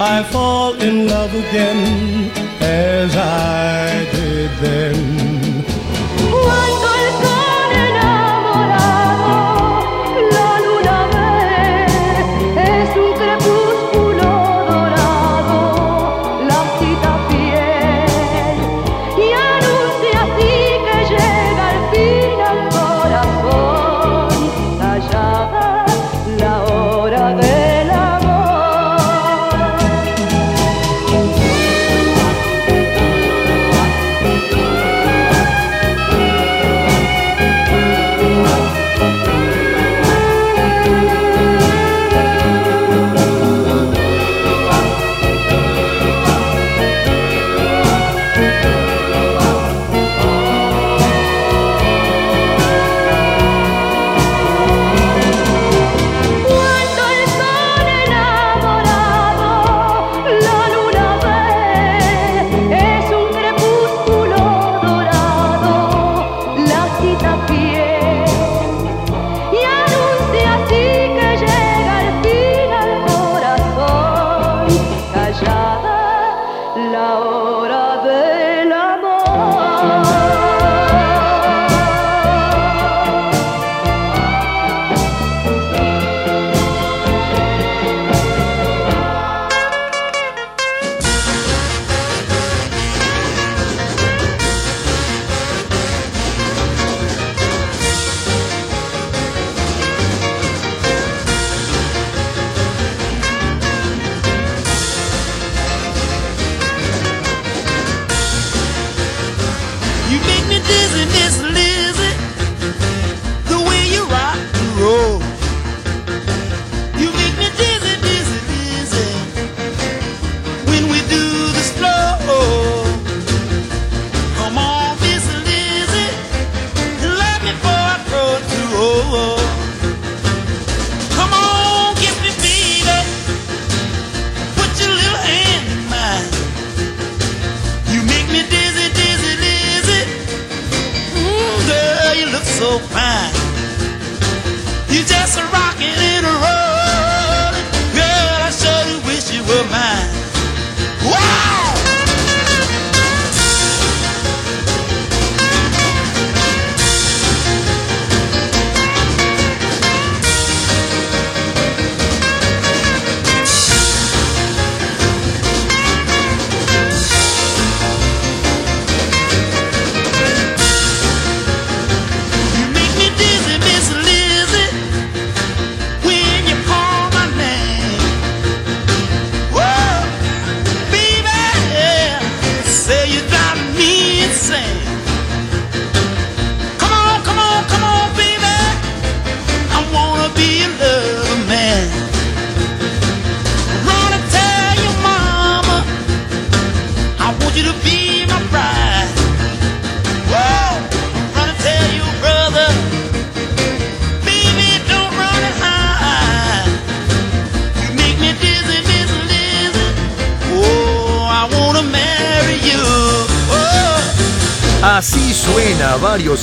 I 0.00 0.22
fall 0.32 0.74
in 0.74 1.06
love 1.06 1.34
again 1.34 2.30
as 2.60 3.14
I 3.14 4.06
did 4.12 4.50
then. 4.64 5.64
Cuando 6.30 6.93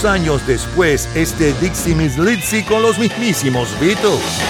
años 0.06 0.46
después 0.48 1.08
este 1.16 1.54
Dixie 1.54 1.96
Miss 1.96 2.18
con 2.68 2.82
los 2.82 2.98
mismísimos 2.98 3.70
Beatles. 3.80 4.42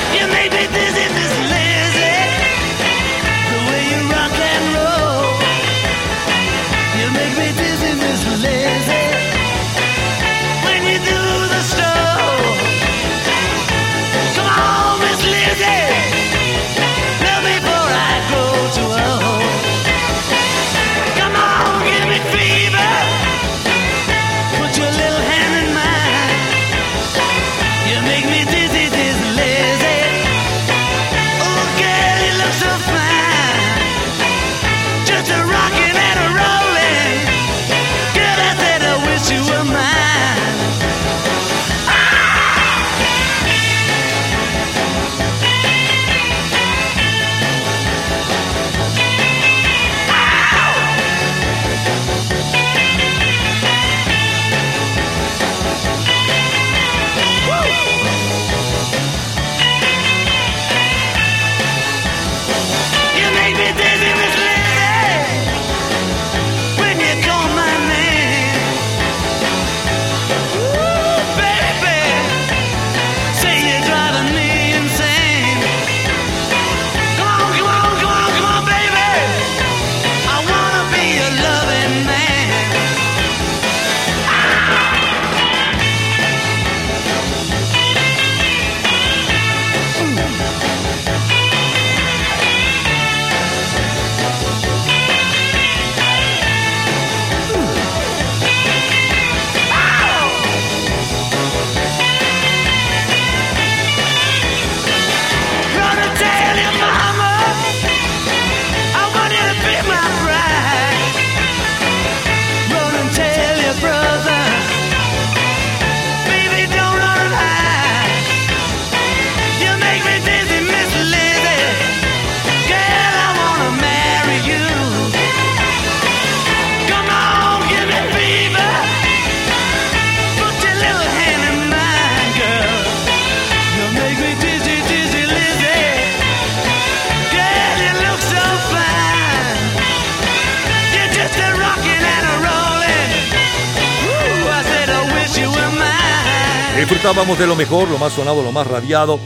De 147.37 147.47
lo 147.47 147.55
mejor, 147.55 147.89
lo 147.89 147.97
más 147.97 148.11
sonado, 148.11 148.43
lo 148.43 148.51
más 148.51 148.67
radiado 148.67 149.17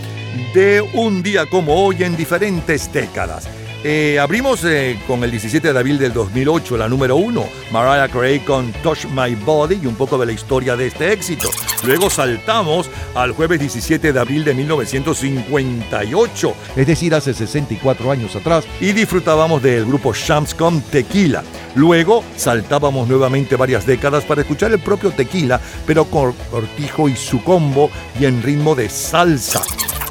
de 0.54 0.80
un 0.94 1.24
día 1.24 1.48
como 1.48 1.84
hoy 1.84 2.04
en 2.04 2.16
diferentes 2.16 2.94
décadas. 2.94 3.50
Eh, 3.84 4.20
abrimos 4.20 4.64
eh, 4.64 5.00
con 5.08 5.24
el 5.24 5.32
17 5.32 5.74
de 5.74 5.80
abril 5.80 5.98
del 5.98 6.14
2008, 6.14 6.78
la 6.78 6.88
número 6.88 7.16
uno, 7.16 7.46
Mariah 7.72 8.08
Carey 8.08 8.40
con 8.40 8.72
Touch 8.84 9.06
My 9.08 9.34
Body 9.34 9.80
y 9.82 9.88
un 9.88 9.96
poco 9.96 10.20
de 10.20 10.28
la 10.28 10.32
historia 10.32 10.76
de 10.76 10.88
este 10.88 11.12
éxito. 11.12 11.50
Luego 11.84 12.10
saltamos 12.10 12.90
al 13.16 13.32
jueves 13.32 13.60
17 13.60 14.14
de 14.14 14.20
abril 14.20 14.46
de 14.46 14.54
1958, 14.54 16.56
es 16.76 16.88
decir, 16.88 17.16
hace 17.16 17.34
64 17.34 18.12
años 18.12 18.36
atrás, 18.36 18.66
y 18.80 18.94
disfrutábamos 18.94 19.62
del 19.62 19.86
grupo 19.86 20.14
Shams 20.14 20.54
con 20.54 20.82
Tequila. 20.82 21.44
Luego 21.76 22.24
saltábamos 22.38 23.08
nuevamente 23.08 23.56
varias 23.56 23.86
décadas 23.86 24.24
para 24.24 24.42
escuchar 24.42 24.72
el 24.72 24.80
propio 24.80 25.12
Tequila, 25.12 25.60
pero 25.86 26.06
con 26.06 26.34
Cortijo 26.50 27.10
y 27.10 27.16
su 27.16 27.44
combo 27.44 27.90
y 28.20 28.26
en 28.26 28.42
ritmo 28.42 28.76
de 28.76 28.90
salsa. 28.90 29.62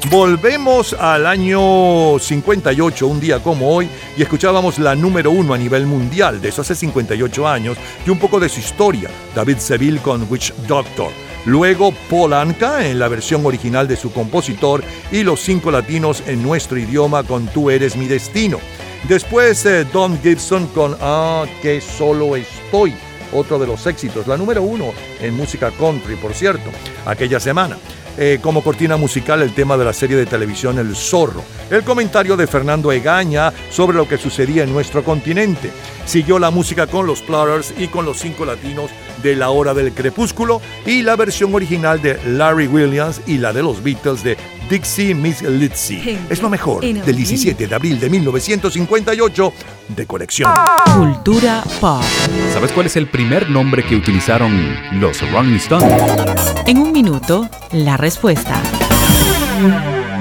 Volvemos 0.09 0.93
al 0.93 1.25
año 1.25 2.19
58, 2.19 3.07
un 3.07 3.19
día 3.19 3.41
como 3.41 3.73
hoy, 3.73 3.89
y 4.15 4.21
escuchábamos 4.21 4.77
la 4.77 4.95
número 4.95 5.31
uno 5.31 5.55
a 5.55 5.57
nivel 5.57 5.87
mundial 5.87 6.39
de 6.39 6.49
eso 6.49 6.61
hace 6.61 6.75
58 6.75 7.47
años 7.47 7.77
y 8.05 8.11
un 8.11 8.19
poco 8.19 8.39
de 8.39 8.47
su 8.47 8.59
historia, 8.59 9.09
David 9.33 9.57
Seville 9.57 9.99
con 9.99 10.27
Witch 10.29 10.53
Doctor. 10.67 11.24
Luego 11.45 11.93
Paul 12.09 12.33
Anka 12.33 12.87
en 12.87 12.97
la 12.97 13.07
versión 13.07 13.45
original 13.45 13.87
de 13.87 13.95
su 13.95 14.11
compositor 14.11 14.83
y 15.11 15.23
los 15.23 15.41
cinco 15.41 15.69
latinos 15.69 16.23
en 16.25 16.41
nuestro 16.41 16.77
idioma 16.77 17.23
con 17.23 17.47
Tú 17.47 17.69
eres 17.69 17.95
mi 17.95 18.07
destino. 18.07 18.59
Después 19.07 19.63
eh, 19.67 19.85
Don 19.85 20.19
Gibson 20.21 20.65
con 20.67 20.97
Ah, 20.99 21.45
que 21.61 21.79
solo 21.81 22.35
estoy, 22.35 22.95
otro 23.31 23.59
de 23.59 23.67
los 23.67 23.85
éxitos, 23.85 24.25
la 24.25 24.37
número 24.37 24.63
uno 24.63 24.91
en 25.21 25.35
música 25.35 25.69
country, 25.71 26.15
por 26.15 26.33
cierto, 26.33 26.71
aquella 27.05 27.39
semana. 27.39 27.77
Eh, 28.17 28.39
como 28.41 28.63
cortina 28.63 28.95
musical 28.95 29.41
el 29.41 29.53
tema 29.53 29.75
de 29.75 29.83
la 29.83 29.91
serie 29.91 30.15
de 30.15 30.25
televisión 30.25 30.79
El 30.79 30.95
Zorro, 30.95 31.43
el 31.69 31.83
comentario 31.83 32.37
de 32.37 32.47
Fernando 32.47 32.93
Egaña 32.93 33.51
sobre 33.69 33.97
lo 33.97 34.07
que 34.07 34.17
sucedía 34.17 34.63
en 34.63 34.71
nuestro 34.71 35.03
continente. 35.03 35.69
Siguió 36.05 36.39
la 36.39 36.49
música 36.49 36.87
con 36.87 37.05
los 37.05 37.21
Platters 37.21 37.73
y 37.77 37.89
con 37.89 38.05
los 38.05 38.17
cinco 38.17 38.45
latinos 38.45 38.89
de 39.25 39.35
La 39.35 39.49
Hora 39.49 39.73
del 39.73 39.91
Crepúsculo 39.91 40.61
y 40.85 41.01
la 41.01 41.15
versión 41.15 41.53
original 41.55 41.99
de 41.99 42.19
Larry 42.27 42.67
Williams 42.67 43.21
y 43.25 43.39
la 43.39 43.51
de 43.51 43.63
los 43.63 43.81
Beatles 43.81 44.23
de 44.23 44.37
Dixie 44.69 45.15
Miss 45.15 45.41
Lizzy. 45.41 46.19
Es 46.29 46.43
lo 46.43 46.49
mejor 46.49 46.81
del 46.81 47.15
17 47.15 47.65
de 47.65 47.75
abril 47.75 47.99
de 47.99 48.07
1958 48.07 49.53
de 49.89 50.05
colección. 50.05 50.51
Cultura 50.95 51.63
pop. 51.81 52.03
¿Sabes 52.53 52.71
cuál 52.71 52.85
es 52.85 52.95
el 52.97 53.07
primer 53.07 53.49
nombre 53.49 53.83
que 53.83 53.95
utilizaron 53.95 54.75
los 54.99 55.19
Rolling 55.31 55.55
Stones? 55.55 56.53
En 56.67 56.77
un 56.77 56.91
minuto, 56.91 57.49
la 57.71 57.97
respuesta. 57.97 58.61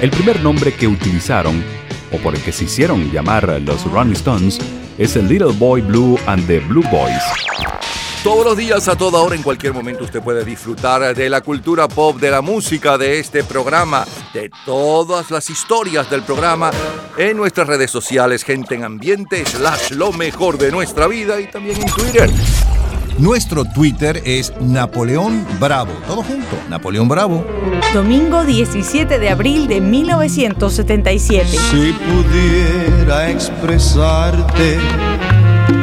El 0.00 0.10
primer 0.10 0.40
nombre 0.40 0.72
que 0.72 0.86
utilizaron, 0.86 1.60
o 2.12 2.18
por 2.18 2.32
el 2.32 2.40
que 2.40 2.52
se 2.52 2.64
hicieron 2.64 3.10
llamar 3.10 3.60
los 3.62 3.82
Rolling 3.90 4.12
Stones, 4.12 4.60
es 4.96 5.16
el 5.16 5.26
Little 5.26 5.52
Boy 5.58 5.80
Blue 5.80 6.16
and 6.26 6.46
the 6.46 6.60
Blue 6.60 6.84
Boys. 6.88 7.20
Todos 8.22 8.44
los 8.44 8.56
días, 8.56 8.86
a 8.86 8.94
toda 8.94 9.20
hora, 9.20 9.34
en 9.34 9.42
cualquier 9.42 9.72
momento, 9.72 10.04
usted 10.04 10.22
puede 10.22 10.44
disfrutar 10.44 11.16
de 11.16 11.28
la 11.28 11.40
cultura 11.40 11.88
pop, 11.88 12.16
de 12.20 12.30
la 12.30 12.42
música, 12.42 12.96
de 12.96 13.18
este 13.18 13.42
programa, 13.42 14.06
de 14.32 14.48
todas 14.64 15.32
las 15.32 15.50
historias 15.50 16.08
del 16.08 16.22
programa 16.22 16.70
en 17.16 17.36
nuestras 17.36 17.66
redes 17.66 17.90
sociales, 17.90 18.44
gente 18.44 18.76
en 18.76 18.84
ambiente, 18.84 19.44
slash 19.44 19.90
lo 19.90 20.12
mejor 20.12 20.58
de 20.58 20.70
nuestra 20.70 21.08
vida 21.08 21.40
y 21.40 21.50
también 21.50 21.80
en 21.80 21.88
Twitter. 21.88 22.30
Nuestro 23.18 23.64
Twitter 23.64 24.22
es 24.24 24.52
Napoleón 24.60 25.44
Bravo. 25.58 25.90
Todo 26.06 26.22
junto, 26.22 26.56
Napoleón 26.70 27.08
Bravo. 27.08 27.44
Domingo 27.92 28.44
17 28.44 29.18
de 29.18 29.28
abril 29.28 29.66
de 29.66 29.80
1977. 29.80 31.48
Si 31.48 31.92
pudiera 31.92 33.28
expresarte 33.28 34.78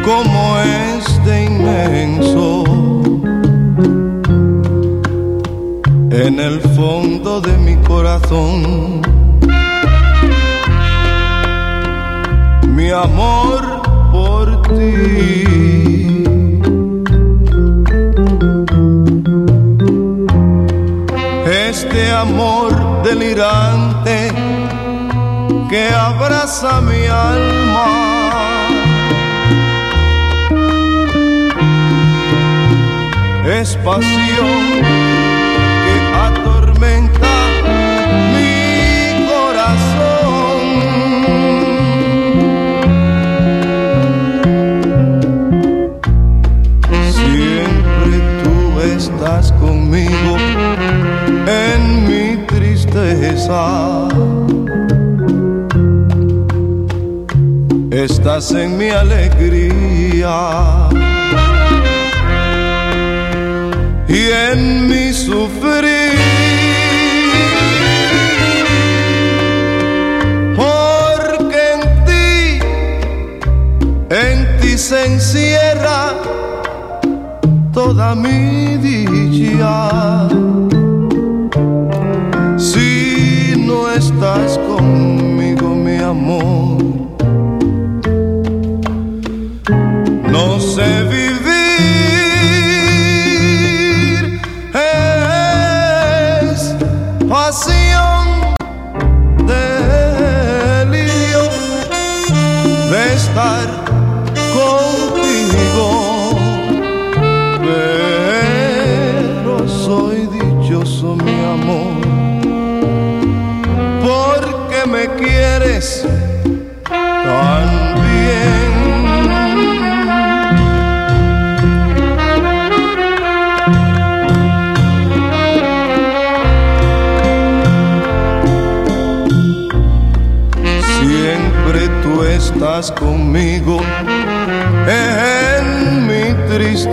cómo 0.05 0.57
es 0.59 1.25
de 1.25 1.43
inmenso 1.43 2.63
en 6.11 6.39
el 6.39 6.61
fondo 6.61 7.41
de 7.41 7.57
mi 7.57 7.75
corazón 7.83 9.01
mi 12.75 12.91
amor 12.91 13.81
por 14.11 14.61
ti. 14.63 15.54
Amor 22.15 23.03
delirante 23.03 24.31
que 25.69 25.89
abraza 25.89 26.81
mi 26.81 27.05
alma. 27.07 27.87
Es 33.59 33.75
pasión 33.77 34.65
Estás 57.91 58.51
en 58.53 58.75
mi 58.75 58.89
alegría 58.89 60.89
y 64.07 64.31
en 64.31 64.89
mi 64.89 65.13
sufrir. 65.13 66.17
Porque 70.55 71.73
en 71.73 71.81
ti, 72.05 72.59
en 74.09 74.57
ti 74.59 74.75
se 74.75 75.05
encierra 75.05 76.15
toda 77.71 78.15
mi 78.15 78.77
dicha. 78.77 80.27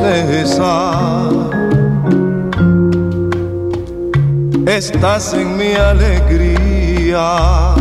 Tristeza. 0.03 1.29
Estás 4.67 5.35
en 5.35 5.57
mi 5.57 5.75
alegría 5.75 7.75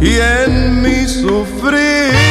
y 0.00 0.18
en 0.18 0.82
mi 0.82 1.06
sufrir. 1.06 2.27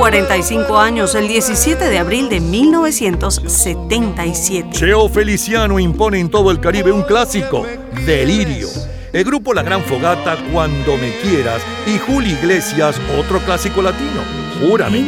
45 0.00 0.76
años, 0.78 1.14
el 1.14 1.28
17 1.28 1.90
de 1.90 1.98
abril 1.98 2.30
de 2.30 2.40
1977. 2.40 4.70
Cheo 4.72 5.10
Feliciano 5.10 5.78
impone 5.78 6.20
en 6.20 6.30
todo 6.30 6.50
el 6.50 6.58
Caribe 6.58 6.90
un 6.90 7.02
clásico, 7.02 7.66
Delirio. 8.06 8.68
El 9.12 9.24
grupo 9.24 9.52
La 9.52 9.62
Gran 9.62 9.82
Fogata, 9.82 10.38
Cuando 10.50 10.96
Me 10.96 11.12
Quieras, 11.18 11.60
y 11.86 11.98
Julio 11.98 12.32
Iglesias, 12.32 12.98
otro 13.18 13.40
clásico 13.40 13.82
latino, 13.82 14.22
Júrame. 14.58 15.04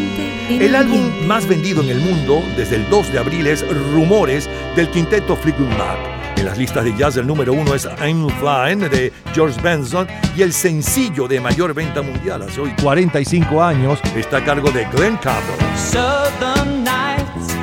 El 0.51 0.75
álbum 0.75 1.27
más 1.27 1.49
vendido 1.49 1.81
en 1.81 1.89
el 1.89 1.99
mundo 1.99 2.43
desde 2.59 2.77
el 2.77 2.87
2 2.91 3.15
de 3.15 3.19
abril 3.19 3.47
es 3.47 3.65
Rumores 3.95 4.51
del 4.77 4.91
quinteto 4.91 5.37
Fleetwood 5.37 5.71
Mac. 5.71 6.12
En 6.43 6.47
las 6.49 6.59
listas 6.59 6.83
de 6.83 6.93
jazz 6.97 7.17
el 7.17 7.25
número 7.25 7.53
uno 7.53 7.73
es 7.73 7.89
I'm 8.05 8.29
Flying 8.41 8.81
de 8.91 9.13
George 9.33 9.61
Benson 9.63 10.09
y 10.37 10.43
el 10.43 10.53
sencillo 10.53 11.29
de 11.29 11.39
mayor 11.39 11.73
venta 11.73 12.03
mundial 12.03 12.43
hace 12.43 12.61
hoy 12.61 12.75
45 12.83 13.63
años 13.63 14.01
está 14.17 14.39
a 14.39 14.45
cargo 14.45 14.73
de 14.73 14.85
Glenn 14.87 15.17
Campbell. 15.19 15.57
Southern 15.77 16.83
nights. 16.83 17.62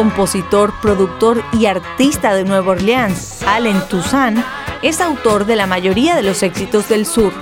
Compositor, 0.00 0.72
productor 0.80 1.44
y 1.52 1.66
artista 1.66 2.32
de 2.32 2.44
Nueva 2.44 2.70
Orleans, 2.70 3.42
Allen 3.46 3.78
Toussaint, 3.90 4.38
es 4.80 4.98
autor 4.98 5.44
de 5.44 5.56
la 5.56 5.66
mayoría 5.66 6.16
de 6.16 6.22
los 6.22 6.42
éxitos 6.42 6.88
del 6.88 7.04
sur. 7.04 7.34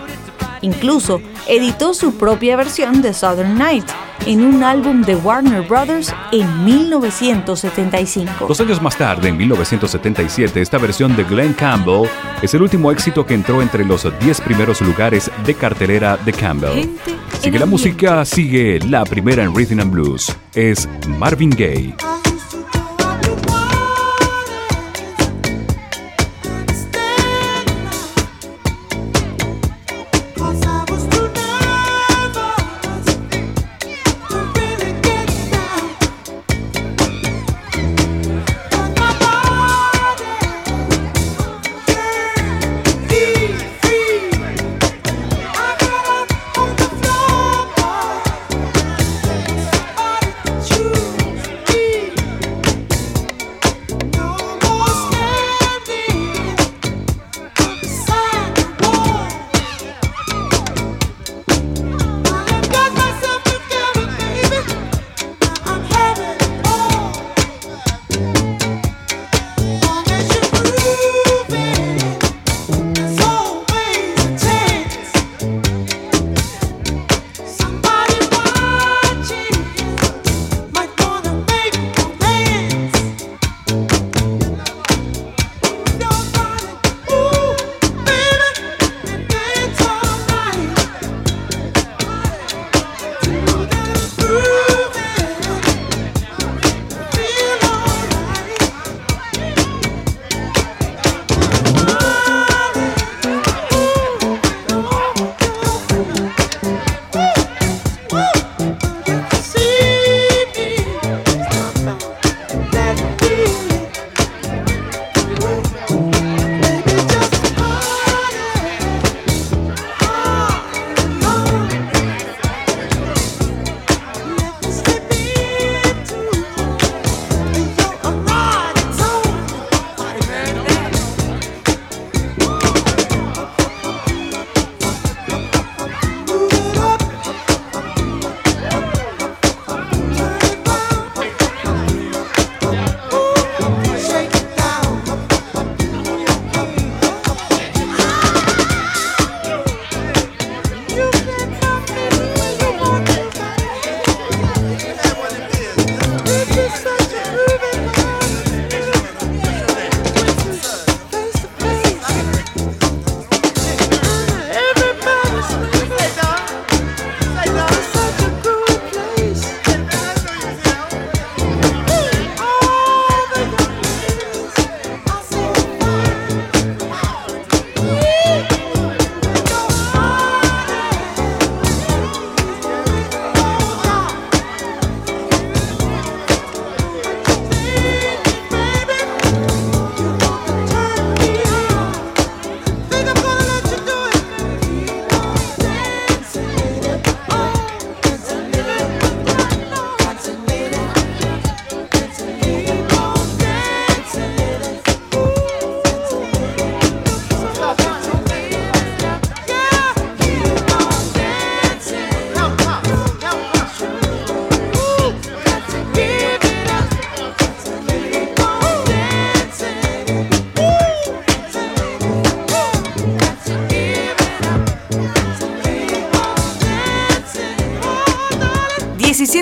Incluso 0.60 1.22
editó 1.47 1.94
su 1.94 2.18
propia 2.18 2.56
versión 2.56 3.01
de 3.01 3.14
Southern 3.14 3.56
Night 3.56 3.89
en 4.26 4.43
un 4.44 4.64
álbum 4.64 5.02
de 5.02 5.14
Warner 5.14 5.62
Brothers 5.62 6.12
en 6.32 6.64
1975. 6.64 8.48
Dos 8.48 8.60
años 8.60 8.82
más 8.82 8.98
tarde, 8.98 9.28
en 9.28 9.36
1977, 9.36 10.60
esta 10.60 10.78
versión 10.78 11.14
de 11.14 11.22
Glenn 11.22 11.52
Campbell 11.52 12.09
es 12.43 12.55
el 12.55 12.62
último 12.62 12.90
éxito 12.90 13.24
que 13.24 13.35
entró 13.35 13.62
entre 13.62 13.85
los 13.85 14.05
10 14.18 14.40
primeros 14.40 14.80
lugares 14.80 15.30
de 15.47 15.55
cartelera 15.55 16.16
de 16.16 16.32
Campbell. 16.32 16.89
Sigue 17.40 17.60
la 17.60 17.66
música, 17.66 18.24
sigue 18.24 18.80
la 18.80 19.05
primera 19.05 19.44
en 19.44 19.55
Rhythm 19.55 19.78
and 19.78 19.93
Blues. 19.93 20.36
Es 20.55 20.89
Marvin 21.06 21.51
Gaye. 21.51 21.94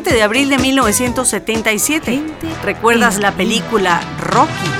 De 0.04 0.22
abril 0.22 0.50
de 0.50 0.58
1977. 0.58 2.20
¿Recuerdas 2.62 3.18
la 3.18 3.32
película 3.32 4.00
Rocky? 4.20 4.75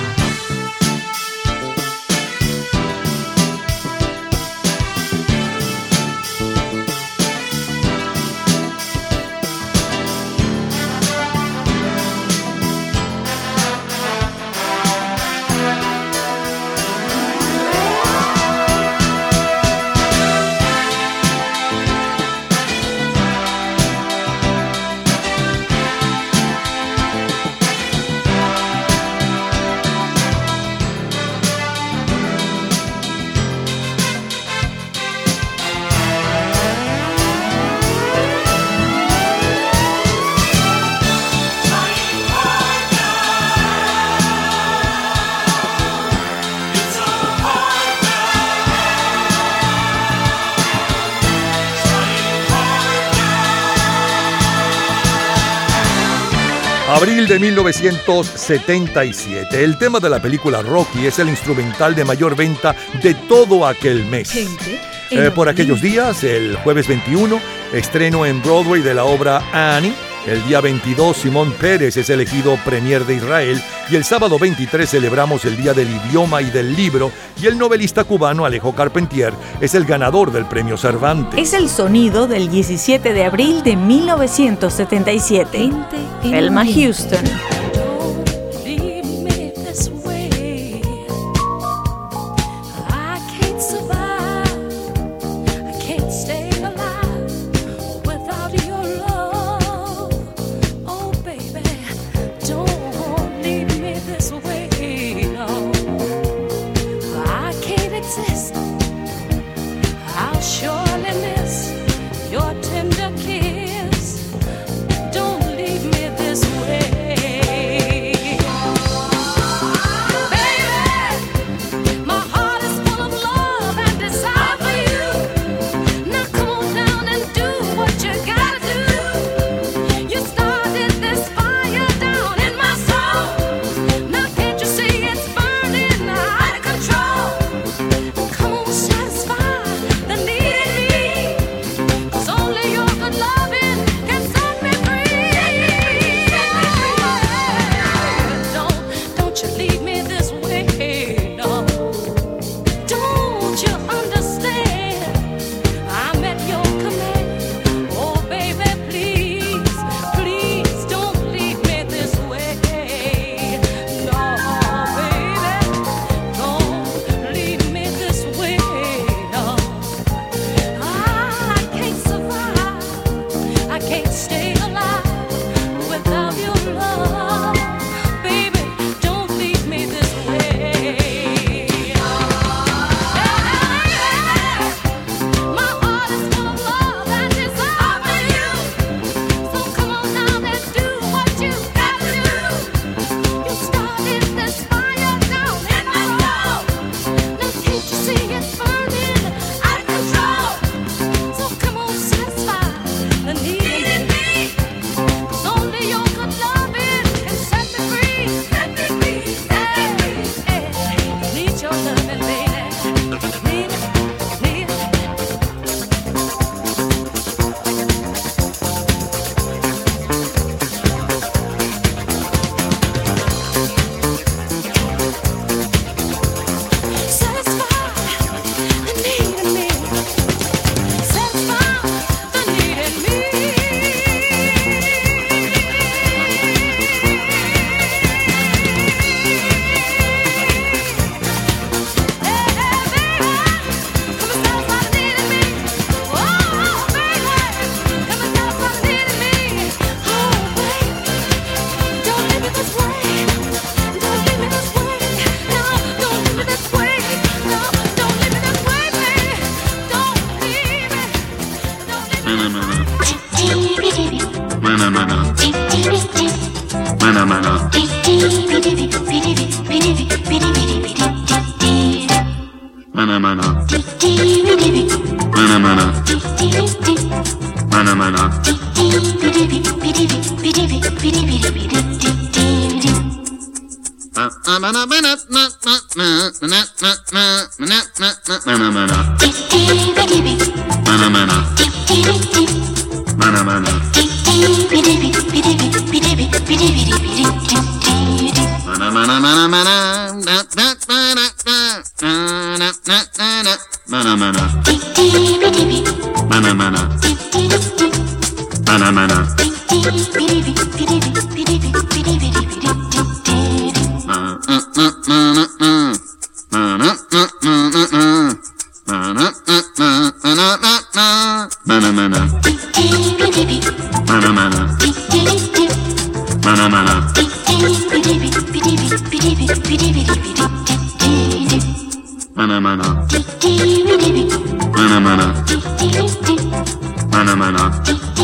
Abril 56.97 57.29
de 57.29 57.39
1977. 57.39 59.63
El 59.63 59.77
tema 59.77 60.01
de 60.01 60.09
la 60.09 60.23
película 60.23 60.63
Rocky 60.63 61.07
es 61.07 61.19
el 61.19 61.29
instrumental 61.29 61.95
de 61.95 62.07
mayor 62.07 62.35
venta 62.35 62.75
de 63.03 63.13
todo 63.13 63.67
aquel 63.67 64.07
mes. 64.07 64.33
Eh, 65.11 65.31
por 65.35 65.51
aquellos 65.51 65.83
días, 65.83 66.25
el 66.25 66.57
jueves 66.57 66.89
21, 66.89 67.39
estreno 67.75 68.25
en 68.25 68.41
Broadway 68.41 68.81
de 68.81 68.95
la 68.95 69.05
obra 69.05 69.43
Annie 69.53 69.93
el 70.27 70.45
día 70.49 70.61
22 70.61 71.17
Simón 71.17 71.53
Pérez 71.53 71.97
es 71.97 72.11
elegido 72.11 72.59
Premier 72.65 73.05
de 73.05 73.15
Israel 73.15 73.63
y 73.89 73.95
el 73.95 74.03
sábado 74.03 74.41
23 74.41 74.91
celebramos 74.91 75.45
el 75.45 75.57
Día 75.57 75.73
del 75.73 75.89
Idioma 75.89 76.43
y 76.43 76.51
del 76.51 76.75
Libro 76.75 77.13
y 77.41 77.47
el 77.47 77.57
novelista 77.57 78.03
cubano 78.03 78.45
Alejo 78.45 78.75
Carpentier 78.75 79.33
es 79.61 79.77
el 79.77 79.85
ganador 79.85 80.33
del 80.33 80.47
Premio 80.47 80.77
Cervantes. 80.77 81.39
Es 81.39 81.53
el 81.53 81.69
sonido 81.69 82.27
del 82.27 82.51
17 82.51 83.13
de 83.13 83.25
abril 83.25 83.63
de 83.63 83.77
1977. 83.77 85.71
Elma 86.25 86.65
Houston. 86.65 87.25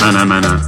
Mana 0.00 0.24
mana. 0.24 0.60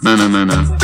Mana 0.00 0.28
mana. 0.28 0.76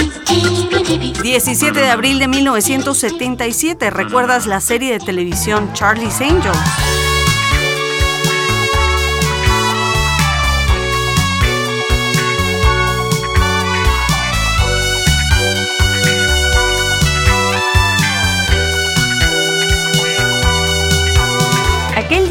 17 1.23 1.79
de 1.79 1.91
abril 1.91 2.19
de 2.19 2.29
1977, 2.29 3.91
¿recuerdas 3.91 4.47
la 4.47 4.61
serie 4.61 4.93
de 4.93 4.99
televisión 4.99 5.73
Charlie's 5.73 6.21
Angels? 6.21 6.57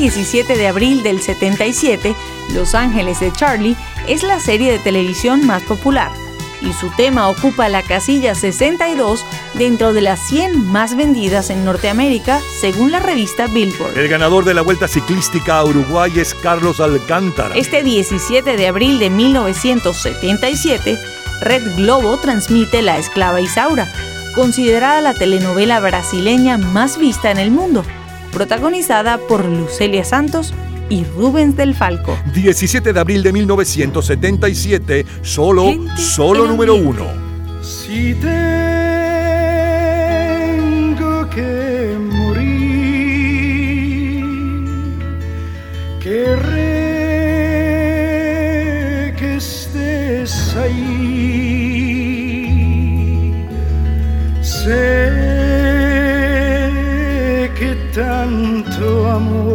17 0.06 0.56
de 0.56 0.68
abril 0.68 1.02
del 1.02 1.20
77, 1.20 2.16
Los 2.54 2.76
Ángeles 2.76 3.22
de 3.22 3.34
Charlie 3.34 3.76
es 4.08 4.22
la 4.22 4.40
serie 4.40 4.72
de 4.72 4.78
televisión 4.78 5.48
más 5.48 5.64
popular 5.64 6.12
y 6.62 6.74
su 6.74 6.92
tema 6.92 7.28
ocupa 7.28 7.70
la 7.70 7.82
casilla 7.82 8.36
62 8.36 9.26
dentro 9.56 9.94
de 9.94 10.02
las 10.02 10.20
100 10.28 10.64
más 10.64 10.96
vendidas 10.96 11.50
en 11.50 11.66
Norteamérica 11.66 12.40
según 12.62 12.92
la 12.92 13.00
revista 13.00 13.48
Billboard. 13.48 13.98
El 13.98 14.08
ganador 14.08 14.46
de 14.46 14.54
la 14.54 14.62
Vuelta 14.62 14.88
Ciclística 14.88 15.58
a 15.58 15.66
Uruguay 15.66 16.12
es 16.18 16.36
Carlos 16.36 16.80
Alcántara. 16.80 17.56
Este 17.56 17.82
17 17.82 18.58
de 18.58 18.68
abril 18.68 19.00
de 19.00 19.10
1977, 19.10 21.00
Red 21.42 21.78
Globo 21.78 22.20
transmite 22.20 22.84
La 22.84 23.00
Esclava 23.00 23.42
Isaura, 23.42 23.92
considerada 24.36 25.02
la 25.02 25.16
telenovela 25.16 25.80
brasileña 25.80 26.60
más 26.60 27.00
vista 27.00 27.32
en 27.32 27.40
el 27.40 27.50
mundo, 27.50 27.84
protagonizada 28.36 29.18
por 29.18 29.46
Lucelia 29.46 30.04
Santos 30.04 30.54
y 30.90 31.06
Rubens 31.06 31.56
del 31.56 31.74
Falco. 31.74 32.20
17 32.34 32.92
de 32.92 33.00
abril 33.00 33.24
de 33.24 33.32
1977, 33.32 35.06
solo, 35.22 35.74
solo 35.96 36.46
número 36.46 36.76
uno. 36.76 37.06
Si 37.64 38.14
tanto 58.86 59.55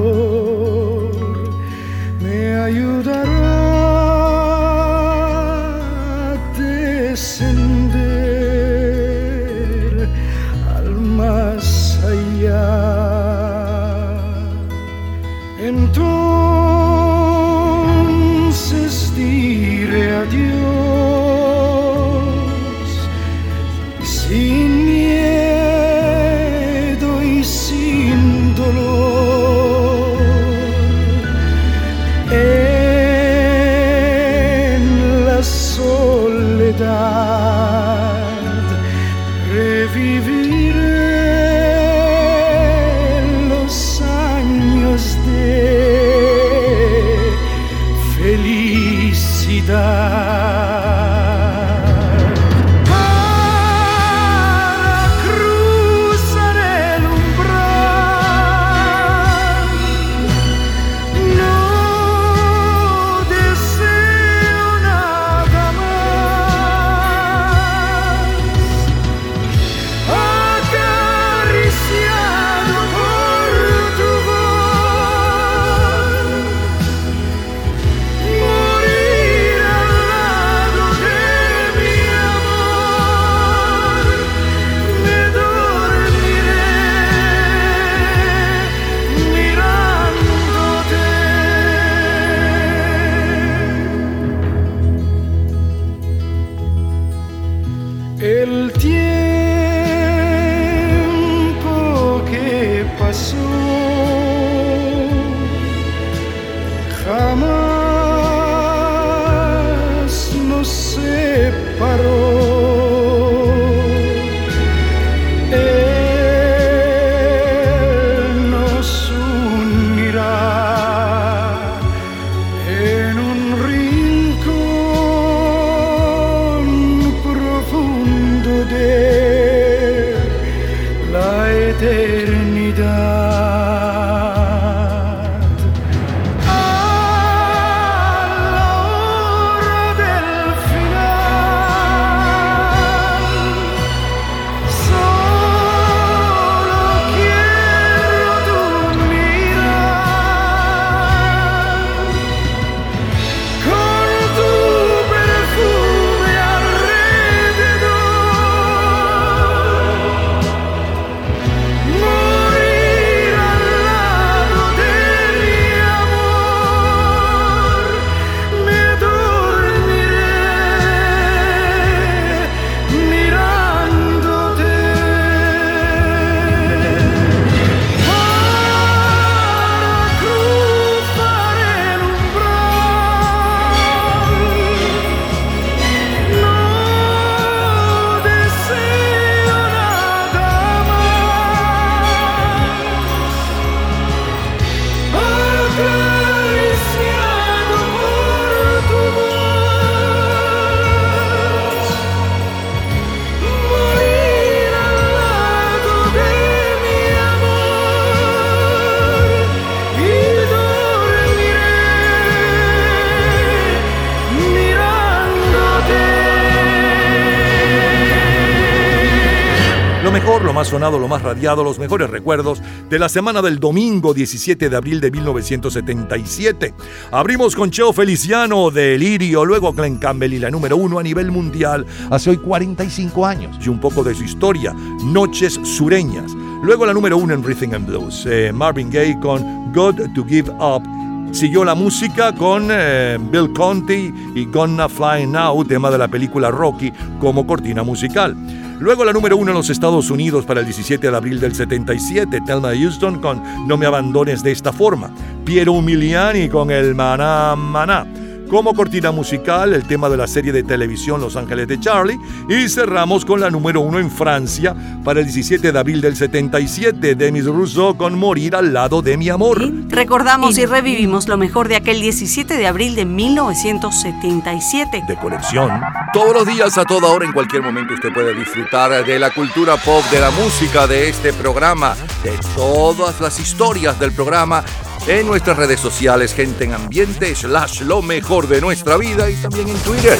más 221.11 221.23
radiado, 221.23 221.65
los 221.65 221.81
mejores 221.81 222.09
recuerdos 222.09 222.63
de 222.89 222.99
la 223.01 223.09
semana 223.09 223.43
del 223.43 223.59
domingo 223.59 224.15
17 224.15 224.71
de 224.71 224.77
abril 224.77 225.01
de 225.01 225.11
1977. 225.11 226.73
Abrimos 227.11 227.57
con 227.57 227.73
Cheo 227.73 227.93
Feliciano 227.93 228.71
de 228.71 228.97
Lirio, 228.97 229.45
luego 229.45 229.73
Glenn 229.73 229.99
Campbell 229.99 230.33
y 230.35 230.39
la 230.39 230.53
número 230.53 230.77
uno 230.77 231.01
a 231.01 231.03
nivel 231.03 231.33
mundial 231.33 231.85
hace 232.11 232.31
hoy 232.31 232.37
45 232.37 233.27
años 233.27 233.59
y 233.61 233.69
un 233.69 233.81
poco 233.81 234.05
de 234.05 234.15
su 234.15 234.23
historia, 234.23 234.73
Noches 235.05 235.59
Sureñas. 235.65 236.33
Luego 236.63 236.87
la 236.87 236.95
número 236.95 237.19
uno 237.19 237.35
en 237.35 237.43
Rhythm 237.43 237.75
and 237.75 237.87
Blues, 237.89 238.25
eh, 238.31 238.53
Marvin 238.55 238.89
Gaye 238.89 239.19
con 239.19 239.73
God 239.73 239.97
to 240.15 240.25
Give 240.25 240.49
Up. 240.61 240.85
Siguió 241.33 241.65
la 241.65 241.75
música 241.75 242.33
con 242.33 242.69
eh, 242.71 243.19
Bill 243.33 243.53
Conti 243.53 244.15
y 244.37 244.45
Gonna 244.45 244.89
Fly 244.89 245.27
Now, 245.27 245.65
tema 245.65 245.91
de 245.91 245.99
la 245.99 246.07
película 246.07 246.53
Rocky, 246.53 246.93
como 247.19 247.45
cortina 247.45 247.83
musical. 247.83 248.37
Luego 248.81 249.05
la 249.05 249.13
número 249.13 249.37
uno 249.37 249.51
en 249.51 249.59
los 249.59 249.69
Estados 249.69 250.11
Unidos 250.11 250.47
para 250.47 250.61
el 250.61 250.67
17 250.67 251.11
de 251.11 251.15
abril 251.15 251.39
del 251.39 251.55
77, 251.55 252.41
Thelma 252.47 252.71
Houston 252.71 253.21
con 253.21 253.43
No 253.69 253.77
me 253.77 253.85
abandones 253.85 254.43
de 254.43 254.53
esta 254.53 254.73
forma. 254.73 255.11
Piero 255.45 255.75
Umiliani 255.75 256.49
con 256.49 256.71
el 256.71 256.95
Maná 256.95 257.55
Maná. 257.57 258.07
Como 258.51 258.75
cortina 258.75 259.13
musical, 259.13 259.73
el 259.75 259.85
tema 259.85 260.09
de 260.09 260.17
la 260.17 260.27
serie 260.27 260.51
de 260.51 260.65
televisión 260.65 261.21
Los 261.21 261.37
Ángeles 261.37 261.69
de 261.69 261.79
Charlie. 261.79 262.19
Y 262.49 262.69
cerramos 262.69 263.25
con 263.25 263.39
la 263.39 263.49
número 263.49 263.81
uno 263.81 264.01
en 264.01 264.11
Francia 264.11 264.75
para 265.05 265.21
el 265.21 265.27
17 265.27 265.71
de 265.71 265.79
abril 265.79 266.01
del 266.01 266.17
77, 266.17 267.15
Demis 267.15 267.47
Rousseau 267.47 267.97
con 267.97 268.19
Morir 268.19 268.57
al 268.57 268.73
lado 268.73 269.03
de 269.03 269.17
mi 269.17 269.29
amor. 269.29 269.71
Recordamos 269.87 270.59
y 270.59 270.67
revivimos 270.67 271.29
lo 271.29 271.37
mejor 271.37 271.69
de 271.69 271.77
aquel 271.77 272.01
17 272.01 272.57
de 272.57 272.67
abril 272.67 272.97
de 272.97 273.05
1977. 273.05 275.05
De 275.07 275.17
colección. 275.17 275.71
Todos 276.13 276.35
los 276.35 276.45
días, 276.45 276.77
a 276.77 276.85
toda 276.85 277.07
hora, 277.07 277.27
en 277.27 277.33
cualquier 277.33 277.63
momento, 277.63 277.95
usted 277.95 278.13
puede 278.13 278.35
disfrutar 278.35 279.07
de 279.07 279.19
la 279.21 279.31
cultura 279.31 279.77
pop, 279.77 280.03
de 280.11 280.19
la 280.19 280.33
música, 280.33 280.89
de 280.89 281.09
este 281.09 281.33
programa, 281.33 281.95
de 282.25 282.33
todas 282.57 283.21
las 283.21 283.39
historias 283.39 284.01
del 284.01 284.11
programa 284.11 284.65
en 285.07 285.27
nuestras 285.27 285.57
redes 285.57 285.81
sociales, 285.81 286.35
gente 286.35 286.65
en 286.65 286.75
ambiente, 286.75 287.35
slash 287.35 287.83
lo 287.83 288.03
mejor 288.03 288.49
de 288.49 288.61
nuestra 288.61 288.97
vida 288.97 289.31
y 289.31 289.35
también 289.37 289.69
en 289.69 289.77
Twitter. 289.79 290.19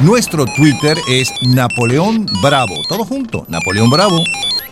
Nuestro 0.00 0.46
Twitter 0.56 0.96
es 1.08 1.30
Napoleón 1.42 2.26
Bravo. 2.42 2.74
Todo 2.88 3.04
junto, 3.04 3.44
Napoleón 3.48 3.90
Bravo. 3.90 4.18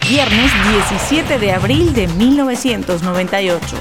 Viernes 0.09 0.51
17 0.89 1.39
de 1.39 1.53
abril 1.53 1.93
de 1.93 2.09
1998. 2.09 3.77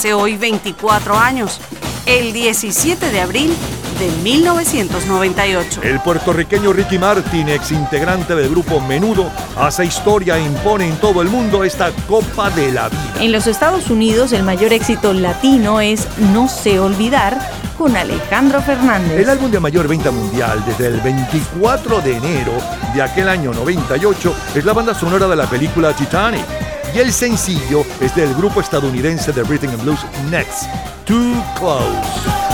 Hace 0.00 0.14
hoy 0.14 0.38
24 0.38 1.18
años, 1.18 1.60
el 2.06 2.32
17 2.32 3.10
de 3.10 3.20
abril 3.20 3.54
de 3.98 4.08
1998. 4.22 5.82
El 5.82 6.00
puertorriqueño 6.00 6.72
Ricky 6.72 6.98
Martin, 6.98 7.50
ex 7.50 7.70
integrante 7.70 8.34
del 8.34 8.48
grupo 8.48 8.80
Menudo, 8.80 9.30
hace 9.58 9.84
historia 9.84 10.38
e 10.38 10.42
impone 10.42 10.88
en 10.88 10.96
todo 10.96 11.20
el 11.20 11.28
mundo 11.28 11.64
esta 11.64 11.92
Copa 12.08 12.48
de 12.48 12.72
la 12.72 12.88
Vida. 12.88 13.14
En 13.20 13.30
los 13.30 13.46
Estados 13.46 13.90
Unidos, 13.90 14.32
el 14.32 14.42
mayor 14.42 14.72
éxito 14.72 15.12
latino 15.12 15.82
es 15.82 16.08
No 16.32 16.48
sé 16.48 16.80
olvidar 16.80 17.38
con 17.76 17.94
Alejandro 17.94 18.62
Fernández. 18.62 19.20
El 19.20 19.28
álbum 19.28 19.50
de 19.50 19.60
mayor 19.60 19.86
venta 19.86 20.10
mundial 20.10 20.64
desde 20.66 20.86
el 20.86 21.02
24 21.02 22.00
de 22.00 22.16
enero 22.16 22.52
de 22.94 23.02
aquel 23.02 23.28
año 23.28 23.52
98 23.52 24.34
es 24.54 24.64
la 24.64 24.72
banda 24.72 24.94
sonora 24.94 25.28
de 25.28 25.36
la 25.36 25.44
película 25.44 25.92
Titanic. 25.92 26.46
Y 26.94 26.98
el 26.98 27.12
sencillo 27.12 27.84
es 28.00 28.14
del 28.14 28.34
grupo 28.34 28.60
estadounidense 28.60 29.32
de 29.32 29.42
Rhythm 29.42 29.68
and 29.68 29.82
Blues 29.82 30.00
Next, 30.30 30.64
Too 31.04 31.34
Close. 31.58 32.50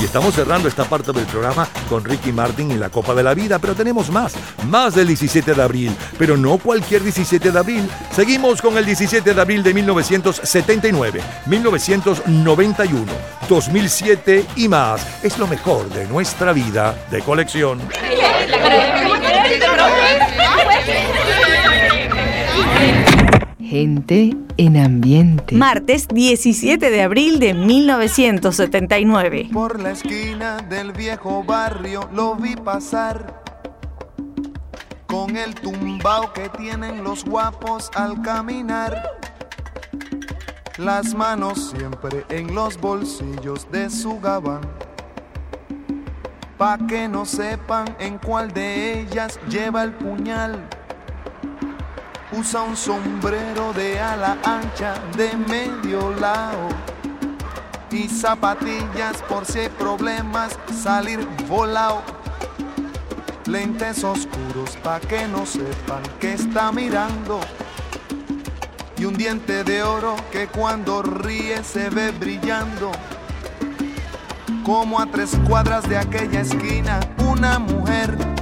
Y 0.00 0.04
estamos 0.04 0.34
cerrando 0.34 0.68
esta 0.68 0.84
parte 0.84 1.10
del 1.12 1.24
programa 1.24 1.66
con 1.88 2.04
Ricky 2.04 2.32
Martin 2.32 2.70
y 2.70 2.74
la 2.74 2.90
Copa 2.90 3.14
de 3.14 3.22
la 3.22 3.32
Vida, 3.32 3.58
pero 3.58 3.74
tenemos 3.74 4.10
más, 4.10 4.34
más 4.68 4.94
del 4.94 5.06
17 5.06 5.54
de 5.54 5.62
abril, 5.62 5.96
pero 6.18 6.36
no 6.36 6.58
cualquier 6.58 7.02
17 7.02 7.50
de 7.50 7.58
abril. 7.58 7.90
Seguimos 8.14 8.60
con 8.60 8.76
el 8.76 8.84
17 8.84 9.32
de 9.32 9.40
abril 9.40 9.62
de 9.62 9.72
1979, 9.72 11.22
1991, 11.46 13.12
2007 13.48 14.44
y 14.56 14.68
más. 14.68 15.24
Es 15.24 15.38
lo 15.38 15.46
mejor 15.46 15.88
de 15.88 16.06
nuestra 16.06 16.52
vida 16.52 16.94
de 17.10 17.22
colección. 17.22 17.80
Gente 23.76 24.34
en 24.56 24.78
ambiente. 24.78 25.54
Martes 25.54 26.08
17 26.08 26.88
de 26.88 27.02
abril 27.02 27.38
de 27.38 27.52
1979. 27.52 29.50
Por 29.52 29.78
la 29.82 29.90
esquina 29.90 30.56
del 30.62 30.92
viejo 30.92 31.44
barrio 31.44 32.08
lo 32.14 32.36
vi 32.36 32.56
pasar 32.56 33.42
con 35.06 35.36
el 35.36 35.54
tumbao 35.54 36.32
que 36.32 36.48
tienen 36.48 37.04
los 37.04 37.22
guapos 37.22 37.90
al 37.94 38.22
caminar. 38.22 39.18
Las 40.78 41.14
manos 41.14 41.74
siempre 41.76 42.24
en 42.30 42.54
los 42.54 42.80
bolsillos 42.80 43.70
de 43.70 43.90
su 43.90 44.18
gabán. 44.20 44.62
Pa' 46.56 46.78
que 46.88 47.08
no 47.08 47.26
sepan 47.26 47.94
en 48.00 48.16
cuál 48.16 48.50
de 48.54 49.02
ellas 49.02 49.38
lleva 49.50 49.82
el 49.82 49.92
puñal. 49.92 50.66
Usa 52.38 52.62
un 52.62 52.76
sombrero 52.76 53.72
de 53.72 53.98
ala 53.98 54.36
ancha 54.44 54.94
de 55.16 55.34
medio 55.36 56.10
lado 56.20 56.68
y 57.90 58.08
zapatillas 58.08 59.22
por 59.26 59.46
si 59.46 59.60
hay 59.60 59.68
problemas 59.70 60.58
salir 60.82 61.26
volado. 61.48 62.02
Lentes 63.46 64.04
oscuros 64.04 64.76
pa' 64.82 65.00
que 65.00 65.26
no 65.28 65.46
sepan 65.46 66.02
que 66.20 66.34
está 66.34 66.70
mirando. 66.72 67.40
Y 68.98 69.06
un 69.06 69.14
diente 69.14 69.64
de 69.64 69.82
oro 69.82 70.14
que 70.30 70.46
cuando 70.46 71.02
ríe 71.02 71.64
se 71.64 71.88
ve 71.88 72.10
brillando. 72.10 72.92
Como 74.62 75.00
a 75.00 75.06
tres 75.06 75.30
cuadras 75.48 75.88
de 75.88 75.96
aquella 75.96 76.42
esquina, 76.42 77.00
una 77.18 77.58
mujer 77.58 78.35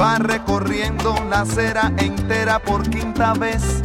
va 0.00 0.18
recorriendo 0.18 1.14
la 1.28 1.40
acera 1.42 1.92
entera 1.98 2.58
por 2.58 2.88
quinta 2.88 3.32
vez. 3.34 3.82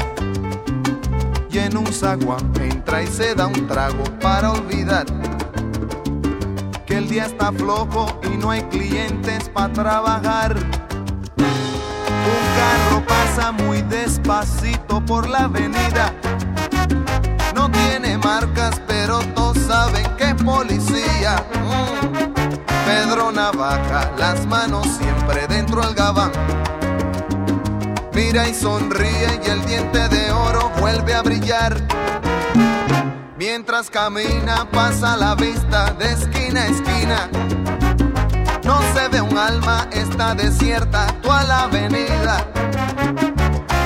Y 1.51 1.59
en 1.59 1.77
un 1.77 1.87
zaguán 1.87 2.51
entra 2.61 3.01
y 3.03 3.07
se 3.07 3.35
da 3.35 3.47
un 3.47 3.67
trago 3.67 4.03
para 4.21 4.51
olvidar 4.51 5.05
que 6.85 6.97
el 6.97 7.07
día 7.07 7.25
está 7.25 7.51
flojo 7.51 8.19
y 8.23 8.37
no 8.37 8.51
hay 8.51 8.63
clientes 8.63 9.49
para 9.49 9.73
trabajar. 9.73 10.55
Un 11.37 12.43
carro 12.57 13.05
pasa 13.07 13.51
muy 13.51 13.81
despacito 13.83 15.03
por 15.05 15.27
la 15.27 15.43
avenida. 15.43 16.13
No 17.53 17.69
tiene 17.69 18.17
marcas, 18.17 18.81
pero 18.87 19.19
todos 19.35 19.57
saben 19.59 20.05
que 20.17 20.29
es 20.29 20.35
policía. 20.43 21.43
Mm. 21.55 22.28
Pedro 22.89 23.31
Navaja, 23.31 24.11
las 24.17 24.47
manos 24.47 24.87
siempre 24.97 25.45
dentro 25.45 25.79
del 25.79 25.93
gabán. 25.93 26.31
Mira 28.15 28.47
y 28.47 28.53
sonríe 28.55 29.39
y 29.45 29.47
el 29.47 29.63
diente 29.67 30.09
de 30.09 30.31
oro 30.31 30.71
vuelve 30.79 31.13
a 31.13 31.21
brillar. 31.21 31.79
Mientras 33.37 33.91
camina 33.91 34.67
pasa 34.71 35.15
la 35.17 35.35
vista 35.35 35.93
de 35.99 36.13
esquina 36.13 36.61
a 36.61 36.65
esquina. 36.65 37.29
No 38.63 38.81
se 38.95 39.07
ve 39.09 39.21
un 39.21 39.37
alma, 39.37 39.87
está 39.91 40.33
desierta 40.33 41.13
toda 41.21 41.43
la 41.43 41.59
avenida. 41.65 42.43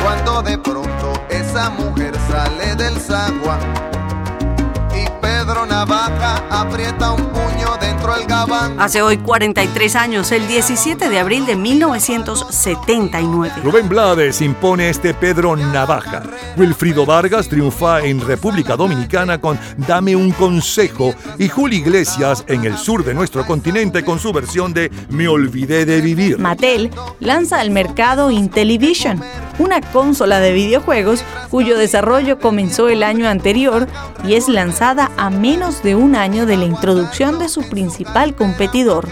Cuando 0.01 0.41
de 0.43 0.57
pronto 0.57 1.11
esa 1.29 1.69
mujer 1.71 2.15
sale 2.31 2.73
del 2.77 2.95
zaguán 3.01 3.59
y 4.95 5.05
Pedro 5.21 5.65
Navaja 5.65 6.41
aprieta 6.49 7.11
un 7.11 7.25
puño 7.27 7.77
gabán. 7.81 7.82
Hace 8.77 9.01
hoy 9.01 9.17
43 9.17 9.95
años, 9.95 10.31
el 10.31 10.47
17 10.47 11.09
de 11.09 11.19
abril 11.19 11.47
de 11.47 11.55
1979. 11.55 13.53
Rubén 13.63 13.89
Blades 13.89 14.39
impone 14.41 14.89
este 14.89 15.15
Pedro 15.15 15.55
Navaja. 15.55 16.21
Wilfrido 16.55 17.07
Vargas 17.07 17.49
triunfa 17.49 18.01
en 18.03 18.21
República 18.21 18.75
Dominicana 18.75 19.41
con 19.41 19.57
Dame 19.77 20.15
un 20.15 20.29
consejo 20.31 21.15
y 21.39 21.49
Julio 21.49 21.79
Iglesias 21.79 22.45
en 22.47 22.65
el 22.65 22.77
sur 22.77 23.03
de 23.03 23.15
nuestro 23.15 23.47
continente 23.47 24.05
con 24.05 24.19
su 24.19 24.31
versión 24.31 24.73
de 24.73 24.91
Me 25.09 25.27
olvidé 25.27 25.85
de 25.85 25.99
vivir. 25.99 26.37
Mattel 26.37 26.91
lanza 27.19 27.59
al 27.61 27.71
mercado 27.71 28.29
Intellivision, 28.29 29.23
una 29.57 29.81
consola 29.81 30.39
de 30.39 30.53
videojuegos 30.53 31.23
cuyo 31.49 31.79
desarrollo 31.79 32.37
comenzó 32.37 32.89
el 32.89 33.01
año 33.01 33.27
anterior 33.27 33.87
y 34.23 34.35
es 34.35 34.49
lanzada 34.49 35.09
a 35.17 35.31
menos 35.31 35.81
de 35.81 35.95
un 35.95 36.15
año 36.15 36.45
de 36.45 36.57
la 36.57 36.65
introducción 36.65 37.39
de 37.39 37.49
su 37.49 37.67
principal 37.69 38.02
competidor, 38.35 39.07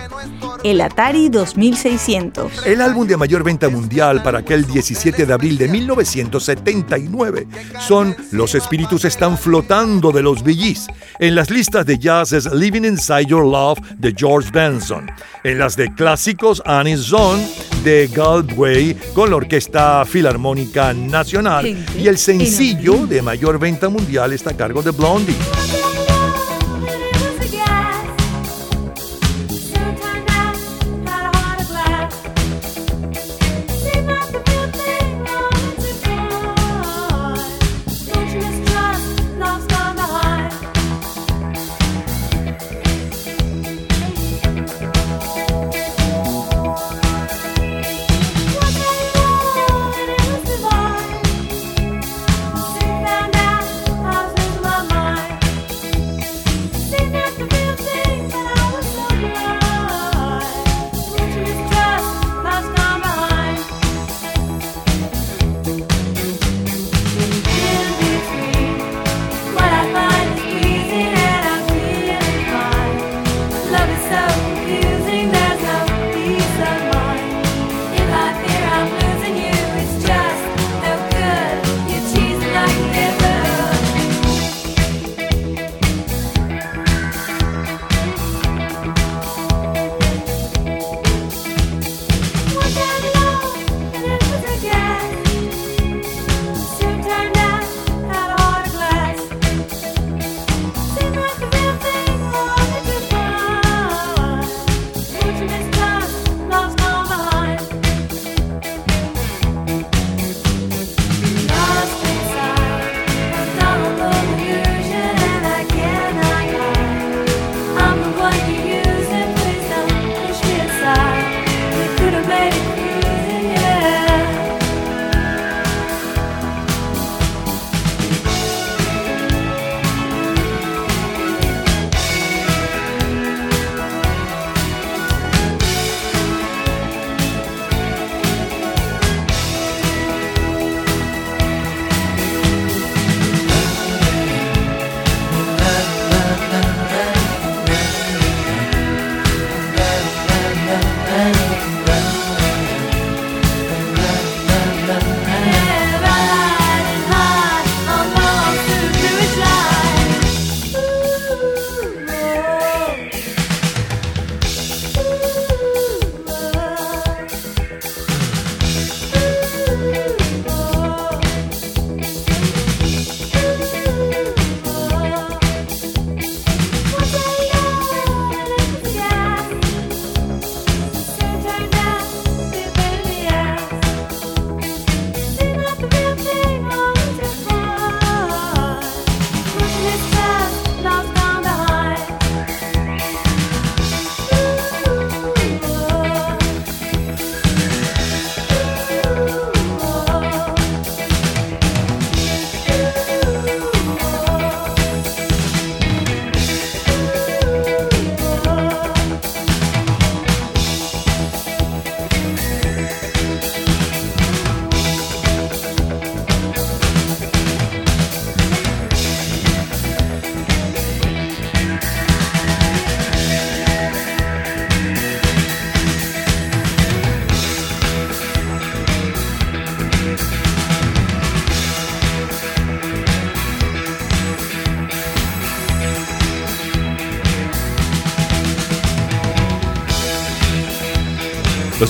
el 0.64 0.82
Atari 0.82 1.30
2600. 1.30 2.66
El 2.66 2.82
álbum 2.82 3.08
de 3.08 3.18
mayor 3.18 3.44
venta 3.44 3.70
mundial 3.70 4.22
para 4.24 4.40
aquel 4.40 4.66
17 4.66 5.26
de 5.26 5.34
abril 5.34 5.58
de 5.58 5.68
1979 5.68 7.48
son 7.80 8.16
Los 8.32 8.56
espíritus 8.56 9.06
están 9.06 9.38
flotando 9.38 10.12
de 10.12 10.22
los 10.22 10.44
Billys. 10.44 10.88
En 11.20 11.36
las 11.36 11.50
listas 11.50 11.86
de 11.86 11.98
jazz 11.98 12.32
es 12.34 12.52
Living 12.52 12.84
Inside 12.84 13.26
Your 13.26 13.46
Love 13.46 13.80
de 13.98 14.14
George 14.16 14.50
Benson. 14.52 15.10
En 15.44 15.60
las 15.60 15.76
de 15.76 15.94
clásicos 15.94 16.62
Annie's 16.66 17.02
Zone 17.02 17.48
de 17.84 18.08
Galway 18.08 18.96
con 19.14 19.30
la 19.30 19.38
Orquesta 19.38 20.06
Filarmónica 20.06 20.94
Nacional. 20.94 21.66
Y 21.98 22.08
el 22.08 22.18
sencillo 22.18 23.08
de 23.08 23.22
mayor 23.22 23.60
venta 23.60 23.90
mundial 23.90 24.34
está 24.34 24.52
a 24.52 24.58
cargo 24.58 24.82
de 24.82 24.92
Blondie. 24.92 25.36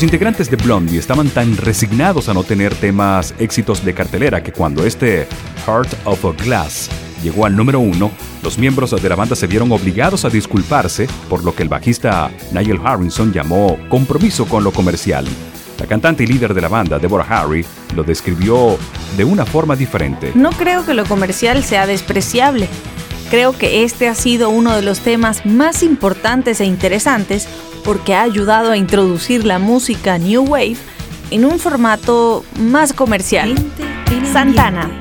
Los 0.01 0.07
integrantes 0.07 0.49
de 0.49 0.55
Blondie 0.55 0.97
estaban 0.97 1.29
tan 1.29 1.55
resignados 1.57 2.27
a 2.27 2.33
no 2.33 2.43
tener 2.43 2.73
temas 2.73 3.35
éxitos 3.37 3.85
de 3.85 3.93
cartelera 3.93 4.41
que 4.41 4.51
cuando 4.51 4.83
este 4.83 5.27
Heart 5.67 5.93
of 6.05 6.25
a 6.25 6.31
Glass 6.43 6.89
llegó 7.21 7.45
al 7.45 7.55
número 7.55 7.79
uno, 7.79 8.09
los 8.41 8.57
miembros 8.57 8.99
de 8.99 9.07
la 9.07 9.15
banda 9.15 9.35
se 9.35 9.45
vieron 9.45 9.71
obligados 9.71 10.25
a 10.25 10.31
disculparse 10.31 11.07
por 11.29 11.43
lo 11.43 11.53
que 11.53 11.61
el 11.61 11.69
bajista 11.69 12.31
Nigel 12.51 12.79
Harrison 12.83 13.31
llamó 13.31 13.77
compromiso 13.89 14.47
con 14.47 14.63
lo 14.63 14.71
comercial. 14.71 15.23
La 15.79 15.85
cantante 15.85 16.23
y 16.23 16.25
líder 16.25 16.55
de 16.55 16.61
la 16.61 16.67
banda, 16.67 16.97
Deborah 16.97 17.27
Harry, 17.29 17.63
lo 17.95 18.01
describió 18.01 18.79
de 19.15 19.23
una 19.23 19.45
forma 19.45 19.75
diferente. 19.75 20.31
No 20.33 20.49
creo 20.49 20.83
que 20.83 20.95
lo 20.95 21.05
comercial 21.05 21.63
sea 21.63 21.85
despreciable. 21.85 22.67
Creo 23.29 23.55
que 23.55 23.83
este 23.83 24.07
ha 24.07 24.15
sido 24.15 24.49
uno 24.49 24.75
de 24.75 24.81
los 24.81 25.01
temas 25.01 25.45
más 25.45 25.83
importantes 25.83 26.59
e 26.59 26.65
interesantes 26.65 27.47
porque 27.83 28.13
ha 28.13 28.21
ayudado 28.23 28.71
a 28.71 28.77
introducir 28.77 29.45
la 29.45 29.59
música 29.59 30.17
New 30.17 30.43
Wave 30.43 30.77
en 31.31 31.45
un 31.45 31.59
formato 31.59 32.43
más 32.59 32.93
comercial. 32.93 33.55
Santana. 34.31 35.00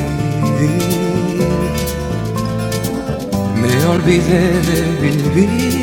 Me 3.61 3.73
olvidé 3.87 4.43
de 4.67 4.81
vivir. 5.01 5.81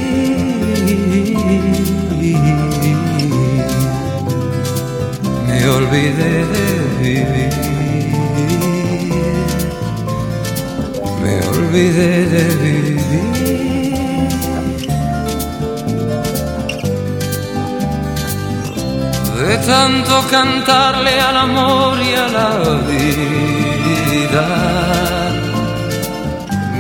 olvidé 5.79 6.47
de 6.55 6.67
vivir. 7.01 7.55
Me 11.23 11.35
olvidé 11.49 12.27
de 12.35 12.45
vivir. 12.63 12.99
De 19.39 19.57
tanto 19.67 20.15
cantarle 20.31 21.21
al 21.21 21.37
amor 21.37 21.99
y 22.01 22.15
a 22.15 22.29
la 22.29 22.49
vida. 22.89 23.68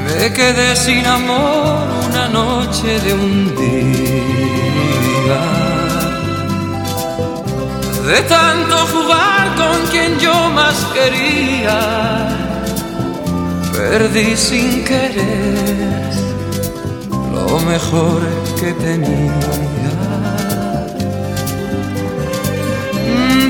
Me 0.04 0.32
quedé 0.34 0.76
sin 0.76 1.06
amor 1.06 1.88
una 2.10 2.28
noche 2.28 3.00
de 3.00 3.14
un 3.14 3.56
día. 3.56 5.40
De 8.06 8.20
tanto 8.22 8.76
jugar 8.92 9.54
con 9.56 9.86
quien 9.90 10.18
yo 10.18 10.50
más 10.50 10.76
quería, 10.92 12.28
perdí 13.72 14.36
sin 14.36 14.84
querer 14.84 16.12
lo 17.32 17.58
mejor 17.60 18.20
que 18.60 18.72
tenía. 18.74 19.32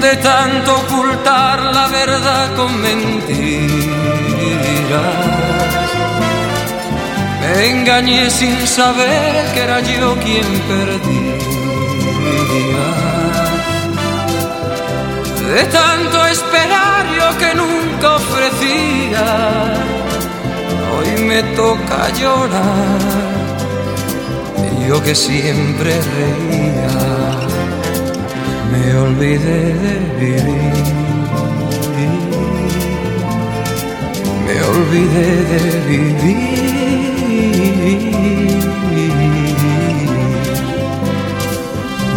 De 0.01 0.17
tanto 0.19 0.77
ocultar 0.77 1.58
la 1.81 1.87
verdad 1.87 2.45
con 2.57 2.73
mentiras, 2.81 3.39
me 7.41 7.53
engañé 7.73 8.31
sin 8.39 8.59
saber 8.67 9.33
que 9.53 9.61
era 9.67 9.79
yo 9.93 10.09
quien 10.25 10.49
perdía. 10.71 11.37
De 15.53 15.63
tanto 15.79 16.17
esperar 16.37 17.03
yo 17.19 17.29
que 17.43 17.51
nunca 17.63 18.07
ofrecía, 18.23 19.27
hoy 20.95 21.11
me 21.31 21.41
toca 21.61 22.01
llorar. 22.21 23.01
Yo 24.89 24.97
que 25.07 25.15
siempre 25.15 25.91
reía, 26.17 26.95
me 28.73 28.85
olvidé 29.07 29.61
de 29.85 29.95
vivir. 30.21 31.08
Olvidé 34.79 35.31
de 35.53 35.63
vivir. 35.89 36.59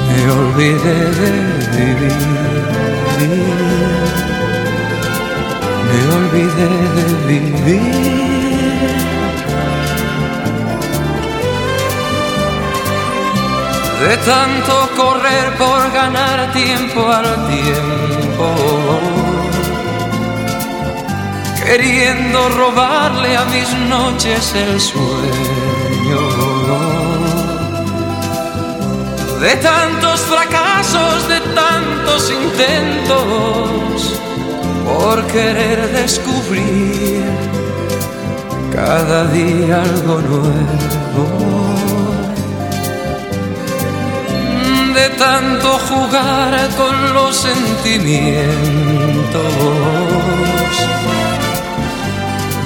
Me 0.07 0.21
olvidé 0.39 0.99
de 1.21 1.31
vivir. 1.75 2.17
Me 5.87 5.99
olvidé 6.17 6.71
de 6.97 7.05
vivir. 7.27 8.11
De 14.01 14.13
tanto 14.31 14.73
correr 14.97 15.47
por 15.57 15.81
ganar 15.93 16.37
tiempo 16.53 17.01
al 17.07 17.29
tiempo. 17.47 19.10
Queriendo 21.71 22.49
robarle 22.49 23.37
a 23.37 23.45
mis 23.45 23.73
noches 23.87 24.53
el 24.55 24.77
sueño. 24.77 26.19
De 29.39 29.55
tantos 29.55 30.19
fracasos, 30.19 31.29
de 31.29 31.39
tantos 31.55 32.29
intentos, 32.29 34.19
por 34.83 35.25
querer 35.27 35.87
descubrir 35.93 37.23
cada 38.73 39.27
día 39.27 39.81
algo 39.81 40.19
nuevo. 40.19 41.25
De 44.93 45.09
tanto 45.11 45.79
jugar 45.87 46.69
con 46.75 47.13
los 47.13 47.33
sentimientos, 47.37 48.41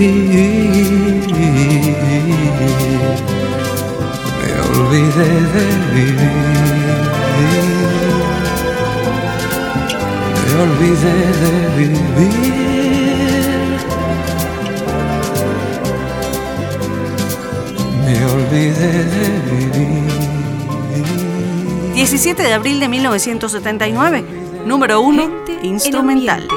me 0.00 0.06
olvidé 4.70 5.30
de 5.54 5.66
vivir. 5.94 6.30
Me 10.46 10.52
olvidé 10.62 11.16
de 11.40 11.52
vivir. 11.76 12.60
Me 18.06 18.16
olvidé 18.26 18.92
de 19.04 19.26
vivir. 19.50 20.10
17 21.94 22.42
de 22.42 22.52
abril 22.54 22.80
de 22.80 22.88
1979, 22.88 24.24
número 24.64 25.02
1, 25.02 25.30
instrumental. 25.62 26.48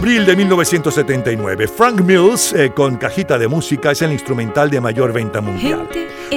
Abril 0.00 0.24
de 0.24 0.34
1979. 0.34 1.68
Frank 1.68 2.00
Mills 2.00 2.54
eh, 2.54 2.72
con 2.74 2.96
cajita 2.96 3.36
de 3.36 3.48
música 3.48 3.90
es 3.90 4.00
el 4.00 4.12
instrumental 4.12 4.70
de 4.70 4.80
mayor 4.80 5.12
venta 5.12 5.42
mundial. 5.42 5.86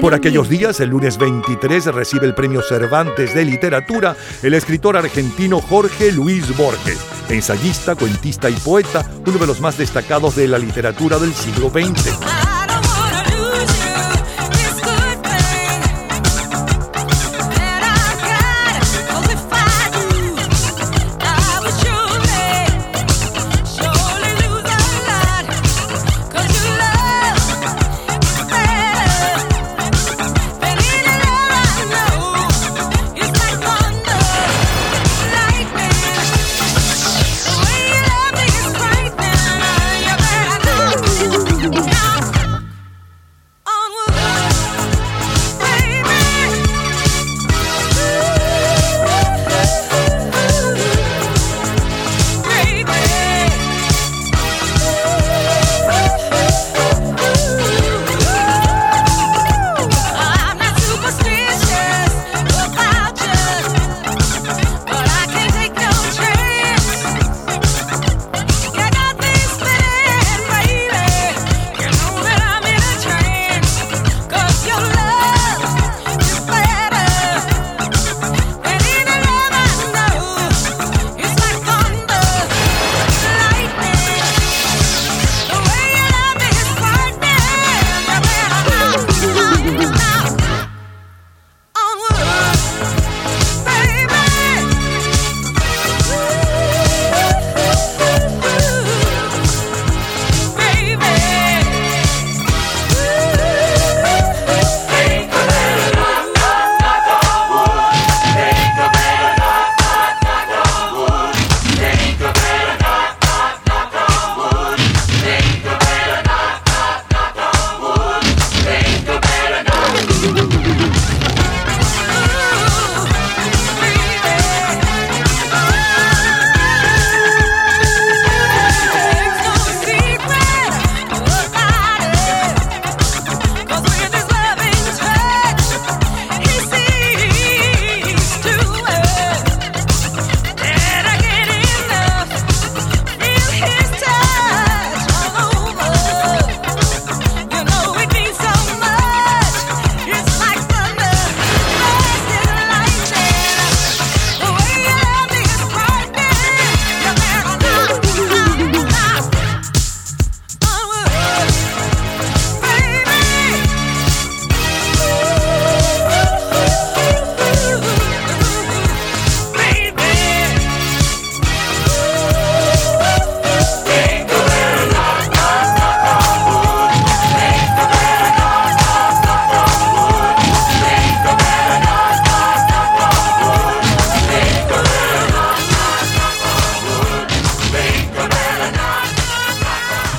Por 0.01 0.13
el 0.13 0.19
aquellos 0.19 0.49
días, 0.49 0.81
el 0.81 0.89
lunes 0.89 1.17
23, 1.17 1.85
recibe 1.85 2.25
el 2.25 2.35
premio 2.35 2.61
Cervantes 2.61 3.33
de 3.33 3.45
Literatura 3.45 4.17
el 4.41 4.53
escritor 4.53 4.97
argentino 4.97 5.61
Jorge 5.61 6.11
Luis 6.11 6.57
Borges, 6.57 6.99
ensayista, 7.29 7.95
cuentista 7.95 8.49
y 8.49 8.55
poeta, 8.55 9.09
uno 9.25 9.37
de 9.37 9.47
los 9.47 9.61
más 9.61 9.77
destacados 9.77 10.35
de 10.35 10.49
la 10.49 10.57
literatura 10.57 11.17
del 11.17 11.33
siglo 11.33 11.69
XX. 11.69 12.32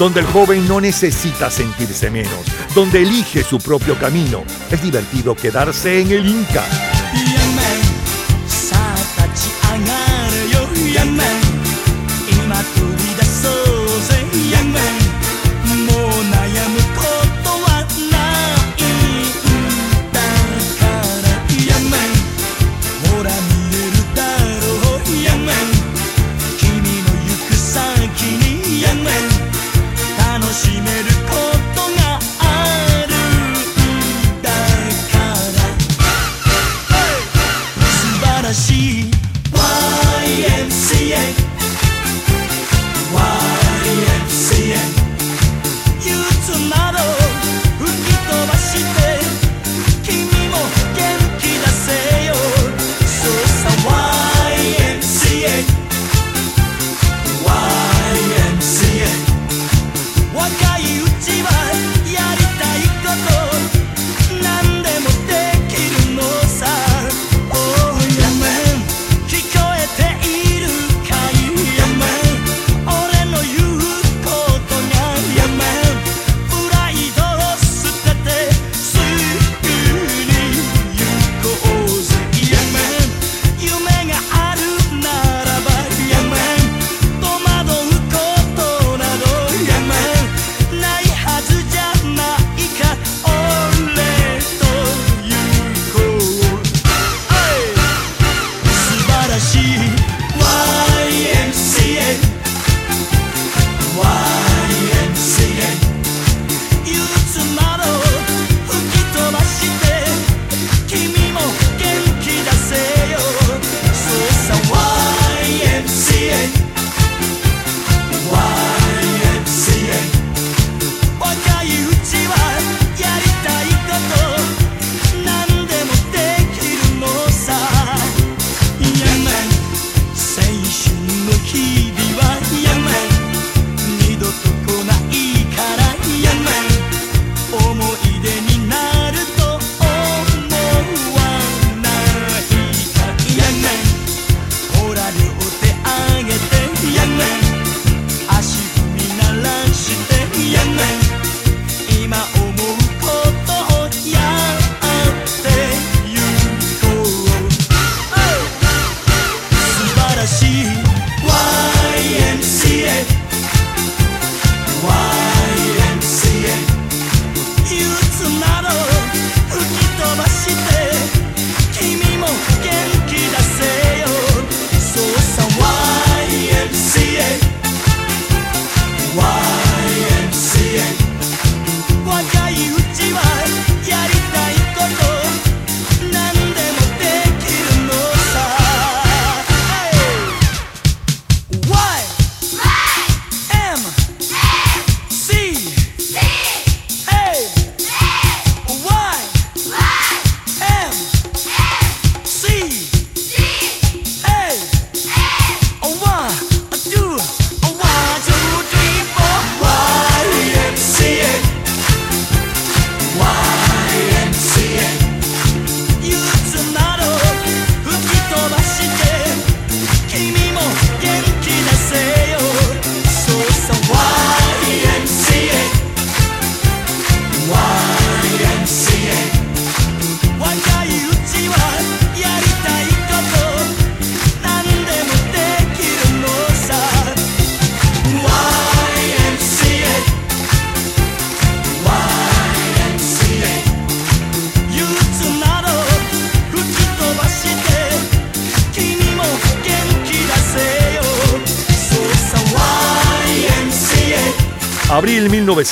donde 0.05 0.21
el 0.21 0.27
joven 0.27 0.69
no 0.69 0.83
necesita 0.83 1.51
sentirse 1.51 2.11
menos, 2.11 2.45
donde 2.75 3.01
elige 3.01 3.43
su 3.43 3.57
propio 3.57 3.99
camino. 3.99 4.45
Es 4.71 4.83
divertido 4.83 5.35
quedarse 5.35 5.99
en 5.99 6.11
el 6.13 6.27
Inca. 6.27 6.63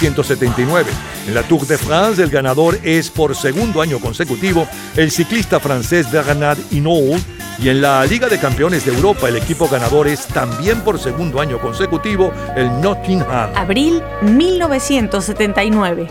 1979. 0.03 0.91
En 1.29 1.35
la 1.35 1.43
Tour 1.45 1.65
de 1.65 1.79
France, 1.79 2.21
el 2.23 2.31
ganador 2.31 2.77
es 2.83 3.09
por 3.09 3.37
segundo 3.37 3.81
año 3.81 4.01
consecutivo 4.01 4.67
el 4.97 5.13
ciclista 5.13 5.61
francés 5.61 6.11
Bernard 6.11 6.59
Hinault 6.73 7.23
y 7.59 7.69
en 7.69 7.81
la 7.81 8.05
Liga 8.05 8.29
de 8.29 8.41
Campeones 8.41 8.85
de 8.85 8.93
Europa 8.93 9.29
el 9.29 9.37
equipo 9.37 9.69
ganador 9.69 10.09
es 10.09 10.27
también 10.27 10.81
por 10.81 10.99
segundo 10.99 11.41
año 11.41 11.61
consecutivo 11.61 12.33
el 12.57 12.81
Nottingham. 12.81 13.51
Abril 13.55 14.03
1979. 14.23 16.09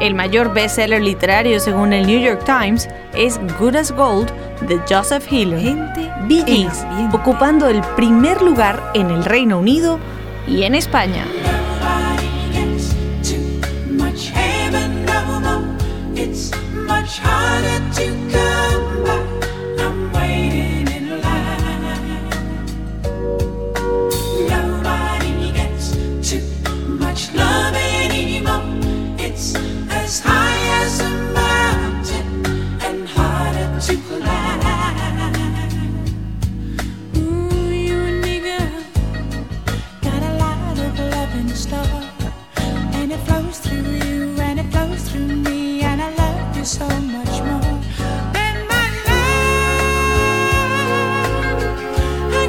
El 0.00 0.14
mayor 0.14 0.54
bestseller 0.54 1.02
literario 1.02 1.60
según 1.60 1.92
el 1.92 2.06
New 2.06 2.20
York 2.20 2.44
Times 2.46 2.88
es 3.12 3.38
Good 3.58 3.76
as 3.76 3.92
Gold 3.92 4.30
de 4.62 4.80
Joseph 4.88 5.30
Hill. 5.30 5.54
Gente 5.58 6.10
ocupando 7.12 7.68
el 7.68 7.82
primer 7.94 8.40
lugar 8.40 8.90
en 8.94 9.10
el 9.10 9.24
Reino 9.24 9.58
Unido 9.58 9.98
y 10.48 10.62
en 10.62 10.74
España. 10.74 11.26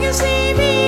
Can 0.06 0.14
see 0.14 0.54
beyond 0.54 0.85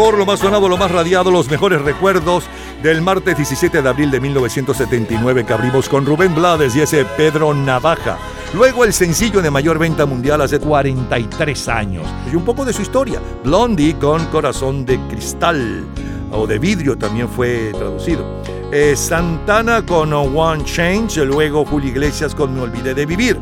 lo 0.00 0.24
más 0.24 0.40
sonado, 0.40 0.66
lo 0.66 0.78
más 0.78 0.90
radiado, 0.90 1.30
los 1.30 1.50
mejores 1.50 1.82
recuerdos 1.82 2.44
del 2.82 3.02
martes 3.02 3.36
17 3.36 3.82
de 3.82 3.88
abril 3.88 4.10
de 4.10 4.18
1979 4.18 5.44
que 5.44 5.52
abrimos 5.52 5.90
con 5.90 6.06
Rubén 6.06 6.34
Blades 6.34 6.74
y 6.74 6.80
ese 6.80 7.04
Pedro 7.04 7.52
Navaja. 7.52 8.16
Luego 8.54 8.84
el 8.84 8.94
sencillo 8.94 9.42
de 9.42 9.50
mayor 9.50 9.78
venta 9.78 10.06
mundial 10.06 10.40
hace 10.40 10.58
43 10.58 11.68
años. 11.68 12.06
Y 12.32 12.34
un 12.34 12.44
poco 12.46 12.64
de 12.64 12.72
su 12.72 12.80
historia. 12.80 13.20
Blondie 13.44 13.94
con 13.98 14.24
Corazón 14.26 14.86
de 14.86 14.98
Cristal. 15.08 15.84
O 16.32 16.46
de 16.46 16.58
vidrio 16.58 16.96
también 16.96 17.28
fue 17.28 17.70
traducido. 17.76 18.24
Eh, 18.72 18.96
Santana 18.96 19.84
con 19.84 20.12
One 20.12 20.64
Change, 20.64 21.26
luego 21.26 21.66
Julio 21.66 21.90
Iglesias 21.90 22.34
con 22.34 22.54
Me 22.54 22.62
Olvidé 22.62 22.94
de 22.94 23.04
Vivir. 23.04 23.38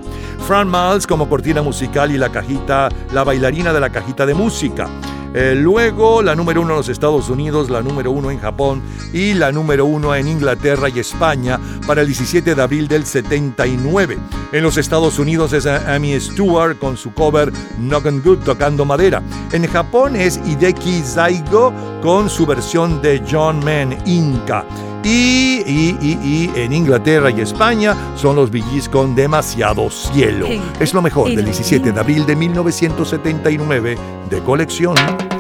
Fran 0.46 0.68
Miles 0.68 1.06
como 1.06 1.28
cortina 1.28 1.62
musical 1.62 2.10
y 2.10 2.18
la 2.18 2.30
cajita, 2.30 2.88
la 3.12 3.22
bailarina 3.22 3.72
de 3.72 3.80
la 3.80 3.90
cajita 3.90 4.26
de 4.26 4.34
música. 4.34 4.88
Eh, 5.34 5.54
luego 5.54 6.22
la 6.22 6.34
número 6.34 6.62
uno 6.62 6.70
en 6.70 6.76
los 6.78 6.88
Estados 6.88 7.28
Unidos, 7.28 7.70
la 7.70 7.82
número 7.82 8.10
uno 8.10 8.30
en 8.30 8.38
Japón 8.38 8.82
y 9.12 9.34
la 9.34 9.52
número 9.52 9.84
uno 9.84 10.14
en 10.14 10.28
Inglaterra 10.28 10.88
y 10.88 10.98
España 10.98 11.60
para 11.86 12.00
el 12.00 12.06
17 12.06 12.54
de 12.54 12.62
abril 12.62 12.88
del 12.88 13.04
79. 13.04 14.18
En 14.52 14.62
los 14.62 14.76
Estados 14.78 15.18
Unidos 15.18 15.52
es 15.52 15.66
Amy 15.66 16.18
Stewart 16.18 16.78
con 16.78 16.96
su 16.96 17.12
cover 17.12 17.52
Knockin' 17.78 18.22
Good 18.22 18.38
tocando 18.38 18.84
madera. 18.84 19.22
En 19.52 19.66
Japón 19.66 20.16
es 20.16 20.40
Hideki 20.44 21.02
Zaigo 21.02 21.72
con 22.02 22.30
su 22.30 22.46
versión 22.46 23.02
de 23.02 23.22
John 23.30 23.62
Man 23.64 23.96
Inca. 24.06 24.64
Y, 25.10 25.62
y, 25.66 25.96
y, 26.02 26.18
y 26.22 26.52
en 26.54 26.74
Inglaterra 26.74 27.30
y 27.30 27.40
España 27.40 27.96
son 28.14 28.36
los 28.36 28.50
Billys 28.50 28.90
con 28.90 29.14
Demasiado 29.14 29.88
Cielo. 29.88 30.46
Es 30.78 30.92
lo 30.92 31.00
mejor 31.00 31.34
del 31.34 31.46
17 31.46 31.92
de 31.92 31.98
abril 31.98 32.26
de 32.26 32.36
1979 32.36 33.96
de 34.28 34.38
colección. 34.40 34.96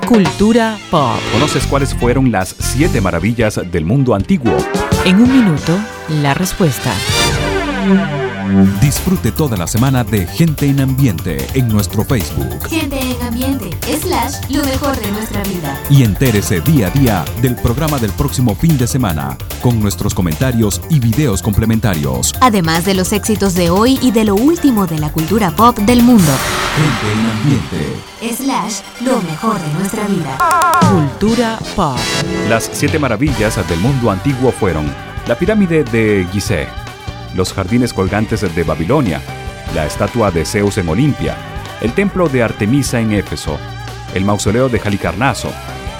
Cultura 0.06 0.78
pop. 0.90 1.20
¿Conoces 1.34 1.66
cuáles 1.66 1.94
fueron 1.94 2.32
las 2.32 2.56
siete 2.58 3.02
maravillas 3.02 3.60
del 3.70 3.84
mundo 3.84 4.14
antiguo? 4.14 4.56
En 5.04 5.16
un 5.16 5.30
minuto, 5.30 5.78
la 6.22 6.32
respuesta. 6.32 6.94
Disfrute 8.80 9.32
toda 9.32 9.56
la 9.56 9.66
semana 9.66 10.04
de 10.04 10.26
Gente 10.26 10.66
en 10.66 10.80
Ambiente 10.80 11.46
en 11.54 11.68
nuestro 11.68 12.04
Facebook 12.04 12.66
Gente 12.68 12.98
en 12.98 13.20
ambiente, 13.26 13.70
slash, 14.00 14.50
lo 14.50 14.64
mejor 14.64 14.96
de 14.98 15.10
nuestra 15.12 15.42
vida. 15.42 15.78
y 15.90 16.02
entérese 16.02 16.60
día 16.60 16.86
a 16.88 16.90
día 16.90 17.24
del 17.42 17.56
programa 17.56 17.98
del 17.98 18.10
próximo 18.12 18.54
fin 18.54 18.78
de 18.78 18.86
semana 18.86 19.36
con 19.60 19.80
nuestros 19.80 20.14
comentarios 20.14 20.80
y 20.88 20.98
videos 21.00 21.42
complementarios. 21.42 22.32
Además 22.40 22.84
de 22.84 22.94
los 22.94 23.12
éxitos 23.12 23.54
de 23.54 23.70
hoy 23.70 23.98
y 24.00 24.12
de 24.12 24.24
lo 24.24 24.34
último 24.34 24.86
de 24.86 24.98
la 24.98 25.10
cultura 25.12 25.50
pop 25.50 25.76
del 25.78 26.02
mundo. 26.02 26.32
Gente 26.76 27.12
en 27.12 27.26
Ambiente. 27.30 28.42
Slash, 28.42 28.80
lo 29.04 29.20
mejor 29.22 29.60
de 29.60 29.72
nuestra 29.74 30.06
vida. 30.06 30.38
Cultura 30.90 31.58
pop. 31.76 31.98
Las 32.48 32.70
siete 32.72 32.98
maravillas 32.98 33.56
del 33.68 33.80
mundo 33.80 34.10
antiguo 34.10 34.52
fueron 34.52 34.90
la 35.26 35.34
pirámide 35.38 35.84
de 35.84 36.26
Gizeh, 36.32 36.68
los 37.34 37.52
jardines 37.52 37.92
colgantes 37.92 38.40
de 38.54 38.64
Babilonia, 38.64 39.20
la 39.74 39.86
estatua 39.86 40.30
de 40.30 40.44
Zeus 40.44 40.78
en 40.78 40.88
Olimpia, 40.88 41.36
el 41.80 41.92
templo 41.92 42.28
de 42.28 42.42
Artemisa 42.42 43.00
en 43.00 43.12
Éfeso, 43.12 43.58
el 44.14 44.24
mausoleo 44.24 44.68
de 44.68 44.80
Halicarnaso, 44.80 45.52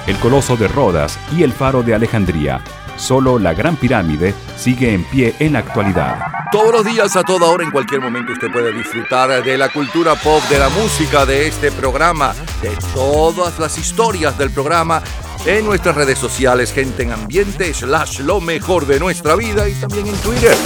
el 0.07 0.17
coloso 0.17 0.57
de 0.57 0.69
Rodas 0.69 1.19
y 1.37 1.43
el 1.43 1.53
faro 1.53 1.83
de 1.83 1.95
Alejandría. 1.95 2.61
Solo 2.97 3.39
la 3.39 3.55
Gran 3.55 3.77
Pirámide 3.77 4.35
sigue 4.57 4.93
en 4.93 5.05
pie 5.05 5.35
en 5.39 5.53
la 5.53 5.61
actualidad. 5.61 6.19
Todos 6.51 6.73
los 6.73 6.85
días, 6.85 7.15
a 7.15 7.23
toda 7.23 7.47
hora, 7.47 7.63
en 7.63 7.71
cualquier 7.71 8.01
momento, 8.01 8.33
usted 8.33 8.51
puede 8.51 8.73
disfrutar 8.73 9.45
de 9.45 9.59
la 9.59 9.69
cultura 9.69 10.15
pop, 10.15 10.43
de 10.49 10.59
la 10.59 10.71
música, 10.71 11.27
de 11.27 11.47
este 11.47 11.71
programa, 11.71 12.35
de 12.63 12.71
todas 12.95 13.59
las 13.59 13.77
historias 13.77 14.39
del 14.39 14.51
programa 14.51 15.03
en 15.45 15.67
nuestras 15.67 15.95
redes 15.95 16.19
sociales, 16.19 16.73
gente 16.73 17.03
en 17.03 17.13
ambiente, 17.13 17.73
slash 17.75 18.21
lo 18.21 18.41
mejor 18.41 18.87
de 18.87 18.99
nuestra 18.99 19.37
vida 19.37 19.69
y 19.69 19.75
también 19.75 20.07
en 20.07 20.17
Twitter. 20.17 20.57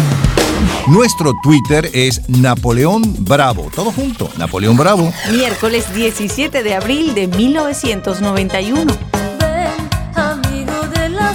Nuestro 0.88 1.32
Twitter 1.42 1.88
es 1.92 2.28
Napoleón 2.28 3.02
Bravo. 3.20 3.70
Todo 3.72 3.92
junto, 3.92 4.28
Napoleón 4.36 4.76
Bravo. 4.76 5.12
Miércoles 5.30 5.94
17 5.94 6.64
de 6.64 6.74
abril 6.74 7.14
de 7.14 7.28
1991. 7.28 8.92
Amigo 10.16 10.88
de 10.92 11.08
la 11.08 11.34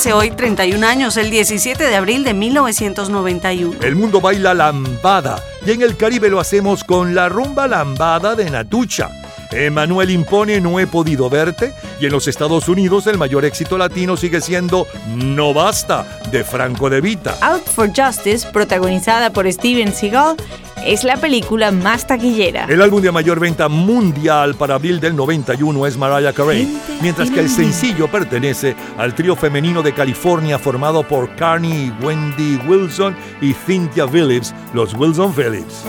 Hace 0.00 0.14
hoy 0.14 0.30
31 0.30 0.86
años, 0.86 1.18
el 1.18 1.28
17 1.28 1.84
de 1.84 1.94
abril 1.94 2.24
de 2.24 2.32
1991. 2.32 3.80
El 3.82 3.96
mundo 3.96 4.22
baila 4.22 4.54
lambada 4.54 5.44
y 5.66 5.72
en 5.72 5.82
el 5.82 5.94
Caribe 5.98 6.30
lo 6.30 6.40
hacemos 6.40 6.84
con 6.84 7.14
la 7.14 7.28
rumba 7.28 7.68
lambada 7.68 8.34
de 8.34 8.48
Natucha. 8.48 9.10
Emanuel 9.50 10.08
impone 10.08 10.58
No 10.58 10.80
he 10.80 10.86
podido 10.86 11.28
verte 11.28 11.74
y 12.00 12.06
en 12.06 12.12
los 12.12 12.28
Estados 12.28 12.66
Unidos 12.70 13.06
el 13.08 13.18
mayor 13.18 13.44
éxito 13.44 13.76
latino 13.76 14.16
sigue 14.16 14.40
siendo 14.40 14.86
No 15.16 15.52
basta 15.52 16.22
de 16.32 16.44
Franco 16.44 16.88
de 16.88 17.02
Vita. 17.02 17.36
Out 17.42 17.66
for 17.66 17.90
Justice, 17.94 18.48
protagonizada 18.50 19.28
por 19.34 19.52
Steven 19.52 19.92
Seagal, 19.92 20.36
es 20.84 21.04
la 21.04 21.16
película 21.16 21.70
más 21.70 22.06
taquillera. 22.06 22.66
El 22.68 22.82
álbum 22.82 23.02
de 23.02 23.12
mayor 23.12 23.40
venta 23.40 23.68
mundial 23.68 24.54
para 24.54 24.74
abril 24.74 25.00
del 25.00 25.16
91 25.16 25.86
es 25.86 25.96
Mariah 25.96 26.32
Carey, 26.32 26.68
mientras 27.02 27.30
que 27.30 27.40
el 27.40 27.48
sencillo 27.48 28.08
pertenece 28.08 28.76
al 28.96 29.14
trío 29.14 29.36
femenino 29.36 29.82
de 29.82 29.92
California 29.92 30.58
formado 30.58 31.02
por 31.02 31.34
Carney 31.36 31.92
Wendy 32.02 32.58
Wilson 32.68 33.16
y 33.40 33.52
Cynthia 33.52 34.06
Phillips, 34.06 34.54
los 34.74 34.94
Wilson 34.94 35.34
Phillips. 35.34 35.84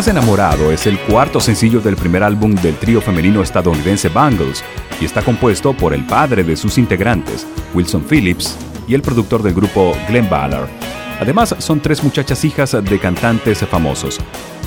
Estás 0.00 0.16
enamorado 0.16 0.72
es 0.72 0.86
el 0.86 0.98
cuarto 0.98 1.40
sencillo 1.40 1.82
del 1.82 1.94
primer 1.94 2.22
álbum 2.22 2.54
del 2.54 2.74
trío 2.76 3.02
femenino 3.02 3.42
estadounidense 3.42 4.08
Bangles 4.08 4.64
y 4.98 5.04
está 5.04 5.20
compuesto 5.20 5.74
por 5.74 5.92
el 5.92 6.06
padre 6.06 6.42
de 6.42 6.56
sus 6.56 6.78
integrantes, 6.78 7.46
Wilson 7.74 8.06
Phillips, 8.08 8.56
y 8.88 8.94
el 8.94 9.02
productor 9.02 9.42
del 9.42 9.52
grupo 9.52 9.92
Glenn 10.08 10.30
Ballard. 10.30 10.70
Además, 11.20 11.54
son 11.58 11.80
tres 11.80 12.02
muchachas 12.02 12.42
hijas 12.46 12.74
de 12.82 12.98
cantantes 12.98 13.58
famosos. 13.58 14.18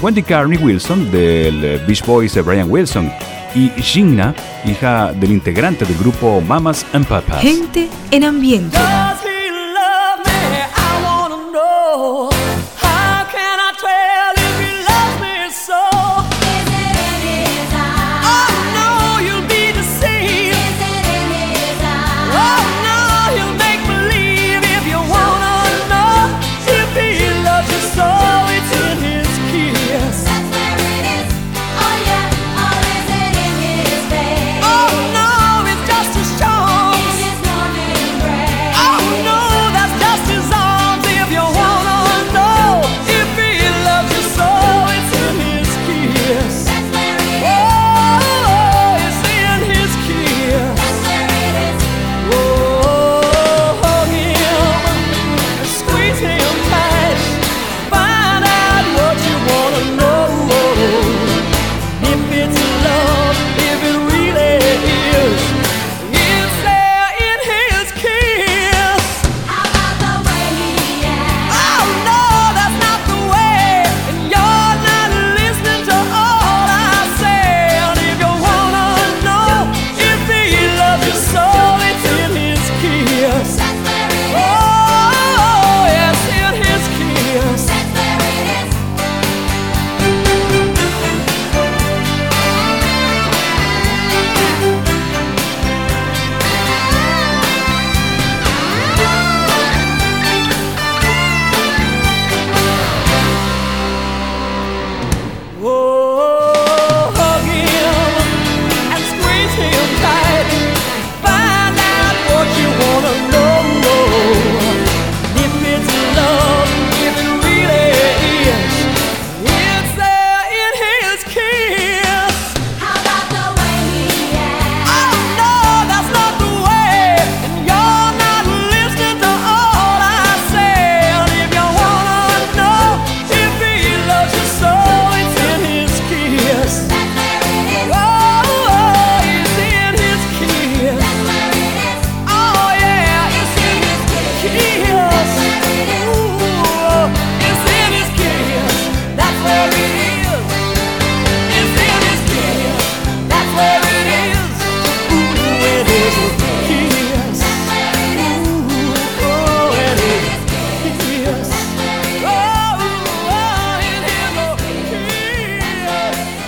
Wendy 0.04 0.22
Carney 0.22 0.60
Wilson 0.60 1.10
del 1.10 1.82
Beach 1.88 2.06
Boys 2.06 2.36
Brian 2.46 2.70
Wilson 2.70 3.12
y 3.56 3.70
Gina, 3.82 4.36
hija 4.66 5.14
del 5.14 5.32
integrante 5.32 5.84
del 5.84 5.98
grupo 5.98 6.42
Mamas 6.42 6.86
and 6.94 7.08
Papas. 7.08 7.42
Gente 7.42 7.90
en 8.12 8.24
ambiente. 8.24 8.78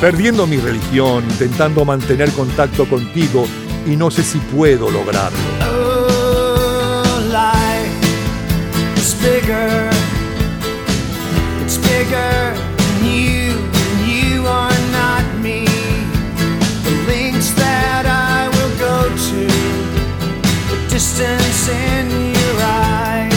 perdiendo 0.05 0.45
mi 0.45 0.57
religión, 0.57 1.23
intentando 1.27 1.83
mantener 1.83 2.31
contacto 2.33 2.87
contigo 2.87 3.47
y 3.87 3.95
no 3.95 4.11
sé 4.11 4.21
si 4.21 4.37
puedo 4.37 4.91
lograrlo. 4.91 5.39
Oh, 5.67 7.19
life 7.31 7.89
is 8.97 9.15
bigger. 9.15 9.89
It's 11.63 11.79
bigger 11.79 12.53
than 12.77 13.03
you, 13.03 13.53
and 13.73 14.07
you 14.07 14.45
are 14.45 14.77
not 14.91 15.23
me. 15.41 15.65
The 16.83 16.91
links 17.07 17.55
that 17.55 18.05
I 18.05 18.47
will 18.49 18.77
go 18.77 19.09
to, 19.09 19.47
the 20.69 20.87
distance 20.87 21.67
in 21.67 22.11
your 22.31 22.61
eyes. 22.61 23.34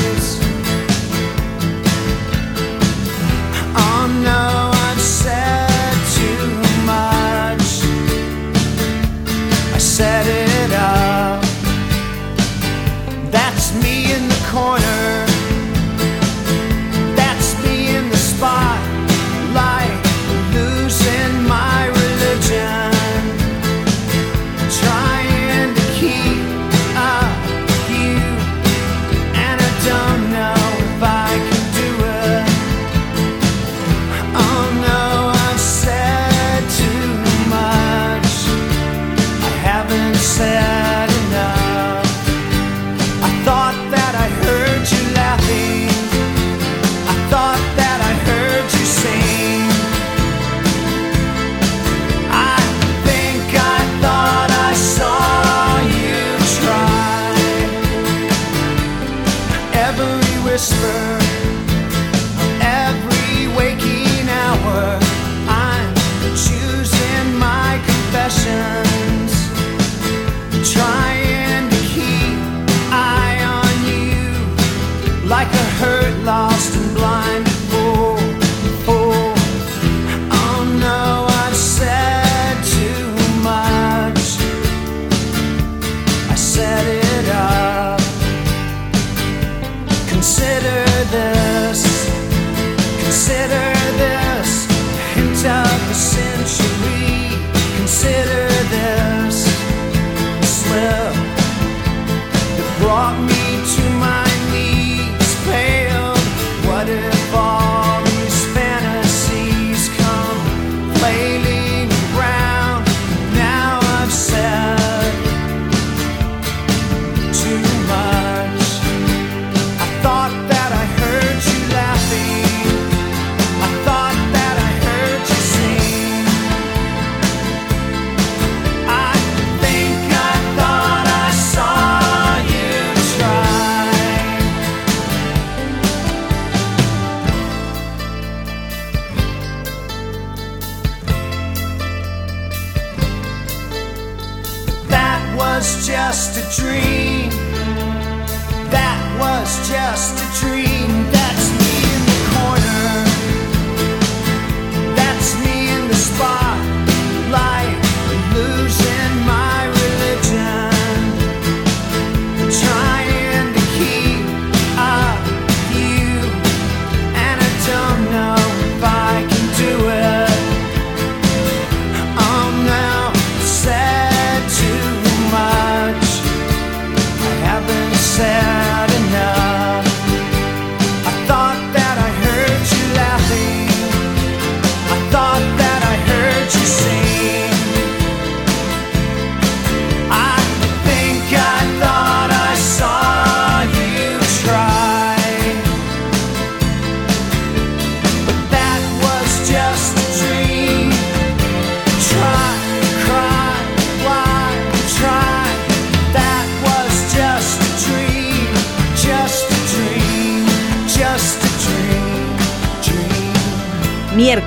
whisper 60.58 61.14
of 61.14 62.60
every 62.60 63.46
waking 63.56 64.28
hour. 64.28 64.98
I'm 65.46 65.94
choosing 66.34 67.38
my 67.38 67.80
confession. 67.86 68.87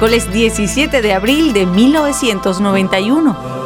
miércoles 0.02 0.32
17 0.32 1.00
de 1.04 1.14
abril 1.14 1.54
de 1.54 1.68
1991. 1.68 3.61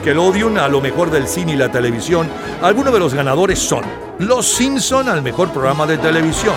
Nickelodeon 0.00 0.56
a 0.56 0.66
lo 0.66 0.80
mejor 0.80 1.10
del 1.10 1.28
cine 1.28 1.52
y 1.52 1.56
la 1.56 1.70
televisión, 1.70 2.26
algunos 2.62 2.90
de 2.94 2.98
los 2.98 3.12
ganadores 3.12 3.58
son 3.58 3.84
Los 4.18 4.46
Simpson 4.46 5.10
al 5.10 5.20
mejor 5.20 5.52
programa 5.52 5.86
de 5.86 5.98
televisión, 5.98 6.54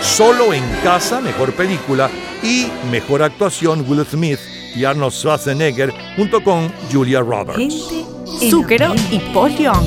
Solo 0.00 0.54
en 0.54 0.64
casa 0.82 1.20
mejor 1.20 1.52
película 1.52 2.08
y 2.42 2.68
mejor 2.90 3.22
actuación 3.22 3.84
Will 3.86 4.06
Smith 4.06 4.38
y 4.74 4.84
Arnold 4.84 5.12
Schwarzenegger 5.12 5.92
junto 6.16 6.42
con 6.42 6.72
Julia 6.90 7.20
Roberts. 7.20 7.58
Gente, 7.58 8.50
Zúquero 8.50 8.94
y 9.10 9.18
Polion. 9.34 9.84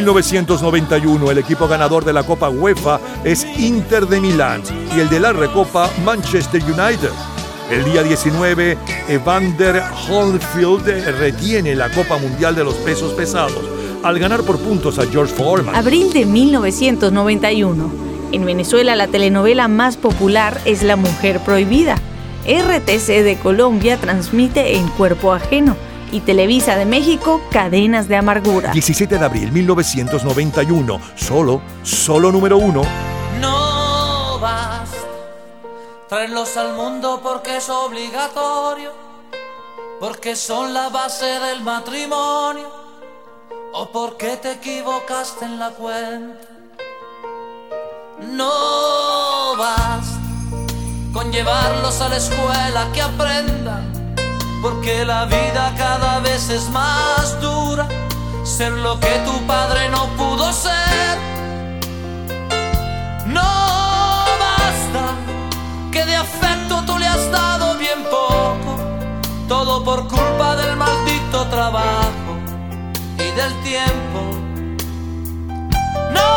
1991, 0.00 1.30
el 1.30 1.36
equipo 1.36 1.68
ganador 1.68 2.06
de 2.06 2.14
la 2.14 2.22
Copa 2.22 2.48
UEFA 2.48 2.98
es 3.22 3.46
Inter 3.58 4.06
de 4.06 4.18
Milán 4.18 4.62
y 4.96 5.00
el 5.00 5.10
de 5.10 5.20
la 5.20 5.34
Recopa 5.34 5.90
Manchester 6.06 6.62
United. 6.62 7.10
El 7.70 7.84
día 7.84 8.02
19, 8.02 8.78
Evander 9.08 9.82
Holyfield 10.08 10.86
retiene 11.18 11.74
la 11.76 11.90
Copa 11.90 12.16
Mundial 12.16 12.54
de 12.54 12.64
los 12.64 12.76
Pesos 12.76 13.12
Pesados 13.12 13.62
al 14.02 14.18
ganar 14.18 14.40
por 14.40 14.58
puntos 14.58 14.98
a 14.98 15.06
George 15.06 15.34
Foreman. 15.34 15.76
Abril 15.76 16.10
de 16.14 16.24
1991. 16.24 17.92
En 18.32 18.46
Venezuela 18.46 18.96
la 18.96 19.06
telenovela 19.06 19.68
más 19.68 19.98
popular 19.98 20.58
es 20.64 20.82
La 20.82 20.96
Mujer 20.96 21.40
Prohibida. 21.40 21.96
RTC 22.46 23.22
de 23.22 23.38
Colombia 23.42 23.98
transmite 23.98 24.78
En 24.78 24.88
Cuerpo 24.88 25.34
Ajeno 25.34 25.76
y 26.12 26.20
Televisa 26.20 26.76
de 26.76 26.84
México 26.84 27.40
Cadenas 27.50 28.08
de 28.08 28.16
Amargura. 28.16 28.72
17 28.72 29.18
de 29.18 29.24
abril 29.24 29.52
1991, 29.52 31.00
solo, 31.14 31.60
solo 31.82 32.32
número 32.32 32.58
uno. 32.58 32.82
No 33.40 34.38
basta 34.40 34.96
traerlos 36.08 36.56
al 36.56 36.74
mundo 36.74 37.20
porque 37.22 37.56
es 37.56 37.68
obligatorio, 37.68 38.92
porque 40.00 40.36
son 40.36 40.74
la 40.74 40.88
base 40.88 41.26
del 41.26 41.62
matrimonio, 41.62 42.68
o 43.72 43.86
porque 43.92 44.36
te 44.36 44.52
equivocaste 44.52 45.44
en 45.44 45.58
la 45.58 45.70
cuenta. 45.70 46.46
No 48.32 49.56
basta 49.56 50.20
con 51.12 51.32
llevarlos 51.32 52.00
a 52.00 52.08
la 52.08 52.16
escuela 52.16 52.88
que 52.92 53.02
aprendan, 53.02 53.89
porque 54.62 55.04
la 55.04 55.24
vida 55.24 55.74
cada 55.76 56.20
vez 56.20 56.50
es 56.50 56.68
más 56.70 57.40
dura, 57.40 57.86
ser 58.44 58.72
lo 58.72 59.00
que 59.00 59.18
tu 59.24 59.46
padre 59.46 59.88
no 59.88 60.06
pudo 60.16 60.52
ser. 60.52 61.18
No 63.26 63.52
basta 64.44 65.14
que 65.90 66.04
de 66.04 66.16
afecto 66.16 66.82
tú 66.86 66.98
le 66.98 67.06
has 67.06 67.30
dado 67.30 67.76
bien 67.78 68.04
poco, 68.10 68.76
todo 69.48 69.82
por 69.82 70.06
culpa 70.08 70.56
del 70.56 70.76
maldito 70.76 71.46
trabajo 71.46 72.32
y 73.16 73.30
del 73.40 73.54
tiempo. 73.62 74.20
No 76.12 76.30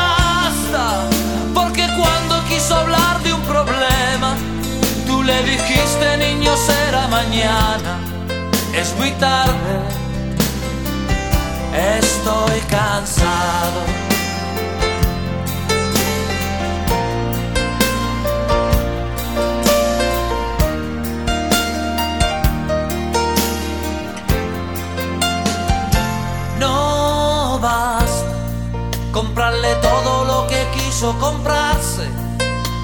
basta, 0.00 1.08
porque 1.54 1.86
cuando 1.96 2.42
quiso 2.48 2.76
hablar 2.76 3.22
de 3.22 3.32
un 3.32 3.42
problema, 3.42 4.34
tú 5.06 5.22
le 5.22 5.42
dijiste 5.44 6.16
niño 6.16 6.56
será 6.56 6.81
mañana, 7.12 8.00
es 8.74 8.96
muy 8.96 9.10
tarde, 9.12 9.74
estoy 11.98 12.58
cansado. 12.70 13.80
No 26.58 27.58
basta 27.60 28.24
comprarle 29.12 29.74
todo 29.82 30.24
lo 30.24 30.46
que 30.46 30.66
quiso 30.74 31.18
comprarse, 31.18 32.08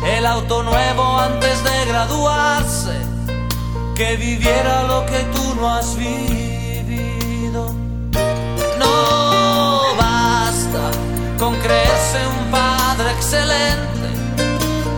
el 0.07 0.27
auto 0.27 0.63
nuevo 0.63 1.19
antes 1.19 1.65
de 1.65 1.87
graduarse, 1.87 3.08
que 3.99 4.15
viviera 4.15 4.85
lo 4.85 5.05
que 5.07 5.19
tú 5.35 5.57
no 5.57 5.75
has 5.75 5.97
vivido. 5.97 7.75
No 8.79 9.97
basta 9.97 10.85
con 11.37 11.57
creerse 11.57 12.21
un 12.39 12.49
padre 12.53 13.11
excelente, 13.11 14.09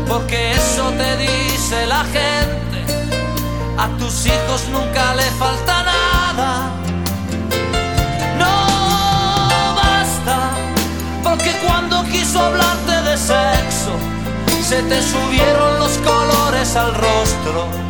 porque 0.06 0.52
eso 0.52 0.84
te 0.98 1.16
dice 1.16 1.86
la 1.86 2.04
gente, 2.16 2.78
a 3.78 3.88
tus 3.96 4.26
hijos 4.26 4.68
nunca 4.70 5.14
le 5.14 5.28
falta 5.42 5.82
nada. 5.82 6.70
No 8.38 8.54
basta, 9.76 10.36
porque 11.24 11.52
cuando 11.66 12.04
quiso 12.04 12.38
hablarte 12.38 13.00
de 13.08 13.16
sexo, 13.16 13.92
se 14.62 14.82
te 14.82 15.02
subieron 15.02 15.78
los 15.78 15.96
colores 16.04 16.76
al 16.76 16.94
rostro 16.94 17.89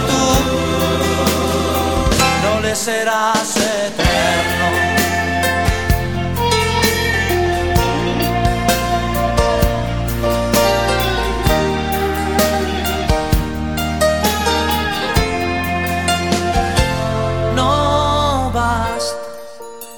Tú 0.00 0.24
no 2.42 2.60
le 2.60 2.74
serás 2.74 3.56
eterno. 3.56 4.86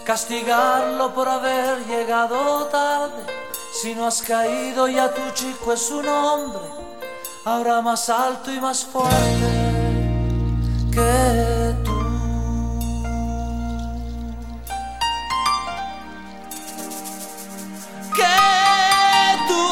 Castigarlo 0.08 1.14
por 1.14 1.28
haber 1.28 1.86
llegado 1.86 2.64
tarde. 2.68 3.26
Si 3.80 3.94
no 3.94 4.06
has 4.06 4.22
caído 4.22 4.88
ya 4.88 5.12
tu 5.12 5.20
chico 5.34 5.74
es 5.74 5.90
un 5.90 6.08
hombre, 6.08 6.66
ahora 7.44 7.82
más 7.82 8.08
alto 8.08 8.50
y 8.50 8.58
más 8.58 8.86
fuerte 8.86 9.67
que 10.98 11.74
tú. 11.84 11.92
Que 18.14 18.22
tú. 19.46 19.62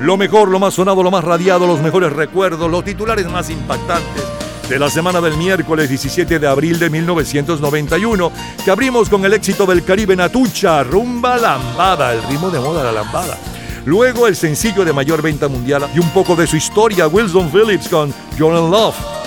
Lo 0.00 0.16
mejor, 0.16 0.48
lo 0.48 0.58
más 0.58 0.74
sonado, 0.74 1.02
lo 1.02 1.10
más 1.10 1.24
radiado, 1.24 1.66
los 1.66 1.80
mejores 1.80 2.12
recuerdos, 2.12 2.70
los 2.70 2.84
titulares 2.84 3.30
más 3.30 3.50
impactantes 3.50 4.24
de 4.68 4.78
la 4.78 4.88
semana 4.88 5.20
del 5.20 5.36
miércoles 5.36 5.88
17 5.88 6.38
de 6.38 6.46
abril 6.46 6.78
de 6.78 6.88
1991, 6.88 8.32
que 8.64 8.70
abrimos 8.70 9.10
con 9.10 9.24
el 9.24 9.34
éxito 9.34 9.66
del 9.66 9.84
Caribe 9.84 10.16
Natucha, 10.16 10.82
Rumba 10.82 11.36
Lambada, 11.36 12.14
el 12.14 12.22
ritmo 12.22 12.50
de 12.50 12.58
moda 12.58 12.84
la 12.84 12.92
lambada. 12.92 13.38
Luego 13.84 14.28
el 14.28 14.36
sencillo 14.36 14.84
de 14.84 14.92
mayor 14.92 15.20
venta 15.22 15.48
mundial 15.48 15.88
y 15.94 15.98
un 15.98 16.08
poco 16.10 16.36
de 16.36 16.46
su 16.46 16.56
historia, 16.56 17.08
Wilson 17.08 17.50
Phillips 17.50 17.88
con 17.88 18.14
You're 18.38 18.58
in 18.58 18.70
Love. 18.70 19.21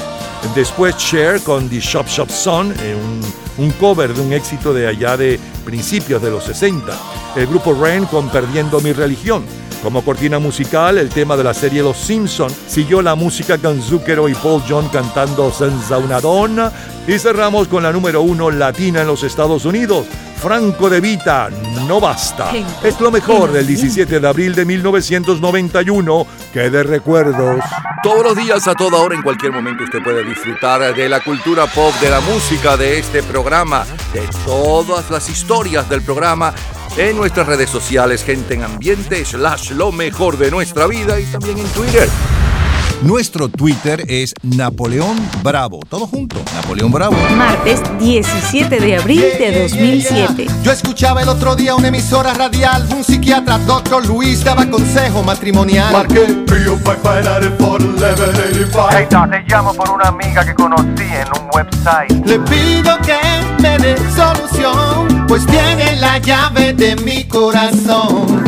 Después 0.53 0.95
Cher 0.98 1.41
con 1.41 1.69
The 1.69 1.80
Shop 1.80 2.06
Shop 2.07 2.30
Son, 2.30 2.74
eh, 2.80 2.95
un, 2.95 3.64
un 3.65 3.72
cover 3.72 4.14
de 4.14 4.22
un 4.22 4.33
éxito 4.33 4.74
de 4.74 4.88
allá 4.88 5.17
de 5.17 5.40
principios 5.65 6.22
de 6.22 6.30
los 6.30 6.43
60. 6.43 6.98
El 7.35 7.48
grupo 7.48 7.74
Rain 7.74 8.06
con 8.06 8.30
Perdiendo 8.30 8.80
mi 8.80 8.93
religión. 8.93 9.43
Como 9.83 10.03
cortina 10.03 10.40
musical, 10.40 10.98
el 10.98 11.09
tema 11.09 11.38
de 11.38 11.43
la 11.43 11.53
serie 11.53 11.83
Los 11.83 11.98
Simpson 11.98 12.49
siguió 12.67 13.01
la 13.01 13.15
música 13.15 13.57
con 13.57 13.82
Zucchero 13.82 14.27
y 14.27 14.33
Paul 14.33 14.64
John 14.67 14.90
cantando 14.90 15.51
Senza 15.51 15.98
una 15.98 16.19
donna. 16.19 16.72
Y 17.07 17.19
cerramos 17.19 17.67
con 17.67 17.83
la 17.83 17.91
número 17.91 18.22
uno 18.22 18.49
latina 18.49 19.01
en 19.01 19.07
los 19.07 19.24
Estados 19.24 19.64
Unidos, 19.64 20.07
Franco 20.42 20.90
de 20.90 21.02
Vita, 21.02 21.50
No 21.88 22.00
Basta. 22.00 22.52
Es 22.84 23.00
lo 23.00 23.12
mejor 23.12 23.52
del 23.52 23.66
17 23.66 24.20
de 24.20 24.28
abril 24.28 24.54
de 24.56 24.66
1991, 24.66 26.28
que 26.54 26.70
de 26.70 26.84
recuerdos. 26.84 27.62
Todos 28.04 28.24
los 28.24 28.36
días, 28.36 28.68
a 28.68 28.74
toda 28.76 29.00
hora, 29.00 29.16
en 29.16 29.22
cualquier 29.22 29.52
momento, 29.52 29.84
usted 29.84 30.04
puede 30.04 30.24
disfrutar 30.24 30.94
de 30.94 31.10
la 31.10 31.22
cultura 31.22 31.66
pop, 31.68 31.94
de 32.02 32.10
la 32.10 32.20
música, 32.22 32.78
de 32.78 33.00
este 33.00 33.24
programa, 33.24 33.86
de 34.14 34.28
todas 34.46 35.10
las 35.10 35.30
historias 35.30 35.90
del 35.90 36.02
programa 36.02 36.54
en 36.98 37.18
nuestras 37.18 37.48
redes 37.48 37.70
sociales, 37.70 38.24
gente 38.24 38.54
en 38.54 38.64
ambiente, 38.64 39.26
slash 39.26 39.72
lo 39.72 39.92
mejor 39.92 40.38
de 40.38 40.52
nuestra 40.52 40.88
vida 40.88 41.20
y 41.20 41.26
también 41.26 41.58
en 41.58 41.68
Twitter. 41.68 42.10
Nuestro 43.01 43.49
Twitter 43.49 44.06
es 44.07 44.33
Napoleón 44.41 45.17
Bravo. 45.43 45.80
Todo 45.88 46.07
junto, 46.07 46.38
Napoleón 46.56 46.91
Bravo. 46.91 47.15
Martes 47.35 47.82
17 47.99 48.80
de 48.80 48.98
abril 48.98 49.24
de 49.38 49.61
2007. 49.64 50.48
Yo 50.64 50.72
escuchaba 50.72 51.22
el 51.22 51.30
otro 51.30 51.56
día 51.56 51.75
una 51.75 51.90
emisora 51.90 52.33
radial, 52.33 52.88
un 52.95 53.03
psiquiatra, 53.03 53.57
doctor 53.59 54.06
Luis, 54.06 54.43
daba 54.43 54.65
consejo 54.69 55.24
matrimonial. 55.24 55.91
Marqué 55.91 56.25
305 56.45 56.95
Hey, 58.91 59.07
te 59.09 59.43
llamo 59.48 59.74
por 59.74 59.90
una 59.91 60.07
amiga 60.07 60.45
que 60.45 60.53
conocí 60.53 61.03
en 61.03 61.27
un 61.40 61.49
website. 61.53 62.25
Le 62.25 62.40
pido 62.40 62.98
que 62.99 63.17
me 63.61 63.77
dé 63.77 63.95
solución, 64.15 65.25
pues 65.27 65.45
tiene 65.45 65.98
la 65.98 66.17
llave 66.19 66.74
de 66.74 66.95
mi 66.98 67.25
corazón. 67.25 68.43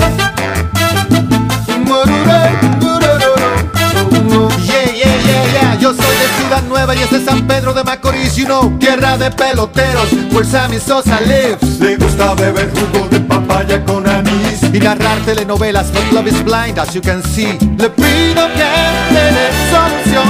Yeah, 5.28 5.52
yeah. 5.52 5.76
Yo 5.80 5.94
soy 5.94 6.16
de 6.16 6.28
Ciudad 6.42 6.64
Nueva 6.64 6.96
y 6.96 7.00
es 7.00 7.12
de 7.12 7.24
San 7.24 7.46
Pedro 7.48 7.74
de 7.74 7.84
Macorís, 7.84 8.36
you 8.36 8.46
know, 8.46 8.72
tierra 8.80 9.18
de 9.18 9.30
peloteros, 9.30 10.10
where 10.32 10.46
Sammy 10.46 10.80
Sosa 10.80 11.20
lives. 11.22 11.80
Le 11.80 11.98
gusta 11.98 12.34
beber 12.36 12.72
jugo 12.72 13.08
de 13.10 13.20
papaya 13.20 13.84
con 13.86 14.08
anís 14.08 14.62
y 14.74 14.80
narrar 14.80 15.20
telenovelas, 15.26 15.92
but 15.92 16.12
love 16.14 16.28
is 16.28 16.42
blind, 16.44 16.80
as 16.80 16.94
you 16.94 17.02
can 17.02 17.22
see. 17.24 17.58
Le 17.78 17.90
pido 17.90 18.48
que 18.56 18.70
me 19.12 19.24
dé 19.36 19.50
solución, 19.70 20.28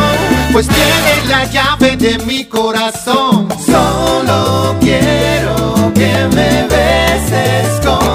pues 0.52 0.68
tiene 0.68 1.28
la 1.30 1.46
llave 1.46 1.96
de 1.96 2.18
mi 2.26 2.46
corazón. 2.46 3.48
Solo 3.66 4.76
quiero 4.80 5.92
que 5.94 6.28
me 6.36 6.68
beses 6.68 7.86
como 7.86 8.07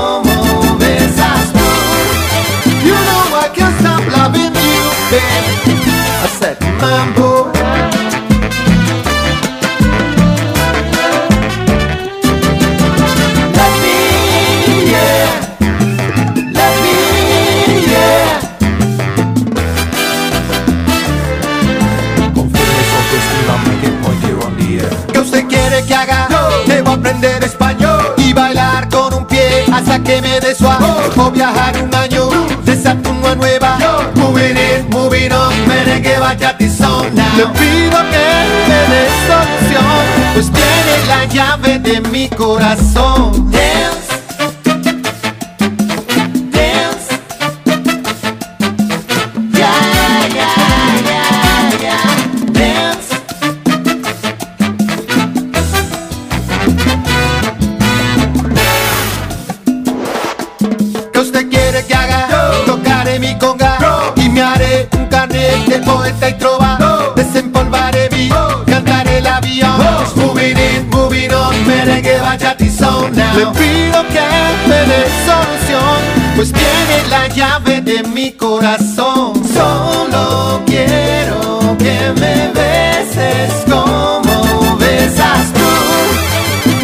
aprender 27.22 27.44
español 27.44 28.14
y 28.16 28.32
bailar 28.32 28.88
con 28.88 29.14
un 29.14 29.24
pie 29.26 29.64
hasta 29.72 30.02
que 30.02 30.20
me 30.20 30.54
suave. 30.54 30.86
O 31.16 31.30
viajar 31.30 31.72
un 31.80 31.94
año 31.94 32.28
de 32.64 32.76
Saturno 32.76 33.28
a 33.28 33.34
Nueva 33.36 33.78
York. 33.78 34.16
Moving 34.16 34.56
in, 34.56 34.90
moving 34.90 35.30
on, 35.30 35.68
merengue, 35.68 36.18
bachata 36.18 36.64
y 36.64 36.66
now. 36.66 37.36
Le 37.36 37.46
pido 37.46 37.98
que 38.10 38.26
me 38.68 38.80
dé 38.92 39.08
solución, 39.28 39.84
pues 40.34 40.50
tiene 40.50 41.06
la 41.06 41.24
llave 41.26 41.78
de 41.78 42.00
mi 42.00 42.28
corazón. 42.28 43.50
Dance. 43.52 44.11
Le 72.32 72.38
pido 72.38 74.02
que 74.08 74.26
me 74.66 74.80
dé 74.86 75.04
solución, 75.26 75.98
pues 76.34 76.50
tiene 76.50 77.08
la 77.10 77.28
llave 77.28 77.82
de 77.82 78.02
mi 78.04 78.32
corazón. 78.32 79.34
Solo 79.52 80.62
quiero 80.64 81.76
que 81.78 82.14
me 82.18 82.50
beses 82.54 83.52
como 83.70 84.76
besas 84.78 85.52
tú. 85.52 85.70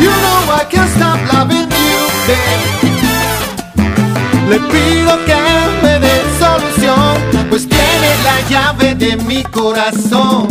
You 0.02 0.10
know 0.10 0.54
I 0.54 0.66
can't 0.70 0.90
stop 0.90 1.18
loving 1.32 1.70
you, 1.70 2.00
babe. 2.28 2.62
Le 4.50 4.58
pido 4.60 5.24
que 5.24 5.40
me 5.82 5.98
dé 5.98 6.22
solución, 6.38 7.48
pues 7.48 7.66
tiene 7.66 8.10
la 8.22 8.40
llave 8.50 8.94
de 8.94 9.16
mi 9.16 9.42
corazón. 9.44 10.46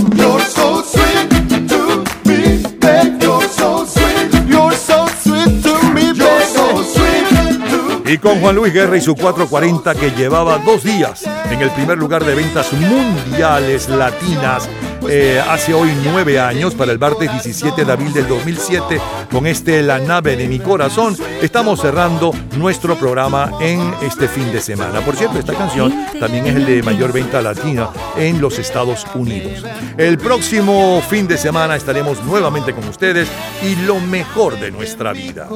Y 8.10 8.20
con 8.20 8.40
Juan 8.40 8.56
Luis 8.56 8.74
Guerra 8.74 8.96
y 8.96 9.02
su 9.02 9.16
440 9.16 9.94
que 9.96 10.12
llevaba 10.12 10.60
dos 10.60 10.84
días 10.84 11.26
en 11.52 11.62
el 11.62 11.70
primer 11.72 11.98
lugar 11.98 12.24
de 12.24 12.36
ventas 12.36 12.72
mundiales 12.72 13.90
latinas 13.90 14.70
eh, 15.10 15.42
hace 15.48 15.74
hoy 15.74 15.90
nueve 16.04 16.40
años, 16.40 16.76
para 16.76 16.92
el 16.92 17.00
martes 17.00 17.32
17 17.32 17.86
de 17.86 17.92
abril 17.92 18.14
del 18.14 18.28
2007, 18.28 19.00
con 19.32 19.48
este 19.48 19.82
La 19.82 20.00
nave 20.00 20.36
de 20.36 20.48
mi 20.48 20.60
corazón, 20.60 21.16
estamos 21.42 21.82
cerrando 21.82 22.32
nuestro 22.58 22.98
programa 22.98 23.52
en 23.62 23.94
este 24.02 24.28
fin 24.28 24.52
de 24.52 24.62
semana. 24.62 25.02
Por 25.02 25.16
cierto, 25.16 25.40
esta 25.40 25.54
canción 25.54 25.94
también 26.20 26.48
es 26.48 26.56
el 26.56 26.66
de 26.66 26.84
mayor 26.84 27.14
venta 27.14 27.42
latina 27.42 27.90
en 28.18 28.42
los 28.42 28.60
Estados 28.60 29.06
Unidos. 29.16 29.64
El 29.98 30.18
próximo 30.18 31.02
fin 31.08 31.28
de 31.28 31.38
semana 31.38 31.76
estaremos 31.76 32.24
nuevamente 32.24 32.74
con 32.74 32.88
ustedes 32.88 33.28
y 33.64 33.76
lo 33.86 34.00
mejor 34.00 34.60
de 34.60 34.72
nuestra 34.72 35.14
vida. 35.14 35.48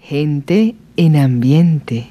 Gente 0.00 0.74
en 0.96 1.16
ambiente. 1.16 2.08